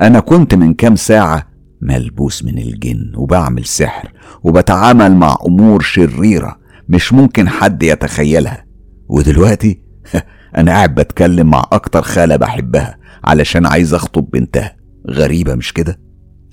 أنا 0.00 0.20
كنت 0.20 0.54
من 0.54 0.74
كام 0.74 0.96
ساعة 0.96 1.51
ملبوس 1.82 2.44
من 2.44 2.58
الجن 2.58 3.12
وبعمل 3.16 3.64
سحر 3.64 4.12
وبتعامل 4.42 5.16
مع 5.16 5.36
أمور 5.46 5.82
شريرة 5.82 6.58
مش 6.88 7.12
ممكن 7.12 7.48
حد 7.48 7.82
يتخيلها. 7.82 8.64
ودلوقتي 9.08 9.82
أنا 10.56 10.72
قاعد 10.72 10.94
بتكلم 10.94 11.50
مع 11.50 11.64
أكتر 11.72 12.02
خالة 12.02 12.36
بحبها 12.36 12.96
علشان 13.24 13.66
عايز 13.66 13.94
أخطب 13.94 14.30
بنتها. 14.30 14.76
غريبة 15.10 15.54
مش 15.54 15.72
كده؟ 15.72 16.00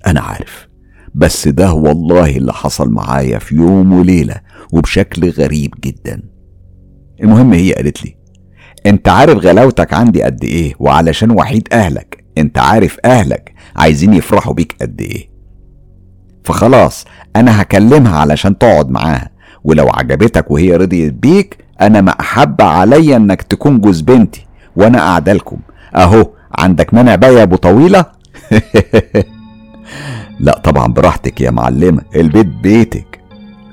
أنا 0.07 0.21
عارف. 0.21 0.67
بس 1.15 1.47
ده 1.47 1.73
والله 1.73 2.37
اللي 2.37 2.53
حصل 2.53 2.89
معايا 2.89 3.39
في 3.39 3.55
يوم 3.55 3.93
وليلة 3.93 4.35
وبشكل 4.71 5.29
غريب 5.29 5.73
جدا. 5.83 6.21
المهم 7.23 7.53
هي 7.53 7.73
قالت 7.73 8.05
لي 8.05 8.15
أنت 8.85 9.09
عارف 9.09 9.37
غلاوتك 9.37 9.93
عندي 9.93 10.23
قد 10.23 10.43
إيه 10.43 10.73
وعلشان 10.79 11.31
وحيد 11.31 11.67
أهلك. 11.71 12.18
انت 12.39 12.57
عارف 12.57 12.97
اهلك 13.05 13.53
عايزين 13.75 14.13
يفرحوا 14.13 14.53
بيك 14.53 14.75
قد 14.81 15.01
إيه. 15.01 15.29
فخلاص 16.43 17.05
أنا 17.35 17.61
هكلمها 17.61 18.17
علشان 18.19 18.57
تقعد 18.57 18.89
معاها 18.89 19.29
ولو 19.63 19.89
عجبتك 19.93 20.51
وهي 20.51 20.75
رضيت 20.75 21.13
بيك 21.13 21.57
أنا 21.81 22.01
ما 22.01 22.11
احب 22.19 22.61
عليا 22.61 23.17
انك 23.17 23.41
تكون 23.41 23.81
جوز 23.81 24.01
بنتي 24.01 24.45
وأنا 24.75 24.97
قاعدة 24.99 25.33
لكم. 25.33 25.57
اهو 25.95 26.29
عندك 26.59 26.93
مانع 26.93 27.15
بقى 27.15 27.33
يا 27.33 27.43
ابو 27.43 27.55
طويلة؟ 27.55 28.05
لا 30.39 30.57
طبعا 30.63 30.87
براحتك 30.93 31.41
يا 31.41 31.51
معلمة 31.51 32.01
البيت 32.15 32.45
بيتك. 32.63 33.19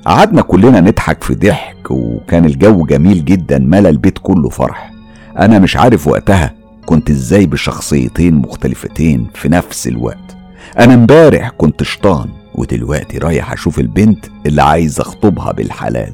قعدنا 0.05 0.41
كلنا 0.41 0.81
نضحك 0.81 1.23
في 1.23 1.35
ضحك 1.35 1.91
وكان 1.91 2.45
الجو 2.45 2.85
جميل 2.85 3.25
جدا 3.25 3.59
ملأ 3.59 3.89
البيت 3.89 4.17
كله 4.17 4.49
فرح. 4.49 4.91
أنا 5.39 5.59
مش 5.59 5.77
عارف 5.77 6.07
وقتها 6.07 6.53
كنت 6.87 7.09
إزاي 7.09 7.45
بشخصيتين 7.45 8.35
مختلفتين 8.35 9.27
في 9.33 9.49
نفس 9.49 9.87
الوقت؟ 9.87 10.37
أنا 10.79 10.93
امبارح 10.93 11.49
كنت 11.49 11.83
شطان 11.83 12.29
ودلوقتي 12.55 13.17
رايح 13.17 13.51
أشوف 13.51 13.79
البنت 13.79 14.25
اللي 14.45 14.61
عايز 14.61 14.99
أخطبها 14.99 15.51
بالحلال. 15.51 16.13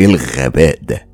إيه 0.00 0.06
الغباء 0.06 0.78
ده؟ 0.88 1.06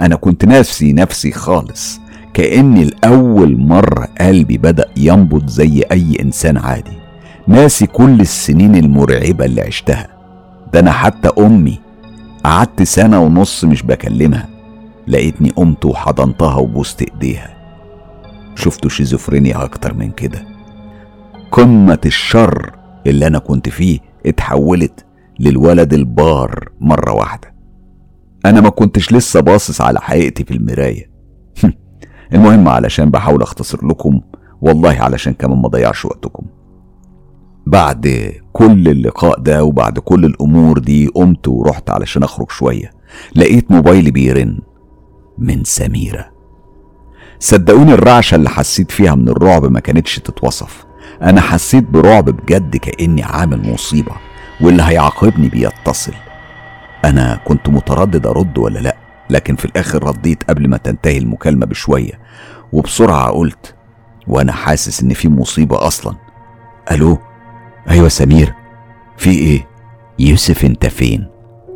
أنا 0.00 0.16
كنت 0.16 0.44
ناسي 0.44 0.92
نفسي 0.92 1.32
خالص 1.32 2.00
كاني 2.34 2.84
لاول 2.84 3.56
مرة 3.56 4.08
قلبي 4.20 4.58
بدأ 4.58 4.86
ينبض 4.96 5.48
زي 5.48 5.82
أي 5.92 6.16
إنسان 6.22 6.56
عادي. 6.56 6.98
ناسي 7.46 7.86
كل 7.86 8.20
السنين 8.20 8.76
المرعبة 8.76 9.44
اللي 9.44 9.60
عشتها. 9.60 10.08
ده 10.72 10.80
أنا 10.80 10.92
حتى 10.92 11.28
أمي 11.38 11.80
قعدت 12.44 12.82
سنة 12.82 13.20
ونص 13.20 13.64
مش 13.64 13.82
بكلمها. 13.82 14.48
لقيتني 15.06 15.50
قمت 15.50 15.84
وحضنتها 15.84 16.54
وبوست 16.56 17.02
إيديها. 17.02 17.57
شفتوا 18.58 18.90
شيزوفرينيا 18.90 19.64
أكتر 19.64 19.94
من 19.94 20.10
كده. 20.10 20.46
قمة 21.52 21.98
الشر 22.06 22.72
اللي 23.06 23.26
أنا 23.26 23.38
كنت 23.38 23.68
فيه 23.68 23.98
اتحولت 24.26 25.04
للولد 25.40 25.94
البار 25.94 26.68
مرة 26.80 27.12
واحدة. 27.12 27.54
أنا 28.46 28.60
ما 28.60 28.68
كنتش 28.68 29.12
لسه 29.12 29.40
باصص 29.40 29.80
على 29.80 30.00
حقيقتي 30.00 30.44
في 30.44 30.50
المراية. 30.54 31.10
المهم 32.32 32.68
علشان 32.68 33.10
بحاول 33.10 33.42
أختصر 33.42 33.86
لكم 33.86 34.20
والله 34.60 35.00
علشان 35.00 35.34
كمان 35.34 35.58
ما 35.58 35.68
ضيعش 35.68 36.04
وقتكم. 36.04 36.46
بعد 37.66 38.32
كل 38.52 38.88
اللقاء 38.88 39.40
ده 39.40 39.64
وبعد 39.64 39.98
كل 39.98 40.24
الأمور 40.24 40.78
دي 40.78 41.06
قمت 41.06 41.48
ورحت 41.48 41.90
علشان 41.90 42.22
أخرج 42.22 42.50
شوية. 42.50 42.90
لقيت 43.36 43.70
موبايلي 43.70 44.10
بيرن 44.10 44.58
من 45.38 45.64
سميرة. 45.64 46.37
صدقوني 47.40 47.94
الرعشة 47.94 48.34
اللي 48.34 48.48
حسيت 48.50 48.90
فيها 48.90 49.14
من 49.14 49.28
الرعب 49.28 49.64
ما 49.64 49.80
كانتش 49.80 50.18
تتوصف. 50.18 50.84
أنا 51.22 51.40
حسيت 51.40 51.84
برعب 51.84 52.24
بجد 52.24 52.76
كأني 52.76 53.22
عامل 53.22 53.72
مصيبة 53.72 54.12
واللي 54.60 54.82
هيعاقبني 54.82 55.48
بيتصل. 55.48 56.12
أنا 57.04 57.40
كنت 57.44 57.68
متردد 57.68 58.26
أرد 58.26 58.58
ولا 58.58 58.78
لأ 58.78 58.96
لكن 59.30 59.56
في 59.56 59.64
الآخر 59.64 60.04
رديت 60.04 60.44
قبل 60.44 60.68
ما 60.68 60.76
تنتهي 60.76 61.18
المكالمة 61.18 61.66
بشوية. 61.66 62.12
وبسرعة 62.72 63.30
قلت 63.30 63.74
وأنا 64.26 64.52
حاسس 64.52 65.02
إن 65.02 65.14
في 65.14 65.28
مصيبة 65.28 65.86
أصلا. 65.86 66.14
ألو؟ 66.90 67.18
أيوة 67.90 68.08
سمير. 68.08 68.54
في 69.16 69.30
إيه؟ 69.30 69.66
يوسف 70.18 70.64
أنت 70.64 70.86
فين؟ 70.86 71.28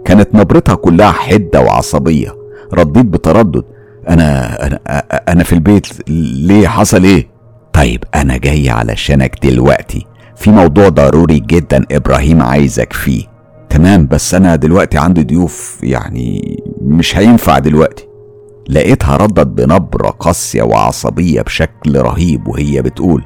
كانت 0.05 0.35
نبرتها 0.35 0.75
كلها 0.75 1.13
حدة 1.13 1.61
وعصبية. 1.61 2.37
رديت 2.75 3.07
بتردد. 3.07 3.65
أنا 4.09 4.57
أنا 4.67 4.81
أنا 5.29 5.45
في 5.45 5.53
البيت 5.53 5.87
ليه 6.09 6.69
حصل 6.69 7.05
إيه؟ 7.05 7.29
طيب 7.73 8.05
أنا 8.15 8.37
جاي 8.37 8.71
علشانك 8.71 9.47
دلوقتي. 9.47 10.07
في 10.37 10.51
موضوع 10.51 10.89
ضروري 10.89 11.39
جدا 11.41 11.85
إبراهيم 11.93 12.43
عايزك 12.43 12.93
فيه. 12.93 13.25
تمام 13.71 14.07
بس 14.07 14.35
أنا 14.35 14.57
دلوقتي 14.57 14.99
عندي 14.99 15.23
ضيوف 15.23 15.79
يعني 15.83 16.57
مش 16.83 17.17
هينفع 17.19 17.59
دلوقتي. 17.59 18.09
لقيتها 18.69 19.17
ردت 19.17 19.47
بنبرة 19.47 20.11
قاسية 20.11 20.63
وعصبية 20.63 21.43
بشكل 21.43 21.99
رهيب 22.01 22.49
وهي 22.49 22.83
بتقول 22.83 23.25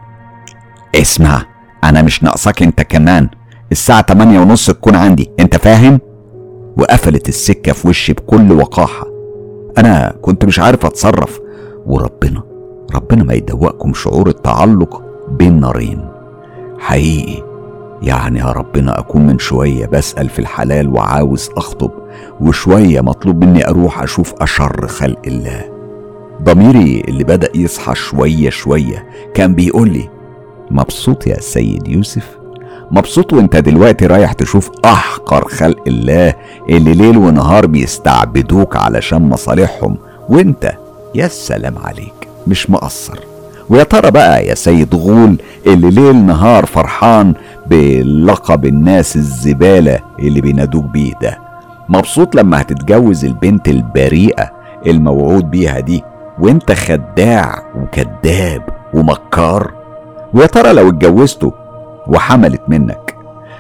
اسمع 0.95 1.43
أنا 1.85 2.03
مش 2.03 2.23
ناقصك 2.23 2.63
أنت 2.63 2.83
كمان. 2.83 3.29
الساعة 3.73 4.01
تمانية 4.01 4.41
ونص 4.41 4.67
تكون 4.71 4.95
عندي 4.97 5.31
أنت 5.41 5.57
فاهم؟ 5.57 6.01
وقفلت 6.79 7.29
السكة 7.29 7.73
في 7.73 7.89
وشي 7.89 8.13
بكل 8.13 8.53
وقاحة. 8.53 9.16
أنا 9.79 10.15
كنت 10.23 10.45
مش 10.45 10.59
عارف 10.61 10.87
أتصرف. 10.87 11.41
وربنا 11.87 12.43
ربنا 12.95 13.25
ما 13.25 13.35
يدوقكم 13.35 13.95
شعور 13.95 14.29
التعلق 14.29 15.03
بين 15.31 15.61
نارين. 15.61 16.09
حقيقي 16.79 17.43
يعني 18.03 18.39
يا 18.39 18.53
ربنا 18.53 18.99
أكون 18.99 19.27
من 19.27 19.39
شوية 19.39 19.87
بسأل 19.87 20.29
في 20.29 20.39
الحلال 20.39 20.89
وعاوز 20.89 21.51
أخطب 21.57 21.91
وشوية 22.41 23.01
مطلوب 23.01 23.45
مني 23.45 23.69
أروح 23.69 24.03
أشوف 24.03 24.35
أشر 24.41 24.87
خلق 24.87 25.19
الله. 25.27 25.65
ضميري 26.43 27.01
اللي 27.09 27.25
بدأ 27.25 27.49
يصحى 27.55 27.95
شوية 27.95 28.51
شوية 28.51 29.07
كان 29.35 29.55
بيقول 29.55 29.89
لي 29.89 30.09
مبسوط 30.71 31.27
يا 31.27 31.41
سيد 31.41 31.89
يوسف؟ 31.89 32.39
مبسوط 32.91 33.33
وانت 33.33 33.57
دلوقتي 33.57 34.07
رايح 34.07 34.33
تشوف 34.33 34.71
أحقر 34.85 35.49
خلق 35.49 35.83
الله 35.87 36.35
اللي 36.69 36.95
ليل 36.95 37.17
ونهار 37.19 37.67
بيستعبدوك 37.67 38.77
علشان 38.77 39.29
مصالحهم. 39.29 39.97
وانت 40.29 40.73
يا 41.15 41.29
سلام 41.29 41.75
عليك 41.79 42.29
مش 42.47 42.71
مقصر. 42.71 43.19
ويا 43.69 43.83
ترى 43.83 44.11
بقى 44.11 44.47
يا 44.47 44.55
سيد 44.55 44.95
غول 44.95 45.37
اللي 45.67 45.91
ليل 45.91 46.17
نهار 46.17 46.67
فرحان 46.67 47.35
بلقب 47.67 48.65
الناس 48.67 49.17
الزبالة 49.17 49.99
اللي 50.19 50.41
بينادوك 50.41 50.85
بيه 50.85 51.13
ده. 51.23 51.39
مبسوط 51.89 52.35
لما 52.35 52.61
هتتجوز 52.61 53.25
البنت 53.25 53.69
البريئة 53.69 54.51
الموعود 54.87 55.51
بيها 55.51 55.81
دي. 55.81 56.03
وانت 56.39 56.73
خداع 56.73 57.63
وكذاب 57.77 58.63
ومكار. 58.95 59.73
ويا 60.35 60.47
ترى 60.47 60.73
لو 60.73 60.89
اتجوزته 60.89 61.53
وحملت 62.09 62.63
منك. 62.69 63.17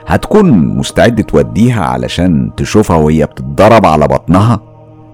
هتكون 0.07 0.51
مستعد 0.51 1.25
توديها 1.25 1.85
علشان 1.85 2.51
تشوفها 2.57 2.97
وهي 2.97 3.27
بتتضرب 3.27 3.87
على 3.87 4.09
بطنها؟ 4.09 4.61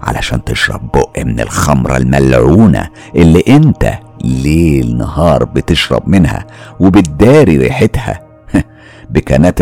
علشان 0.01 0.43
تشرب 0.43 0.91
بق 0.91 1.19
من 1.19 1.39
الخمرة 1.39 1.97
الملعونة 1.97 2.89
اللي 3.15 3.43
انت 3.47 3.93
ليل 4.23 4.97
نهار 4.97 5.43
بتشرب 5.45 6.09
منها 6.09 6.47
وبتداري 6.79 7.57
ريحتها. 7.57 8.19
بكنات 9.09 9.59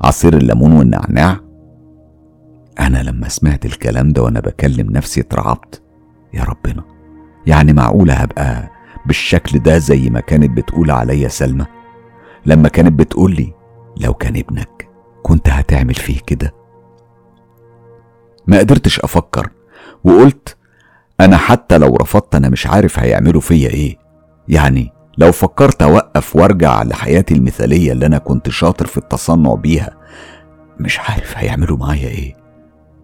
عصير 0.00 0.34
الليمون 0.36 0.72
والنعناع. 0.72 1.36
أنا 2.80 3.02
لما 3.02 3.28
سمعت 3.28 3.66
الكلام 3.66 4.12
ده 4.12 4.22
وأنا 4.22 4.40
بكلم 4.40 4.90
نفسي 4.90 5.20
اترعبت. 5.20 5.82
يا 6.34 6.44
ربنا 6.44 6.84
يعني 7.46 7.72
معقولة 7.72 8.14
هبقى 8.14 8.70
بالشكل 9.06 9.58
ده 9.58 9.78
زي 9.78 10.10
ما 10.10 10.20
كانت 10.20 10.50
بتقول 10.50 10.90
عليا 10.90 11.28
سلمى؟ 11.28 11.64
لما 12.48 12.68
كانت 12.68 12.92
بتقول 12.98 13.34
لي 13.34 13.52
لو 14.00 14.14
كان 14.14 14.36
ابنك 14.36 14.88
كنت 15.22 15.48
هتعمل 15.48 15.94
فيه 15.94 16.20
كده؟ 16.26 16.54
ما 18.46 18.58
قدرتش 18.58 19.00
أفكر 19.00 19.50
وقلت 20.04 20.56
أنا 21.20 21.36
حتى 21.36 21.78
لو 21.78 21.96
رفضت 21.96 22.34
أنا 22.34 22.48
مش 22.48 22.66
عارف 22.66 22.98
هيعملوا 22.98 23.40
فيا 23.40 23.68
إيه. 23.68 23.96
يعني 24.48 24.92
لو 25.18 25.32
فكرت 25.32 25.82
أوقف 25.82 26.36
وأرجع 26.36 26.82
لحياتي 26.82 27.34
المثالية 27.34 27.92
اللي 27.92 28.06
أنا 28.06 28.18
كنت 28.18 28.48
شاطر 28.50 28.86
في 28.86 28.98
التصنع 28.98 29.54
بيها 29.54 29.90
مش 30.80 31.00
عارف 31.00 31.34
هيعملوا 31.36 31.76
معايا 31.76 32.08
إيه. 32.08 32.34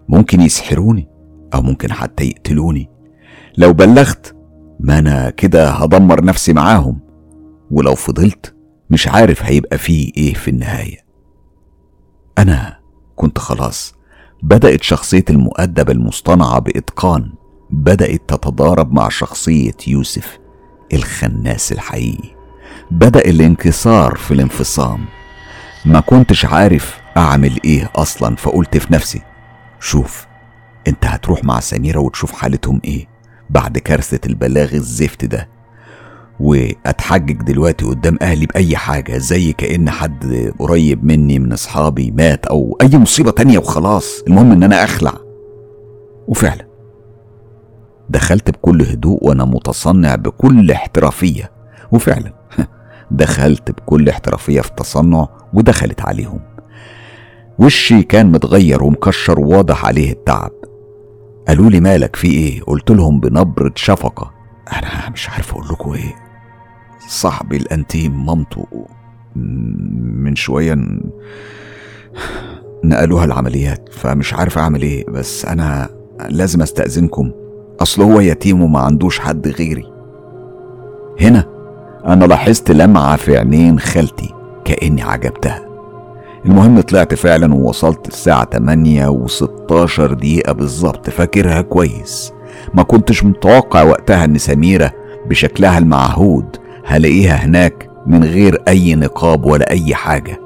ممكن 0.09 0.41
يسحروني 0.41 1.09
أو 1.55 1.63
ممكن 1.63 1.93
حتى 1.93 2.25
يقتلوني. 2.25 2.91
لو 3.59 3.73
بلغت 3.73 4.37
ما 4.81 4.99
أنا 4.99 5.31
كده 5.31 5.71
هدمر 5.71 6.25
نفسي 6.25 6.53
معاهم. 6.53 7.01
ولو 7.71 7.95
فضلت 7.95 8.54
مش 8.91 9.09
عارف 9.09 9.43
هيبقى 9.43 9.79
فيه 9.79 10.13
إيه 10.17 10.35
في 10.35 10.49
النهاية. 10.49 10.99
أنا 12.39 12.79
كنت 13.17 13.39
خلاص 13.39 13.95
بدأت 14.43 14.83
شخصية 14.83 15.25
المؤدب 15.31 15.91
المصطنعة 15.91 16.59
بإتقان 16.59 17.33
بدأت 17.71 18.23
تتضارب 18.29 18.93
مع 18.93 19.09
شخصية 19.09 19.75
يوسف 19.87 20.39
الخناس 20.93 21.73
الحقيقي. 21.73 22.35
بدأ 22.91 23.21
الانكسار 23.31 24.17
في 24.17 24.35
الانفصام. 24.35 25.05
ما 25.85 26.01
كنتش 26.01 26.45
عارف 26.45 27.01
أعمل 27.17 27.61
إيه 27.65 27.91
أصلا 27.97 28.37
فقلت 28.37 28.77
في 28.77 28.93
نفسي 28.93 29.23
شوف 29.81 30.27
أنت 30.89 31.05
هتروح 31.07 31.45
مع 31.45 31.61
سميرة 31.61 31.99
وتشوف 31.99 32.33
حالتهم 32.33 32.81
إيه 32.85 33.09
بعد 33.51 33.79
كارثة 33.79 34.21
البلاغ 34.27 34.75
الزفت 34.75 35.25
ده. 35.25 35.49
واتحجج 36.41 37.43
دلوقتي 37.43 37.85
قدام 37.85 38.19
أهلي 38.23 38.47
بأي 38.47 38.77
حاجة 38.77 39.19
زي 39.19 39.53
كأن 39.53 39.91
حد 39.91 40.53
قريب 40.59 41.05
مني 41.05 41.39
من 41.39 41.53
أصحابي 41.53 42.11
مات 42.11 42.47
أو 42.47 42.79
أي 42.83 42.99
مصيبة 42.99 43.31
تانية 43.31 43.59
وخلاص. 43.59 44.23
المهم 44.27 44.53
إن 44.53 44.63
أنا 44.63 44.85
أخلع. 44.85 45.13
وفعلا. 46.29 46.67
دخلت 48.11 48.51
بكل 48.51 48.83
هدوء 48.83 49.25
وأنا 49.25 49.45
متصنع 49.45 50.15
بكل 50.15 50.71
احترافية. 50.71 51.51
وفعلا. 51.93 52.33
دخلت 53.11 53.71
بكل 53.71 54.09
احترافية 54.09 54.61
في 54.61 54.71
التصنع 54.71 55.29
ودخلت 55.53 56.01
عليهم. 56.01 56.41
وشي 57.59 58.03
كان 58.03 58.33
متغير 58.33 58.85
ومكشر 58.85 59.41
وواضح 59.41 59.87
عليه 59.87 60.13
التعب. 60.13 60.51
قالوا 61.49 61.71
لي 61.71 61.81
مالك 61.81 62.17
في 62.17 62.29
إيه؟ 62.29 62.63
قلت 62.63 62.91
لهم 62.91 63.21
بنبرة 63.21 63.73
شفقة. 63.75 64.34
أنا 64.73 65.11
مش 65.11 65.31
عارف 65.31 65.51
أقول 65.51 65.65
لكم 65.69 65.93
إيه. 65.93 66.15
صاحبي 67.09 67.57
الأنتيم 67.57 68.27
مامته 68.27 68.67
من 69.37 70.37
شوية 70.37 70.77
نقلوها 72.85 73.25
العمليات 73.25 73.89
فمش 73.93 74.35
عارف 74.35 74.59
أعمل 74.59 74.83
إيه 74.83 75.07
بس 75.11 75.45
أنا 75.45 75.89
لازم 76.29 76.63
أستأذنكم. 76.63 77.33
أصل 77.81 78.03
هو 78.03 78.21
يتيم 78.21 78.63
وما 78.63 78.79
عندوش 78.81 79.19
حد 79.19 79.49
غيري. 79.49 79.93
هنا 81.21 81.45
أنا 82.07 82.25
لاحظت 82.25 82.71
لمعة 82.71 83.17
في 83.17 83.37
عينين 83.39 83.79
خالتي 83.79 84.35
كأني 84.65 85.03
عجبتها. 85.03 85.69
المهم 86.47 86.81
طلعت 86.81 87.15
فعلا 87.15 87.55
ووصلت 87.55 88.09
الساعة 88.09 88.45
8 88.45 89.11
و16 89.27 90.01
دقيقة 90.01 90.53
بالظبط 90.53 91.11
فاكرها 91.11 91.61
كويس. 91.61 92.33
ما 92.75 92.83
كنتش 92.83 93.25
متوقع 93.25 93.83
وقتها 93.83 94.25
إن 94.25 94.39
سميرة 94.39 94.93
بشكلها 95.27 95.79
المعهود 95.79 96.57
هلاقيها 96.87 97.35
هناك 97.35 97.91
من 98.07 98.25
غير 98.25 98.63
أي 98.69 98.95
نقاب 98.95 99.45
ولا 99.45 99.71
أي 99.71 99.95
حاجة. 99.95 100.41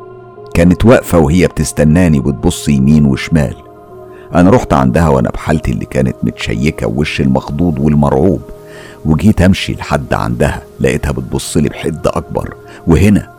كانت 0.55 0.85
واقفة 0.85 1.19
وهي 1.19 1.47
بتستناني 1.47 2.21
بتبص 2.21 2.69
يمين 2.69 3.05
وشمال. 3.07 3.55
أنا 4.35 4.51
رحت 4.51 4.73
عندها 4.73 5.09
وأنا 5.09 5.31
بحالتي 5.31 5.73
اللي 5.73 5.85
كانت 5.85 6.17
متشيكة 6.23 6.87
ووش 6.87 7.21
المخضوض 7.21 7.79
والمرعوب 7.79 8.41
وجيت 9.05 9.43
أمشي 9.43 9.73
لحد 9.75 10.15
عندها 10.15 10.63
لقيتها 10.81 11.13
بتبص 11.13 11.57
لي 11.57 11.69
بحدة 11.69 12.11
أكبر 12.15 12.55
وهنا 12.87 13.31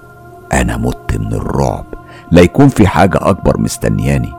أنا 0.54 0.78
مت 0.78 1.18
من 1.20 1.34
الرعب. 1.34 1.86
لا 2.32 2.42
يكون 2.42 2.68
في 2.68 2.88
حاجة 2.88 3.20
أكبر 3.22 3.60
مستنياني 3.62 4.34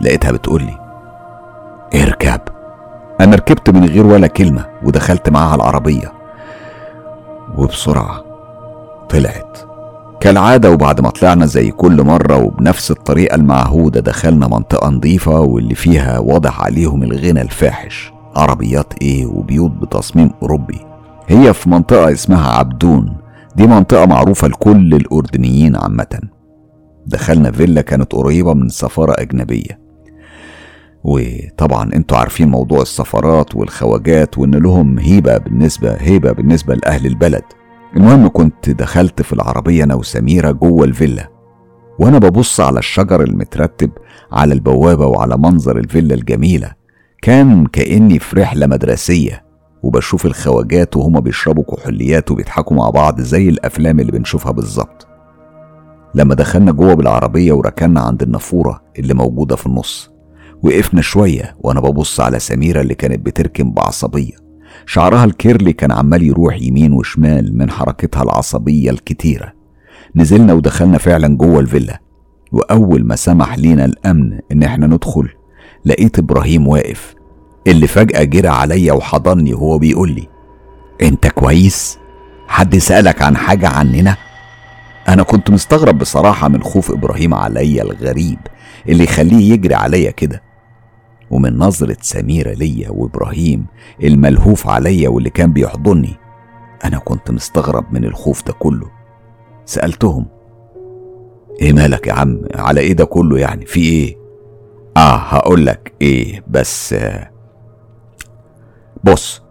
لقيتها 0.00 0.32
بتقولي 0.32 0.78
اركب. 1.94 2.40
أنا 3.20 3.36
ركبت 3.36 3.70
من 3.70 3.84
غير 3.84 4.06
ولا 4.06 4.26
كلمة 4.26 4.66
ودخلت 4.84 5.28
معاها 5.28 5.54
العربية. 5.54 6.12
وبسرعة 7.58 8.24
طلعت. 9.08 9.58
كالعادة 10.20 10.70
وبعد 10.70 11.00
ما 11.00 11.10
طلعنا 11.10 11.46
زي 11.46 11.70
كل 11.70 12.02
مرة 12.02 12.36
وبنفس 12.36 12.90
الطريقة 12.90 13.34
المعهودة 13.34 14.00
دخلنا 14.00 14.48
منطقة 14.48 14.88
نظيفة 14.88 15.40
واللي 15.40 15.74
فيها 15.74 16.18
واضح 16.18 16.60
عليهم 16.60 17.02
الغنى 17.02 17.42
الفاحش. 17.42 18.12
عربيات 18.36 18.92
إيه 19.02 19.26
وبيوت 19.26 19.70
بتصميم 19.70 20.30
أوروبي. 20.42 20.80
هي 21.28 21.52
في 21.54 21.70
منطقة 21.70 22.12
اسمها 22.12 22.50
عبدون. 22.58 23.16
دي 23.56 23.66
منطقة 23.66 24.06
معروفة 24.06 24.48
لكل 24.48 24.94
الأردنيين 24.94 25.76
عامة. 25.76 26.20
دخلنا 27.06 27.50
فيلا 27.50 27.80
كانت 27.80 28.12
قريبة 28.12 28.54
من 28.54 28.68
سفارة 28.68 29.14
أجنبية. 29.18 29.83
وطبعا 31.04 31.94
أنتوا 31.94 32.18
عارفين 32.18 32.48
موضوع 32.48 32.82
السفارات 32.82 33.56
والخواجات 33.56 34.38
وإن 34.38 34.54
لهم 34.54 34.98
هيبة 34.98 35.38
بالنسبة 35.38 35.96
هيبة 35.98 36.32
بالنسبة 36.32 36.74
لأهل 36.74 37.06
البلد. 37.06 37.44
المهم 37.96 38.28
كنت 38.28 38.70
دخلت 38.70 39.22
في 39.22 39.32
العربية 39.32 39.84
أنا 39.84 39.94
وسميرة 39.94 40.50
جوه 40.50 40.84
الفيلا 40.84 41.30
وأنا 41.98 42.18
ببص 42.18 42.60
على 42.60 42.78
الشجر 42.78 43.20
المترتب 43.20 43.90
على 44.32 44.54
البوابة 44.54 45.06
وعلى 45.06 45.36
منظر 45.38 45.78
الفيلا 45.78 46.14
الجميلة. 46.14 46.72
كان 47.22 47.66
كأني 47.66 48.18
في 48.18 48.36
رحلة 48.40 48.66
مدرسية 48.66 49.44
وبشوف 49.82 50.26
الخواجات 50.26 50.96
وهما 50.96 51.20
بيشربوا 51.20 51.64
كحوليات 51.64 52.30
وبيضحكوا 52.30 52.76
مع 52.76 52.90
بعض 52.90 53.20
زي 53.20 53.48
الأفلام 53.48 54.00
اللي 54.00 54.12
بنشوفها 54.12 54.52
بالظبط. 54.52 55.06
لما 56.14 56.34
دخلنا 56.34 56.72
جوه 56.72 56.94
بالعربية 56.94 57.52
وركنا 57.52 58.00
عند 58.00 58.22
النافورة 58.22 58.82
اللي 58.98 59.14
موجودة 59.14 59.56
في 59.56 59.66
النص 59.66 60.13
وقفنا 60.64 61.02
شوية 61.02 61.56
وأنا 61.60 61.80
ببص 61.80 62.20
على 62.20 62.38
سميرة 62.38 62.80
اللي 62.80 62.94
كانت 62.94 63.26
بتركن 63.26 63.72
بعصبية. 63.72 64.32
شعرها 64.86 65.24
الكيرلي 65.24 65.72
كان 65.72 65.92
عمال 65.92 66.22
يروح 66.22 66.62
يمين 66.62 66.92
وشمال 66.92 67.58
من 67.58 67.70
حركتها 67.70 68.22
العصبية 68.22 68.90
الكتيرة. 68.90 69.52
نزلنا 70.16 70.52
ودخلنا 70.52 70.98
فعلا 70.98 71.36
جوه 71.36 71.60
الفيلا. 71.60 72.00
وأول 72.52 73.04
ما 73.06 73.16
سمح 73.16 73.58
لينا 73.58 73.84
الأمن 73.84 74.38
إن 74.52 74.62
إحنا 74.62 74.86
ندخل 74.86 75.28
لقيت 75.84 76.18
إبراهيم 76.18 76.68
واقف. 76.68 77.14
اللي 77.66 77.86
فجأة 77.86 78.24
جرى 78.24 78.48
عليا 78.48 78.92
وحضني 78.92 79.54
وهو 79.54 79.78
بيقول 79.78 80.10
لي 80.10 80.28
أنت 81.02 81.26
كويس؟ 81.26 81.98
حد 82.48 82.78
سألك 82.78 83.22
عن 83.22 83.36
حاجة 83.36 83.68
عننا؟ 83.68 84.16
أنا 85.08 85.22
كنت 85.22 85.50
مستغرب 85.50 85.98
بصراحة 85.98 86.48
من 86.48 86.62
خوف 86.62 86.90
إبراهيم 86.90 87.34
عليا 87.34 87.82
الغريب 87.82 88.38
اللي 88.88 89.04
يخليه 89.04 89.52
يجري 89.52 89.74
عليا 89.74 90.10
كده. 90.10 90.53
ومن 91.30 91.58
نظرة 91.58 91.96
سميرة 92.00 92.50
ليا 92.52 92.90
وإبراهيم 92.90 93.66
الملهوف 94.04 94.68
عليا 94.68 95.08
واللي 95.08 95.30
كان 95.30 95.52
بيحضني 95.52 96.14
أنا 96.84 96.98
كنت 96.98 97.30
مستغرب 97.30 97.84
من 97.92 98.04
الخوف 98.04 98.46
ده 98.46 98.52
كله. 98.52 98.86
سألتهم 99.64 100.26
إيه 101.60 101.72
مالك 101.72 102.06
يا 102.06 102.12
عم؟ 102.12 102.40
على 102.54 102.80
إيه 102.80 102.92
ده 102.92 103.04
كله 103.04 103.38
يعني؟ 103.38 103.66
في 103.66 103.80
إيه؟ 103.80 104.16
آه 104.96 105.16
هقولك 105.16 105.92
إيه 106.02 106.44
بس 106.48 106.94
بص 109.04 109.42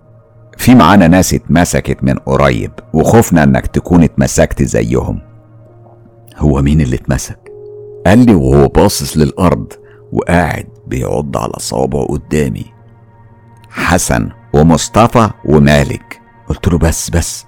في 0.58 0.76
معانا 0.76 1.08
ناس 1.08 1.34
اتمسكت 1.34 2.04
من 2.04 2.14
قريب 2.14 2.72
وخفنا 2.94 3.44
إنك 3.44 3.68
تكون 3.68 4.04
اتمسكت 4.04 4.64
زيهم. 4.64 5.20
هو 6.38 6.62
مين 6.62 6.82
اللي 6.82 6.96
اتمسك؟ 6.96 7.40
قال 8.06 8.26
لي 8.26 8.36
وهو 8.36 8.68
باصص 8.68 9.18
للأرض 9.18 9.74
وقاعد 10.12 10.68
بيعض 10.94 11.38
على 11.38 11.54
صوابعه 11.58 12.06
قدامي. 12.06 12.66
حسن 13.70 14.30
ومصطفى 14.54 15.30
ومالك. 15.46 16.22
قلت 16.50 16.68
له 16.68 16.78
بس 16.78 17.10
بس. 17.10 17.46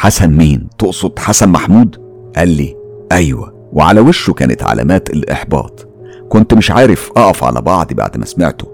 حسن 0.00 0.30
مين؟ 0.36 0.68
تقصد 0.78 1.18
حسن 1.18 1.48
محمود؟ 1.48 1.96
قال 2.36 2.48
لي 2.48 2.76
أيوه 3.12 3.68
وعلى 3.72 4.00
وشه 4.00 4.32
كانت 4.32 4.62
علامات 4.62 5.10
الإحباط. 5.10 5.88
كنت 6.28 6.54
مش 6.54 6.70
عارف 6.70 7.10
أقف 7.16 7.44
على 7.44 7.60
بعض 7.62 7.92
بعد 7.92 8.16
ما 8.16 8.24
سمعته. 8.24 8.68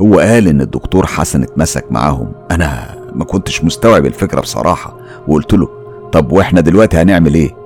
هو 0.00 0.18
قال 0.18 0.48
إن 0.48 0.60
الدكتور 0.60 1.06
حسن 1.06 1.42
اتمسك 1.42 1.84
معاهم. 1.92 2.32
أنا 2.50 2.98
ما 3.14 3.24
كنتش 3.24 3.64
مستوعب 3.64 4.06
الفكرة 4.06 4.40
بصراحة 4.40 4.96
وقلت 5.28 5.52
له 5.54 5.68
طب 6.12 6.32
وإحنا 6.32 6.60
دلوقتي 6.60 6.96
هنعمل 6.96 7.34
إيه؟ 7.34 7.56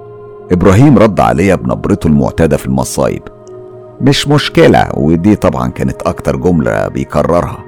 إبراهيم 0.52 0.98
رد 0.98 1.20
عليا 1.20 1.54
بنبرته 1.54 2.06
المعتادة 2.06 2.56
في 2.56 2.66
المصايب. 2.66 3.22
مش 4.00 4.28
مشكلة 4.28 4.88
ودي 4.94 5.36
طبعا 5.36 5.68
كانت 5.70 6.02
أكتر 6.02 6.36
جملة 6.36 6.88
بيكررها. 6.88 7.58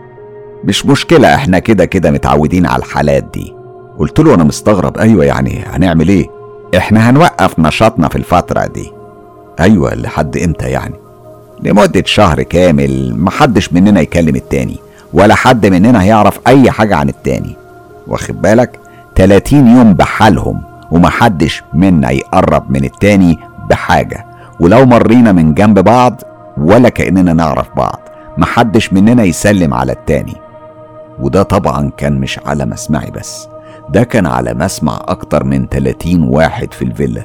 مش 0.65 0.87
مشكلة 0.87 1.35
إحنا 1.35 1.59
كده 1.59 1.85
كده 1.85 2.11
متعودين 2.11 2.67
على 2.67 2.79
الحالات 2.83 3.25
دي. 3.35 3.55
قلت 3.99 4.21
له 4.21 4.35
أنا 4.35 4.45
مستغرب 4.45 4.99
أيوه 4.99 5.25
يعني 5.25 5.65
هنعمل 5.67 6.09
إيه؟ 6.09 6.27
إحنا 6.77 7.11
هنوقف 7.11 7.59
نشاطنا 7.59 8.09
في 8.09 8.17
الفترة 8.17 8.67
دي. 8.67 8.93
أيوه 9.61 9.95
لحد 9.95 10.37
إمتى 10.37 10.67
يعني؟ 10.71 10.95
لمدة 11.61 12.03
شهر 12.07 12.43
كامل 12.43 13.15
محدش 13.19 13.73
مننا 13.73 14.01
يكلم 14.01 14.37
التاني 14.37 14.77
ولا 15.13 15.35
حد 15.35 15.67
مننا 15.67 16.03
هيعرف 16.03 16.41
أي 16.47 16.71
حاجة 16.71 16.97
عن 16.97 17.09
التاني. 17.09 17.57
واخد 18.07 18.43
بالك؟ 18.43 18.79
30 19.17 19.67
يوم 19.77 19.95
بحالهم 19.95 20.61
ومحدش 20.91 21.63
منا 21.75 22.11
يقرب 22.11 22.71
من 22.71 22.85
التاني 22.85 23.39
بحاجة. 23.71 24.27
ولو 24.61 24.87
مرينا 24.87 25.33
من 25.33 25.55
جنب 25.55 25.79
بعض 25.79 26.21
ولا 26.59 26.89
كأننا 26.89 27.33
نعرف 27.33 27.69
بعض 27.77 28.01
محدش 28.39 28.93
مننا 28.93 29.23
يسلم 29.25 29.75
على 29.75 29.93
التاني. 29.93 30.35
وده 31.21 31.43
طبعا 31.43 31.91
كان 31.97 32.21
مش 32.21 32.39
على 32.47 32.67
مسمعي 32.67 33.11
بس 33.11 33.49
ده 33.91 34.05
كان 34.05 34.27
على 34.27 34.55
مسمع 34.55 35.01
أكتر 35.09 35.45
من 35.45 35.67
30 35.67 36.23
واحد 36.23 36.73
في 36.73 36.83
الفيلا. 36.83 37.25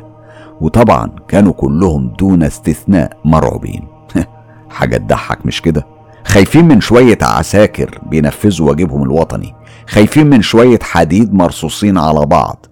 وطبعا 0.62 1.10
كانوا 1.28 1.54
كلهم 1.54 2.14
دون 2.20 2.44
استثناء 2.44 3.18
مرعوبين. 3.26 3.88
حاجة 4.70 4.98
تضحك 4.98 5.46
مش 5.46 5.62
كده؟ 5.62 5.88
خايفين 6.26 6.68
من 6.68 6.82
شوية 6.82 7.18
عساكر 7.22 8.00
بينفذوا 8.06 8.70
واجبهم 8.70 9.04
الوطني. 9.04 9.56
خايفين 9.88 10.28
من 10.30 10.42
شوية 10.42 10.80
حديد 10.82 11.34
مرصوصين 11.34 11.98
على 11.98 12.26
بعض. 12.26 12.66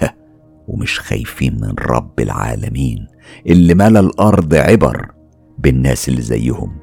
ومش 0.68 1.00
خايفين 1.00 1.58
من 1.60 1.74
رب 1.78 2.20
العالمين. 2.20 3.13
اللي 3.46 3.74
ملا 3.74 4.00
الأرض 4.00 4.54
عبر 4.54 5.10
بالناس 5.58 6.08
اللي 6.08 6.22
زيهم. 6.22 6.76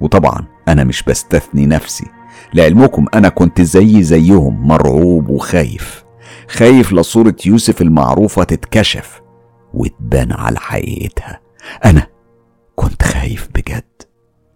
وطبعا 0.00 0.46
أنا 0.68 0.84
مش 0.84 1.02
بستثني 1.02 1.66
نفسي 1.66 2.06
لعلمكم 2.54 3.06
أنا 3.14 3.28
كنت 3.28 3.60
زي 3.60 4.02
زيهم 4.02 4.68
مرعوب 4.68 5.28
وخايف. 5.28 6.04
خايف 6.48 6.92
لصورة 6.92 7.36
يوسف 7.46 7.82
المعروفة 7.82 8.44
تتكشف 8.44 9.20
وتبان 9.74 10.32
على 10.32 10.58
حقيقتها. 10.58 11.40
أنا 11.84 12.06
كنت 12.76 13.02
خايف 13.02 13.48
بجد. 13.54 13.84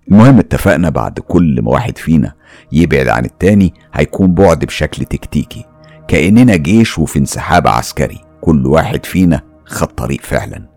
المهم 0.09 0.39
اتفقنا 0.39 0.89
بعد 0.89 1.19
كل 1.19 1.63
ما 1.63 1.71
واحد 1.71 1.99
فينا 1.99 2.33
يبعد 2.73 3.09
عن 3.09 3.25
التاني 3.25 3.75
هيكون 3.95 4.35
بعد 4.35 4.65
بشكل 4.65 5.05
تكتيكي. 5.05 5.65
كأننا 6.09 6.57
جيش 6.57 6.99
وفي 6.99 7.19
انسحاب 7.19 7.67
عسكري. 7.69 8.21
كل 8.41 8.67
واحد 8.67 9.07
فينا 9.07 9.43
خد 9.65 9.87
طريق 9.87 10.21
فعلا. 10.21 10.74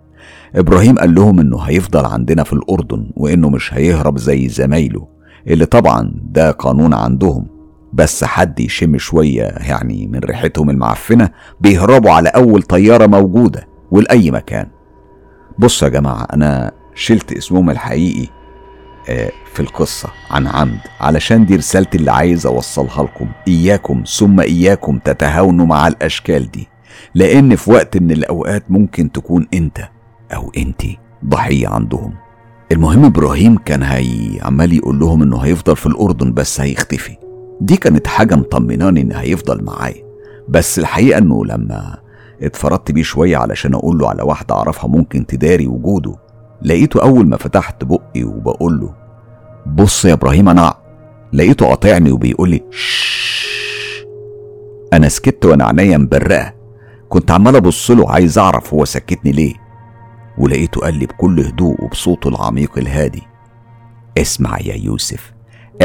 إبراهيم 0.56 0.96
قال 0.96 1.16
لهم 1.16 1.40
إنه 1.40 1.60
هيفضل 1.60 2.06
عندنا 2.06 2.44
في 2.44 2.54
الأردن 2.54 3.12
وإنه 3.16 3.50
مش 3.50 3.74
هيهرب 3.74 4.18
زي 4.18 4.48
زمايله 4.50 5.08
اللي 5.48 5.66
طبعا 5.66 6.12
ده 6.24 6.52
قانون 6.52 6.94
عندهم. 6.94 7.48
بس 7.94 8.24
حد 8.24 8.60
يشم 8.60 8.98
شوية 8.98 9.44
يعني 9.44 10.08
من 10.08 10.20
ريحتهم 10.20 10.70
المعفنة 10.70 11.30
بيهربوا 11.62 12.12
على 12.12 12.30
أول 12.30 12.62
طيارة 12.64 13.06
موجودة 13.06 13.68
ولأي 13.92 14.32
مكان. 14.32 14.68
بصوا 15.60 15.88
يا 15.88 15.94
جماعة 15.94 16.28
أنا 16.34 16.72
شلت 16.96 17.34
اسمهم 17.34 17.70
الحقيقي 17.70 18.28
آه، 19.10 19.32
في 19.54 19.60
القصة 19.60 20.10
عن 20.32 20.48
عمد 20.48 20.80
علشان 21.00 21.46
دي 21.46 21.56
رسالتي 21.56 21.98
اللي 21.98 22.12
عايز 22.12 22.46
أوصلها 22.46 23.04
لكم. 23.04 23.28
إياكم 23.48 24.04
ثم 24.18 24.40
إياكم 24.40 25.00
تتهاونوا 25.00 25.66
مع 25.66 25.88
الأشكال 25.88 26.52
دي 26.52 26.68
لأن 27.16 27.56
في 27.56 27.72
وقت 27.72 27.98
من 27.98 28.12
الأوقات 28.12 28.72
ممكن 28.72 29.12
تكون 29.12 29.48
أنت 29.54 29.78
أو 30.36 30.52
أنتي 30.58 31.00
ضحية 31.26 31.68
عندهم. 31.68 32.14
المهم 32.72 33.06
إبراهيم 33.06 33.58
كان 33.58 33.84
هي 33.84 34.40
عمال 34.42 34.74
يقول 34.74 35.00
لهم 35.00 35.22
إنه 35.22 35.38
هيفضل 35.38 35.76
في 35.76 35.86
الأردن 35.86 36.34
بس 36.34 36.62
هيختفي. 36.62 37.18
دي 37.62 37.78
كانت 37.78 38.08
حاجة 38.08 38.36
مطمناني 38.36 39.02
إن 39.02 39.12
هيفضل 39.12 39.64
معايا. 39.64 40.04
بس 40.50 40.80
الحقيقة 40.80 41.18
إنه 41.18 41.46
لما 41.46 41.98
اتفرضت 42.42 42.92
بيه 42.92 43.04
شوية 43.04 43.38
علشان 43.38 43.74
أقول 43.74 43.98
له 43.98 44.10
على 44.10 44.24
واحدة 44.24 44.56
أعرفها 44.56 44.88
ممكن 44.88 45.26
تداري 45.26 45.68
وجوده 45.68 46.16
لقيته 46.62 47.02
أول 47.02 47.28
ما 47.28 47.38
فتحت 47.38 47.84
بقي 47.84 48.24
وبقول 48.24 48.80
له 48.80 48.94
بص 49.68 50.06
يا 50.06 50.14
إبراهيم 50.14 50.50
أنا 50.50 50.74
لقيته 51.34 51.66
قاطعني 51.66 52.12
وبيقول 52.12 52.50
لي 52.50 52.64
أنا 54.94 55.10
سكت 55.10 55.46
وأنا 55.46 55.66
عينيا 55.66 55.98
مبرقة 55.98 56.54
كنت 57.10 57.32
عمال 57.32 57.56
أبص 57.56 57.92
له 57.92 58.12
عايز 58.12 58.38
أعرف 58.38 58.74
هو 58.74 58.86
سكتني 58.86 59.32
ليه. 59.32 59.54
ولقيته 60.38 60.82
قال 60.82 60.94
لي 61.00 61.06
بكل 61.06 61.40
هدوء 61.40 61.84
وبصوته 61.84 62.28
العميق 62.28 62.78
الهادي. 62.78 63.24
اسمع 64.18 64.58
يا 64.60 64.76
يوسف 64.76 65.34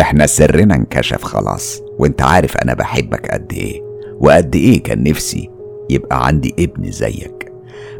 إحنا 0.00 0.26
سرنا 0.26 0.74
انكشف 0.74 1.24
خلاص 1.24 1.82
وانت 1.98 2.22
عارف 2.22 2.57
أنا 2.57 2.74
بحبك 2.74 3.30
قد 3.30 3.53
إيه 3.53 3.82
وقد 4.20 4.57
إيه 4.57 4.82
كان 4.82 5.03
نفسي 5.03 5.50
يبقى 5.90 6.26
عندي 6.26 6.55
ابن 6.59 6.90
زيك. 6.90 7.53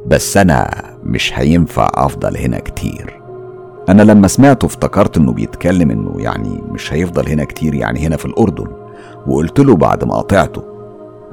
بس 0.07 0.37
أنا 0.37 0.83
مش 1.05 1.33
هينفع 1.39 1.91
أفضل 1.95 2.37
هنا 2.37 2.59
كتير. 2.59 3.23
أنا 3.89 4.03
لما 4.03 4.29
سمعته 4.29 4.67
افتكرت 4.67 5.17
إنه 5.17 5.33
بيتكلم 5.33 5.91
إنه 5.91 6.15
يعني 6.19 6.61
مش 6.71 6.93
هيفضل 6.93 7.29
هنا 7.29 7.45
كتير 7.45 7.75
يعني 7.75 8.07
هنا 8.07 8.17
في 8.17 8.25
الأردن. 8.25 8.67
وقلت 9.27 9.61
له 9.61 9.77
بعد 9.77 10.05
ما 10.05 10.15
قطعته 10.15 10.63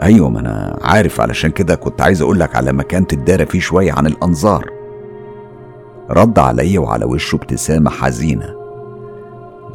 أيوه 0.01 0.30
ما 0.30 0.39
أنا 0.39 0.80
عارف 0.82 1.22
علشان 1.22 1.51
كده 1.51 1.76
كنت 1.76 2.01
عايز 2.01 2.22
أقول 2.22 2.39
لك 2.39 2.55
على 2.55 2.74
مكان 2.74 3.07
تتدارى 3.07 3.45
فيه 3.45 3.59
شوية 3.59 3.91
عن 3.91 4.07
الأنظار. 4.07 4.78
رد 6.12 6.39
عليا 6.39 6.80
وعلى 6.80 7.05
وشه 7.05 7.36
ابتسامة 7.36 7.89
حزينة. 7.89 8.55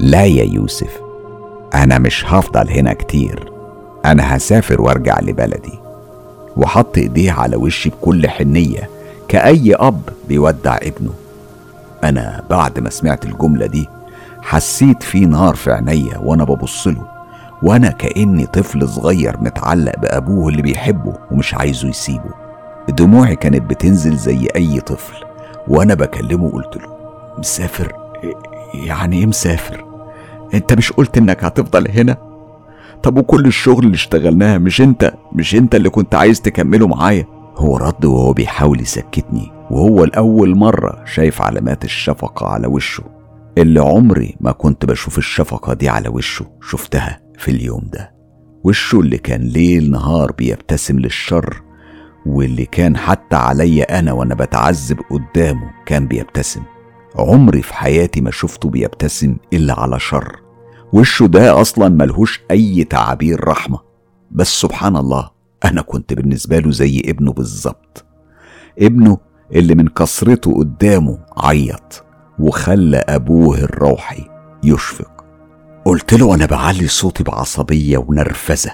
لا 0.00 0.24
يا 0.24 0.44
يوسف 0.44 1.00
أنا 1.74 1.98
مش 1.98 2.24
هفضل 2.26 2.70
هنا 2.70 2.92
كتير. 2.92 3.52
أنا 4.04 4.36
هسافر 4.36 4.82
وأرجع 4.82 5.20
لبلدي. 5.20 5.78
وحط 6.56 6.98
إيديه 6.98 7.32
على 7.32 7.56
وشي 7.56 7.90
بكل 7.90 8.28
حنية 8.28 8.90
كأي 9.28 9.74
أب 9.74 10.00
بيودع 10.28 10.76
ابنه. 10.76 11.12
أنا 12.04 12.44
بعد 12.50 12.80
ما 12.80 12.90
سمعت 12.90 13.24
الجملة 13.24 13.66
دي 13.66 13.88
حسيت 14.42 15.02
في 15.02 15.26
نار 15.26 15.54
في 15.54 15.72
عينيا 15.72 16.18
وأنا 16.18 16.44
ببصله 16.44 17.06
وأنا 17.62 17.90
كأني 17.90 18.46
طفل 18.46 18.88
صغير 18.88 19.36
متعلق 19.40 19.98
بأبوه 19.98 20.48
اللي 20.48 20.62
بيحبه 20.62 21.14
ومش 21.30 21.54
عايزه 21.54 21.88
يسيبه. 21.88 22.30
دموعي 22.88 23.36
كانت 23.36 23.62
بتنزل 23.62 24.16
زي 24.16 24.48
أي 24.56 24.80
طفل. 24.80 25.24
وأنا 25.68 25.94
بكلمه 25.94 26.50
قلت 26.50 26.76
له 26.76 26.96
مسافر 27.38 27.92
يعني 28.74 29.18
إيه 29.18 29.26
مسافر؟ 29.26 29.84
أنت 30.54 30.72
مش 30.72 30.92
قلت 30.92 31.18
إنك 31.18 31.44
هتفضل 31.44 31.88
هنا؟ 31.88 32.16
طب 33.02 33.18
وكل 33.18 33.46
الشغل 33.46 33.84
اللي 33.84 33.94
اشتغلناه 33.94 34.58
مش 34.58 34.80
أنت 34.80 35.14
مش 35.32 35.54
أنت 35.54 35.74
اللي 35.74 35.90
كنت 35.90 36.14
عايز 36.14 36.40
تكمله 36.40 36.86
معايا؟ 36.86 37.26
هو 37.56 37.76
رد 37.76 38.04
وهو 38.04 38.32
بيحاول 38.32 38.80
يسكتني 38.80 39.52
وهو 39.70 40.04
الأول 40.04 40.54
مرة 40.56 41.04
شايف 41.04 41.42
علامات 41.42 41.84
الشفقة 41.84 42.46
على 42.46 42.66
وشه. 42.66 43.04
اللي 43.58 43.80
عمري 43.80 44.36
ما 44.40 44.52
كنت 44.52 44.86
بشوف 44.86 45.18
الشفقة 45.18 45.74
دي 45.74 45.88
على 45.88 46.08
وشه 46.08 46.46
شفتها 46.62 47.20
في 47.38 47.50
اليوم 47.50 47.82
ده. 47.92 48.14
وشه 48.64 49.00
اللي 49.00 49.18
كان 49.18 49.40
ليل 49.40 49.90
نهار 49.90 50.32
بيبتسم 50.32 50.98
للشر 50.98 51.62
واللي 52.26 52.66
كان 52.66 52.96
حتى 52.96 53.36
عليا 53.36 53.98
أنا 53.98 54.12
وأنا 54.12 54.34
بتعذب 54.34 55.00
قدامه 55.10 55.70
كان 55.86 56.06
بيبتسم. 56.06 56.62
عمري 57.16 57.62
في 57.62 57.74
حياتي 57.74 58.20
ما 58.20 58.30
شفته 58.30 58.68
بيبتسم 58.70 59.36
إلا 59.52 59.80
على 59.80 60.00
شر. 60.00 60.40
وشه 60.92 61.26
ده 61.26 61.60
أصلا 61.60 61.88
ملهوش 61.88 62.40
أي 62.50 62.84
تعابير 62.84 63.48
رحمة. 63.48 63.78
بس 64.30 64.60
سبحان 64.60 64.96
الله 64.96 65.30
أنا 65.64 65.82
كنت 65.82 66.12
بالنسبة 66.12 66.58
له 66.58 66.70
زي 66.70 67.02
ابنه 67.06 67.32
بالظبط. 67.32 68.04
ابنه 68.78 69.18
اللي 69.54 69.74
من 69.74 69.88
كسرته 69.88 70.54
قدامه 70.58 71.18
عيط 71.36 72.04
وخلى 72.38 72.96
أبوه 72.96 73.58
الروحي 73.58 74.24
يشفق. 74.64 75.24
قلت 75.84 76.14
له 76.14 76.34
أنا 76.34 76.46
بعلي 76.46 76.88
صوتي 76.88 77.24
بعصبية 77.24 77.98
ونرفزة. 77.98 78.70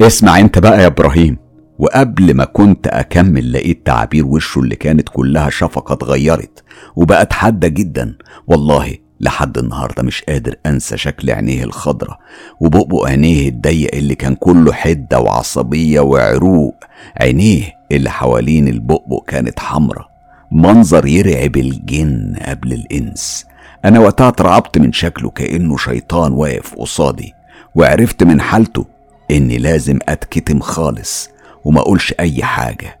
اسمع 0.00 0.38
أنت 0.38 0.58
بقى 0.58 0.82
يا 0.82 0.86
إبراهيم. 0.86 1.41
وقبل 1.82 2.34
ما 2.34 2.44
كنت 2.44 2.86
أكمل 2.86 3.52
لقيت 3.52 3.86
تعابير 3.86 4.26
وشه 4.26 4.58
اللي 4.58 4.76
كانت 4.76 5.08
كلها 5.08 5.50
شفقة 5.50 5.92
اتغيرت 5.92 6.64
وبقت 6.96 7.32
حادة 7.32 7.68
جدا. 7.68 8.14
والله 8.46 8.94
لحد 9.20 9.58
النهاردة 9.58 10.02
مش 10.02 10.22
قادر 10.22 10.54
أنسى 10.66 10.96
شكل 10.96 11.30
عينيه 11.30 11.64
الخضرة 11.64 12.18
وبقبق 12.60 13.06
عينيه 13.06 13.48
الضيق 13.48 13.94
اللي 13.94 14.14
كان 14.14 14.34
كله 14.34 14.72
حدة 14.72 15.20
وعصبية 15.20 16.00
وعروق. 16.00 16.74
عينيه 17.20 17.72
اللي 17.92 18.10
حوالين 18.10 18.68
البقبق 18.68 19.24
كانت 19.26 19.60
حمرة 19.60 20.08
منظر 20.52 21.06
يرعب 21.06 21.56
الجن 21.56 22.36
قبل 22.46 22.72
الإنس. 22.72 23.46
أنا 23.84 24.00
وقتها 24.00 24.28
اترعبت 24.28 24.78
من 24.78 24.92
شكله 24.92 25.30
كأنه 25.30 25.76
شيطان 25.76 26.32
واقف 26.32 26.74
قصادي 26.74 27.32
وعرفت 27.74 28.22
من 28.22 28.40
حالته 28.40 28.86
إني 29.30 29.58
لازم 29.58 29.98
أتكتم 30.08 30.60
خالص. 30.60 31.31
وما 31.64 31.80
أقولش 31.80 32.14
أي 32.20 32.42
حاجة. 32.42 32.98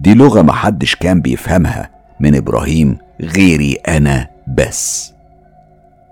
دي 0.00 0.14
لغة 0.14 0.42
محدش 0.42 0.94
كان 0.94 1.20
بيفهمها 1.20 1.90
من 2.20 2.34
إبراهيم 2.36 2.98
غيري 3.20 3.72
أنا 3.72 4.26
بس. 4.46 5.12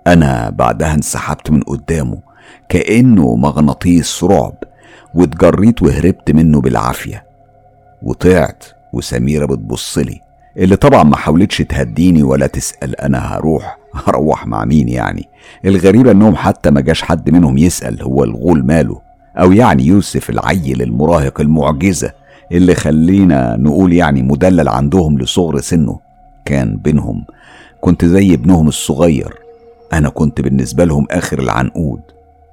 أنا 0.07 0.49
بعدها 0.49 0.93
انسحبت 0.93 1.51
من 1.51 1.61
قدامه 1.61 2.17
كأنه 2.69 3.35
مغناطيس 3.35 4.23
رعب 4.23 4.55
واتجريت 5.13 5.81
وهربت 5.81 6.31
منه 6.31 6.61
بالعافية. 6.61 7.23
وطعت 8.03 8.63
وسميرة 8.93 9.45
بتبصلي 9.45 10.21
اللي 10.57 10.75
طبعا 10.75 11.03
ما 11.03 11.15
حاولتش 11.15 11.57
تهديني 11.57 12.23
ولا 12.23 12.47
تسأل 12.47 12.95
أنا 13.01 13.17
هروح 13.19 13.77
هروح 14.07 14.47
مع 14.47 14.65
مين 14.65 14.89
يعني. 14.89 15.29
الغريبة 15.65 16.11
إنهم 16.11 16.35
حتى 16.35 16.71
ما 16.71 16.81
جاش 16.81 17.01
حد 17.01 17.29
منهم 17.29 17.57
يسأل 17.57 18.01
هو 18.01 18.23
الغول 18.23 18.65
ماله. 18.65 19.01
أو 19.39 19.51
يعني 19.51 19.85
يوسف 19.85 20.29
العيل 20.29 20.81
المراهق 20.81 21.41
المعجزة 21.41 22.11
اللي 22.51 22.75
خلينا 22.75 23.55
نقول 23.59 23.93
يعني 23.93 24.21
مدلل 24.23 24.69
عندهم 24.69 25.17
لصغر 25.19 25.59
سنه 25.59 25.99
كان 26.45 26.77
بينهم 26.77 27.25
كنت 27.81 28.05
زي 28.05 28.33
ابنهم 28.33 28.67
الصغير. 28.67 29.33
أنا 29.93 30.09
كنت 30.09 30.41
بالنسبة 30.41 30.85
لهم 30.85 31.05
آخر 31.11 31.39
العنقود. 31.39 32.01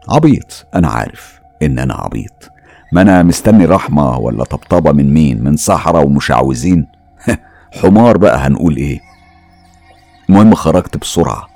عبيط 0.08 0.66
أنا 0.74 0.88
عارف 0.88 1.40
إن 1.62 1.78
أنا 1.78 1.94
عبيط. 1.94 2.50
ما 2.92 3.02
أنا 3.02 3.22
مستني 3.22 3.64
رحمة 3.64 4.18
ولا 4.18 4.44
طبطبة 4.44 4.92
من 4.92 5.14
مين 5.14 5.44
من 5.44 5.56
صحراء 5.56 6.06
ومشعوذين. 6.06 6.86
حمار 7.82 8.16
بقى 8.16 8.38
هنقول 8.38 8.76
إيه؟ 8.76 9.00
المهم 10.28 10.54
خرجت 10.54 10.96
بسرعة. 10.96 11.55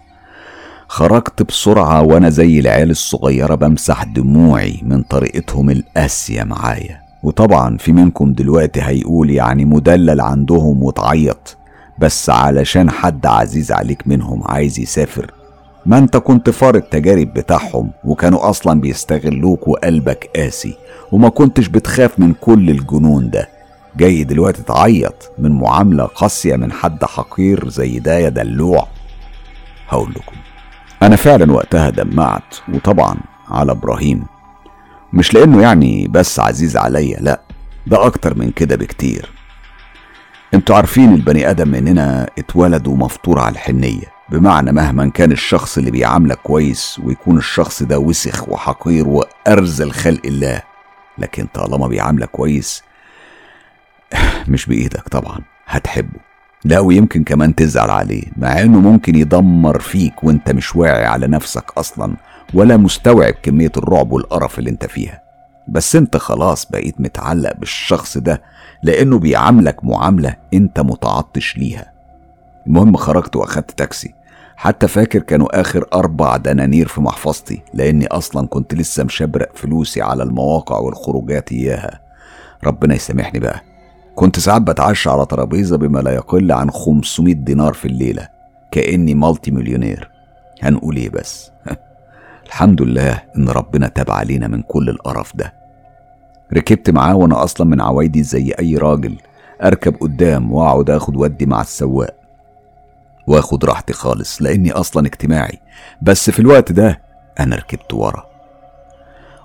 خرجت 0.90 1.42
بسرعة 1.42 2.02
وأنا 2.02 2.30
زي 2.30 2.60
العيال 2.60 2.90
الصغيرة 2.90 3.54
بمسح 3.54 4.04
دموعي 4.04 4.80
من 4.82 5.02
طريقتهم 5.02 5.70
القاسية 5.70 6.42
معايا. 6.42 7.00
وطبعا 7.22 7.76
في 7.76 7.92
منكم 7.92 8.32
دلوقتي 8.32 8.82
هيقول 8.82 9.30
يعني 9.30 9.64
مدلل 9.64 10.20
عندهم 10.20 10.82
وتعيط. 10.82 11.56
بس 11.98 12.30
علشان 12.30 12.90
حد 12.90 13.26
عزيز 13.26 13.72
عليك 13.72 14.02
منهم 14.08 14.42
عايز 14.46 14.78
يسافر. 14.80 15.30
ما 15.86 15.98
أنت 15.98 16.16
كنت 16.16 16.50
فار 16.50 16.74
التجارب 16.74 17.34
بتاعهم 17.34 17.90
وكانوا 18.04 18.50
أصلا 18.50 18.80
بيستغلوك 18.80 19.68
وقلبك 19.68 20.30
قاسي 20.36 20.74
وما 21.12 21.28
كنتش 21.28 21.68
بتخاف 21.68 22.18
من 22.18 22.32
كل 22.32 22.70
الجنون 22.70 23.30
ده. 23.30 23.48
جاي 23.96 24.24
دلوقتي 24.24 24.62
تعيط 24.62 25.32
من 25.38 25.52
معاملة 25.52 26.04
قاسية 26.04 26.56
من 26.56 26.72
حد 26.72 27.04
حقير 27.04 27.68
زي 27.68 27.98
ده 27.98 28.18
يا 28.18 28.28
دلوع. 28.28 28.88
هقول 29.88 30.10
لكم. 30.10 30.39
أنا 31.02 31.16
فعلا 31.16 31.52
وقتها 31.52 31.90
دمعت 31.90 32.54
وطبعا 32.74 33.16
على 33.48 33.72
إبراهيم. 33.72 34.24
مش 35.12 35.34
لأنه 35.34 35.62
يعني 35.62 36.08
بس 36.08 36.40
عزيز 36.40 36.76
عليا 36.76 37.18
لأ 37.20 37.40
ده 37.86 38.06
أكتر 38.06 38.38
من 38.38 38.50
كده 38.50 38.76
بكتير. 38.76 39.30
أنتوا 40.54 40.76
عارفين 40.76 41.14
البني 41.14 41.50
آدم 41.50 41.68
مننا 41.68 42.30
اتولد 42.38 42.86
ومفطور 42.88 43.38
على 43.38 43.52
الحنية. 43.52 44.04
بمعنى 44.28 44.72
مهما 44.72 45.10
كان 45.10 45.32
الشخص 45.32 45.78
اللي 45.78 45.90
بيعاملك 45.90 46.38
كويس 46.38 47.00
ويكون 47.04 47.38
الشخص 47.38 47.82
ده 47.82 47.98
وسخ 47.98 48.48
وحقير 48.48 49.08
وارذل 49.08 49.92
خلق 49.92 50.20
الله. 50.24 50.62
لكن 51.18 51.46
طالما 51.54 51.86
بيعاملك 51.86 52.28
كويس 52.30 52.82
مش 54.48 54.66
بإيدك 54.66 55.08
طبعا 55.08 55.40
هتحبه. 55.66 56.29
لا 56.64 56.78
ويمكن 56.80 57.24
كمان 57.24 57.54
تزعل 57.54 57.90
عليه 57.90 58.22
مع 58.36 58.60
إنه 58.60 58.80
ممكن 58.80 59.14
يدمر 59.14 59.80
فيك 59.80 60.24
وأنت 60.24 60.50
مش 60.50 60.76
واعي 60.76 61.04
على 61.06 61.26
نفسك 61.26 61.70
أصلا 61.78 62.16
ولا 62.54 62.76
مستوعب 62.76 63.34
كمية 63.42 63.72
الرعب 63.76 64.12
والقرف 64.12 64.58
اللي 64.58 64.70
أنت 64.70 64.86
فيها. 64.86 65.22
بس 65.68 65.96
أنت 65.96 66.16
خلاص 66.16 66.66
بقيت 66.70 67.00
متعلق 67.00 67.52
بالشخص 67.56 68.18
ده 68.18 68.42
لأنه 68.82 69.18
بيعاملك 69.18 69.84
معاملة 69.84 70.36
أنت 70.54 70.80
متعطش 70.80 71.56
ليها. 71.56 71.92
المهم 72.66 72.96
خرجت 72.96 73.36
وأخدت 73.36 73.70
تاكسي. 73.70 74.14
حتى 74.56 74.88
فاكر 74.88 75.18
كانوا 75.18 75.60
آخر 75.60 75.86
أربع 75.94 76.36
دنانير 76.36 76.88
في 76.88 77.00
محفظتي 77.00 77.62
لأني 77.74 78.06
أصلا 78.06 78.46
كنت 78.46 78.74
لسه 78.74 79.04
مشبرق 79.04 79.48
فلوسي 79.56 80.02
على 80.02 80.22
المواقع 80.22 80.78
والخروجات 80.78 81.52
إياها. 81.52 82.00
ربنا 82.64 82.94
يسامحني 82.94 83.40
بقى. 83.40 83.69
كنت 84.20 84.38
ساعات 84.38 84.62
بتعشى 84.62 85.10
على 85.10 85.26
ترابيزة 85.26 85.76
بما 85.76 85.98
لا 85.98 86.10
يقل 86.10 86.52
عن 86.52 86.70
500 86.70 87.34
دينار 87.34 87.72
في 87.72 87.88
الليلة 87.88 88.28
كأني 88.70 89.14
مالتي 89.14 89.50
مليونير. 89.50 90.10
هنقول 90.62 90.96
إيه 90.96 91.10
بس؟ 91.10 91.50
الحمد 92.46 92.82
لله 92.82 93.22
إن 93.36 93.48
ربنا 93.48 93.88
تاب 93.88 94.10
علينا 94.10 94.48
من 94.48 94.62
كل 94.62 94.88
القرف 94.88 95.36
ده. 95.36 95.54
ركبت 96.52 96.90
معاه 96.90 97.16
وأنا 97.16 97.44
أصلا 97.44 97.66
من 97.66 97.80
عوايدي 97.80 98.22
زي 98.22 98.52
أي 98.58 98.76
راجل 98.76 99.16
أركب 99.62 99.96
قدام 100.00 100.52
وأقعد 100.52 100.90
آخد 100.90 101.16
ودي 101.16 101.46
مع 101.46 101.60
السواق. 101.60 102.14
وآخد 103.26 103.64
راحتي 103.64 103.92
خالص 103.92 104.42
لأني 104.42 104.72
أصلا 104.72 105.06
اجتماعي. 105.06 105.58
بس 106.02 106.30
في 106.30 106.38
الوقت 106.38 106.72
ده 106.72 107.00
أنا 107.40 107.56
ركبت 107.56 107.94
ورا. 107.94 108.29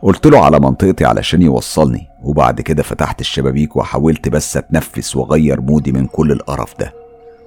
قلت 0.02 0.28
له 0.28 0.46
على 0.46 0.60
منطقتي 0.60 1.06
علشان 1.06 1.42
يوصلني 1.42 2.08
وبعد 2.24 2.62
كده 2.62 2.84
فتحت 2.84 3.22
الشبابيك 3.22 3.76
وحاولت 3.76 4.30
بس 4.30 4.58
أتنفس 4.58 5.16
وأغير 5.16 5.62
مودي 5.62 5.92
من 5.92 6.06
كل 6.06 6.32
القرف 6.32 6.80
ده. 6.80 6.94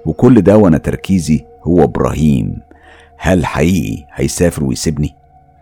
وكل 0.05 0.41
ده 0.41 0.57
وأنا 0.57 0.77
تركيزي 0.77 1.45
هو 1.63 1.83
إبراهيم. 1.83 2.57
هل 3.17 3.45
حقيقي 3.45 4.05
هيسافر 4.13 4.63
ويسيبني؟ 4.63 5.15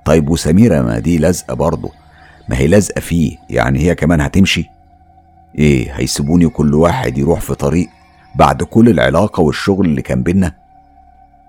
طيب 0.06 0.30
وسميرة 0.30 0.82
ما 0.82 1.00
دي 1.00 1.18
لازقة 1.18 1.54
برضه. 1.54 1.92
ما 2.50 2.58
هي 2.58 2.68
لازقة 2.68 3.02
فيه 3.02 3.38
يعني 3.50 3.80
هي 3.80 3.96
كمان 3.96 4.22
هتمشي؟ 4.22 4.70
إيه 5.58 5.92
هيسيبوني 5.92 6.46
وكل 6.46 6.74
واحد 6.74 7.18
يروح 7.18 7.42
في 7.42 7.56
طريق 7.56 7.90
بعد 8.36 8.64
كل 8.64 8.90
العلاقة 8.90 9.42
والشغل 9.42 9.86
اللي 9.86 10.02
كان 10.02 10.24
بينا؟ 10.24 10.54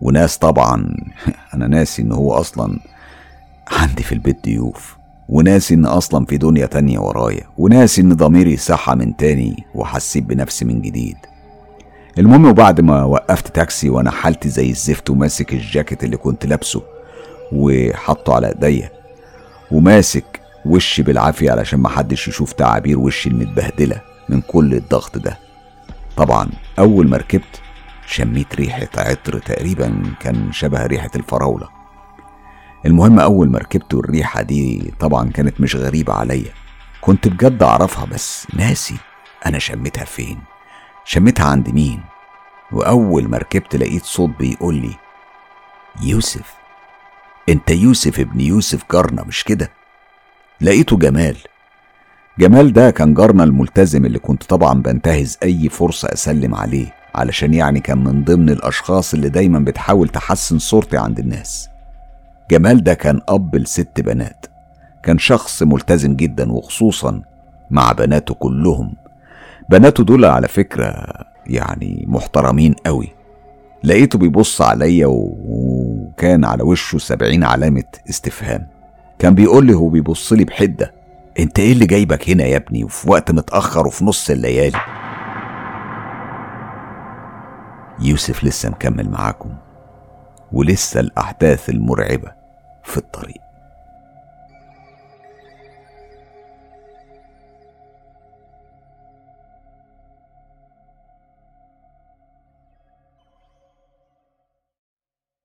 وناس 0.01 0.39
طبعا 0.39 0.97
أنا 1.55 1.67
ناسي 1.67 2.03
إن 2.03 2.13
هو 2.13 2.33
أصلا 2.33 2.79
عندي 3.71 4.03
في 4.03 4.13
البيت 4.13 4.45
ضيوف. 4.45 4.98
وناسي 5.29 5.75
ان 5.75 5.87
أصلا 5.87 6.25
في 6.27 6.37
دنيا 6.37 6.67
تانية 6.67 6.99
ورايا 6.99 7.45
وناسي 7.59 8.01
إن 8.01 8.15
ضميري 8.15 8.57
صحى 8.57 8.95
من 8.95 9.17
تاني 9.17 9.65
وحسيت 9.75 10.25
بنفسي 10.25 10.65
من 10.65 10.81
جديد. 10.81 11.17
المهم 12.19 12.45
وبعد 12.47 12.81
ما 12.81 13.05
وقفت 13.05 13.55
تاكسي 13.55 13.91
وأنا 13.91 14.11
حالتي 14.11 14.49
زي 14.49 14.71
الزفت 14.71 15.11
وماسك 15.11 15.53
الجاكيت 15.53 16.05
اللي 16.05 16.17
كنت 16.17 16.47
لابسه 16.47 16.83
وحطه 17.53 18.35
على 18.35 18.49
إيديا 18.49 18.91
وماسك 19.73 20.41
وشي 20.67 21.03
بالعافية 21.03 21.51
علشان 21.51 21.81
محدش 21.81 22.29
يشوف 22.29 22.53
تعابير 22.53 22.99
وشي 22.99 23.29
المتبهدلة 23.29 24.01
من 24.29 24.41
كل 24.41 24.75
الضغط 24.75 25.19
ده. 25.19 25.39
طبعا 26.17 26.49
أول 26.79 27.09
ما 27.09 27.17
ركبت 27.17 27.61
شميت 28.07 28.55
ريحة 28.55 28.89
عطر 28.97 29.39
تقريبا 29.39 30.03
كان 30.21 30.53
شبه 30.53 30.87
ريحة 30.87 31.11
الفراولة. 31.17 31.78
المهم 32.87 33.21
أول 33.21 33.51
ما 33.51 33.59
ركبت 33.59 33.95
والريحة 33.95 34.43
دي 34.43 34.93
طبعا 35.01 35.31
كانت 35.31 35.61
مش 35.61 35.77
غريبة 35.77 36.13
عليا. 36.13 36.53
كنت 37.01 37.29
بجد 37.29 37.63
أعرفها 37.63 38.05
بس 38.05 38.47
ناسي 38.55 38.97
أنا 39.47 39.59
شميتها 39.59 40.05
فين. 40.05 40.39
شميتها 41.05 41.47
عند 41.47 41.69
مين؟ 41.69 42.01
وأول 42.73 43.29
ما 43.29 43.39
ركبت 43.39 43.77
لقيت 43.77 44.05
صوت 44.05 44.31
بيقول 44.39 44.75
لي 44.75 44.95
يوسف 46.03 46.55
أنت 47.49 47.71
يوسف 47.71 48.21
ابن 48.21 48.41
يوسف 48.41 48.83
جارنا 48.93 49.23
مش 49.25 49.45
كده؟ 49.45 49.71
لقيته 50.61 50.97
جمال. 50.97 51.37
جمال 52.39 52.73
ده 52.73 52.91
كان 52.91 53.15
جارنا 53.15 53.45
الملتزم 53.45 54.05
اللي 54.07 54.19
كنت 54.19 54.45
طبعا 54.45 54.75
بنتهز 54.83 55.39
أي 55.43 55.69
فرصة 55.69 56.09
أسلم 56.13 56.55
عليه 56.55 56.95
علشان 57.15 57.55
يعني 57.55 57.81
كان 57.81 58.05
من 58.05 58.25
ضمن 58.25 58.51
الأشخاص 58.51 59.15
اللي 59.15 59.29
دايما 59.29 59.59
بتحاول 59.59 60.09
تحسن 60.09 60.59
صورتي 60.59 60.97
عند 60.97 61.19
الناس. 61.19 61.69
جمال 62.51 62.85
ده 62.85 62.95
كان 62.95 63.21
أب 63.29 63.57
لست 63.57 64.01
بنات. 64.01 64.47
كان 65.03 65.19
شخص 65.19 65.63
ملتزم 65.63 66.17
جدا 66.17 66.53
وخصوصا 66.53 67.23
مع 67.71 67.93
بناته 67.93 68.35
كلهم. 68.35 68.95
بناته 69.69 70.05
دول 70.05 70.25
على 70.25 70.49
فكرة 70.49 71.07
يعني 71.47 72.05
محترمين 72.09 72.73
قوي. 72.87 73.09
لقيته 73.85 74.19
بيبص 74.19 74.63
عليا 74.63 75.07
وكان 75.11 76.45
على 76.45 76.63
وشه 76.63 76.99
سبعين 76.99 77.45
علامة 77.45 77.85
استفهام. 78.11 78.67
كان 79.19 79.35
بيقول 79.35 79.67
لي 79.67 79.75
هو 79.75 79.89
بيبص 79.89 80.33
لي 80.33 80.45
بحدة 80.45 80.93
أنت 81.39 81.59
إيه 81.59 81.73
اللي 81.73 81.87
جايبك 81.87 82.31
هنا 82.31 82.45
يا 82.45 82.57
ابني 82.57 82.85
وفي 82.85 83.11
وقت 83.11 83.31
متأخر 83.31 83.87
وفي 83.87 84.05
نص 84.05 84.31
الليالي؟ 84.31 84.79
يوسف 88.01 88.45
لسه 88.45 88.71
مكمل 88.71 89.11
معاكم 89.11 89.51
ولسه 90.53 91.01
الأحداث 91.01 91.71
المرعبة. 91.71 92.38
في 92.83 92.97
الطريق. 92.97 93.48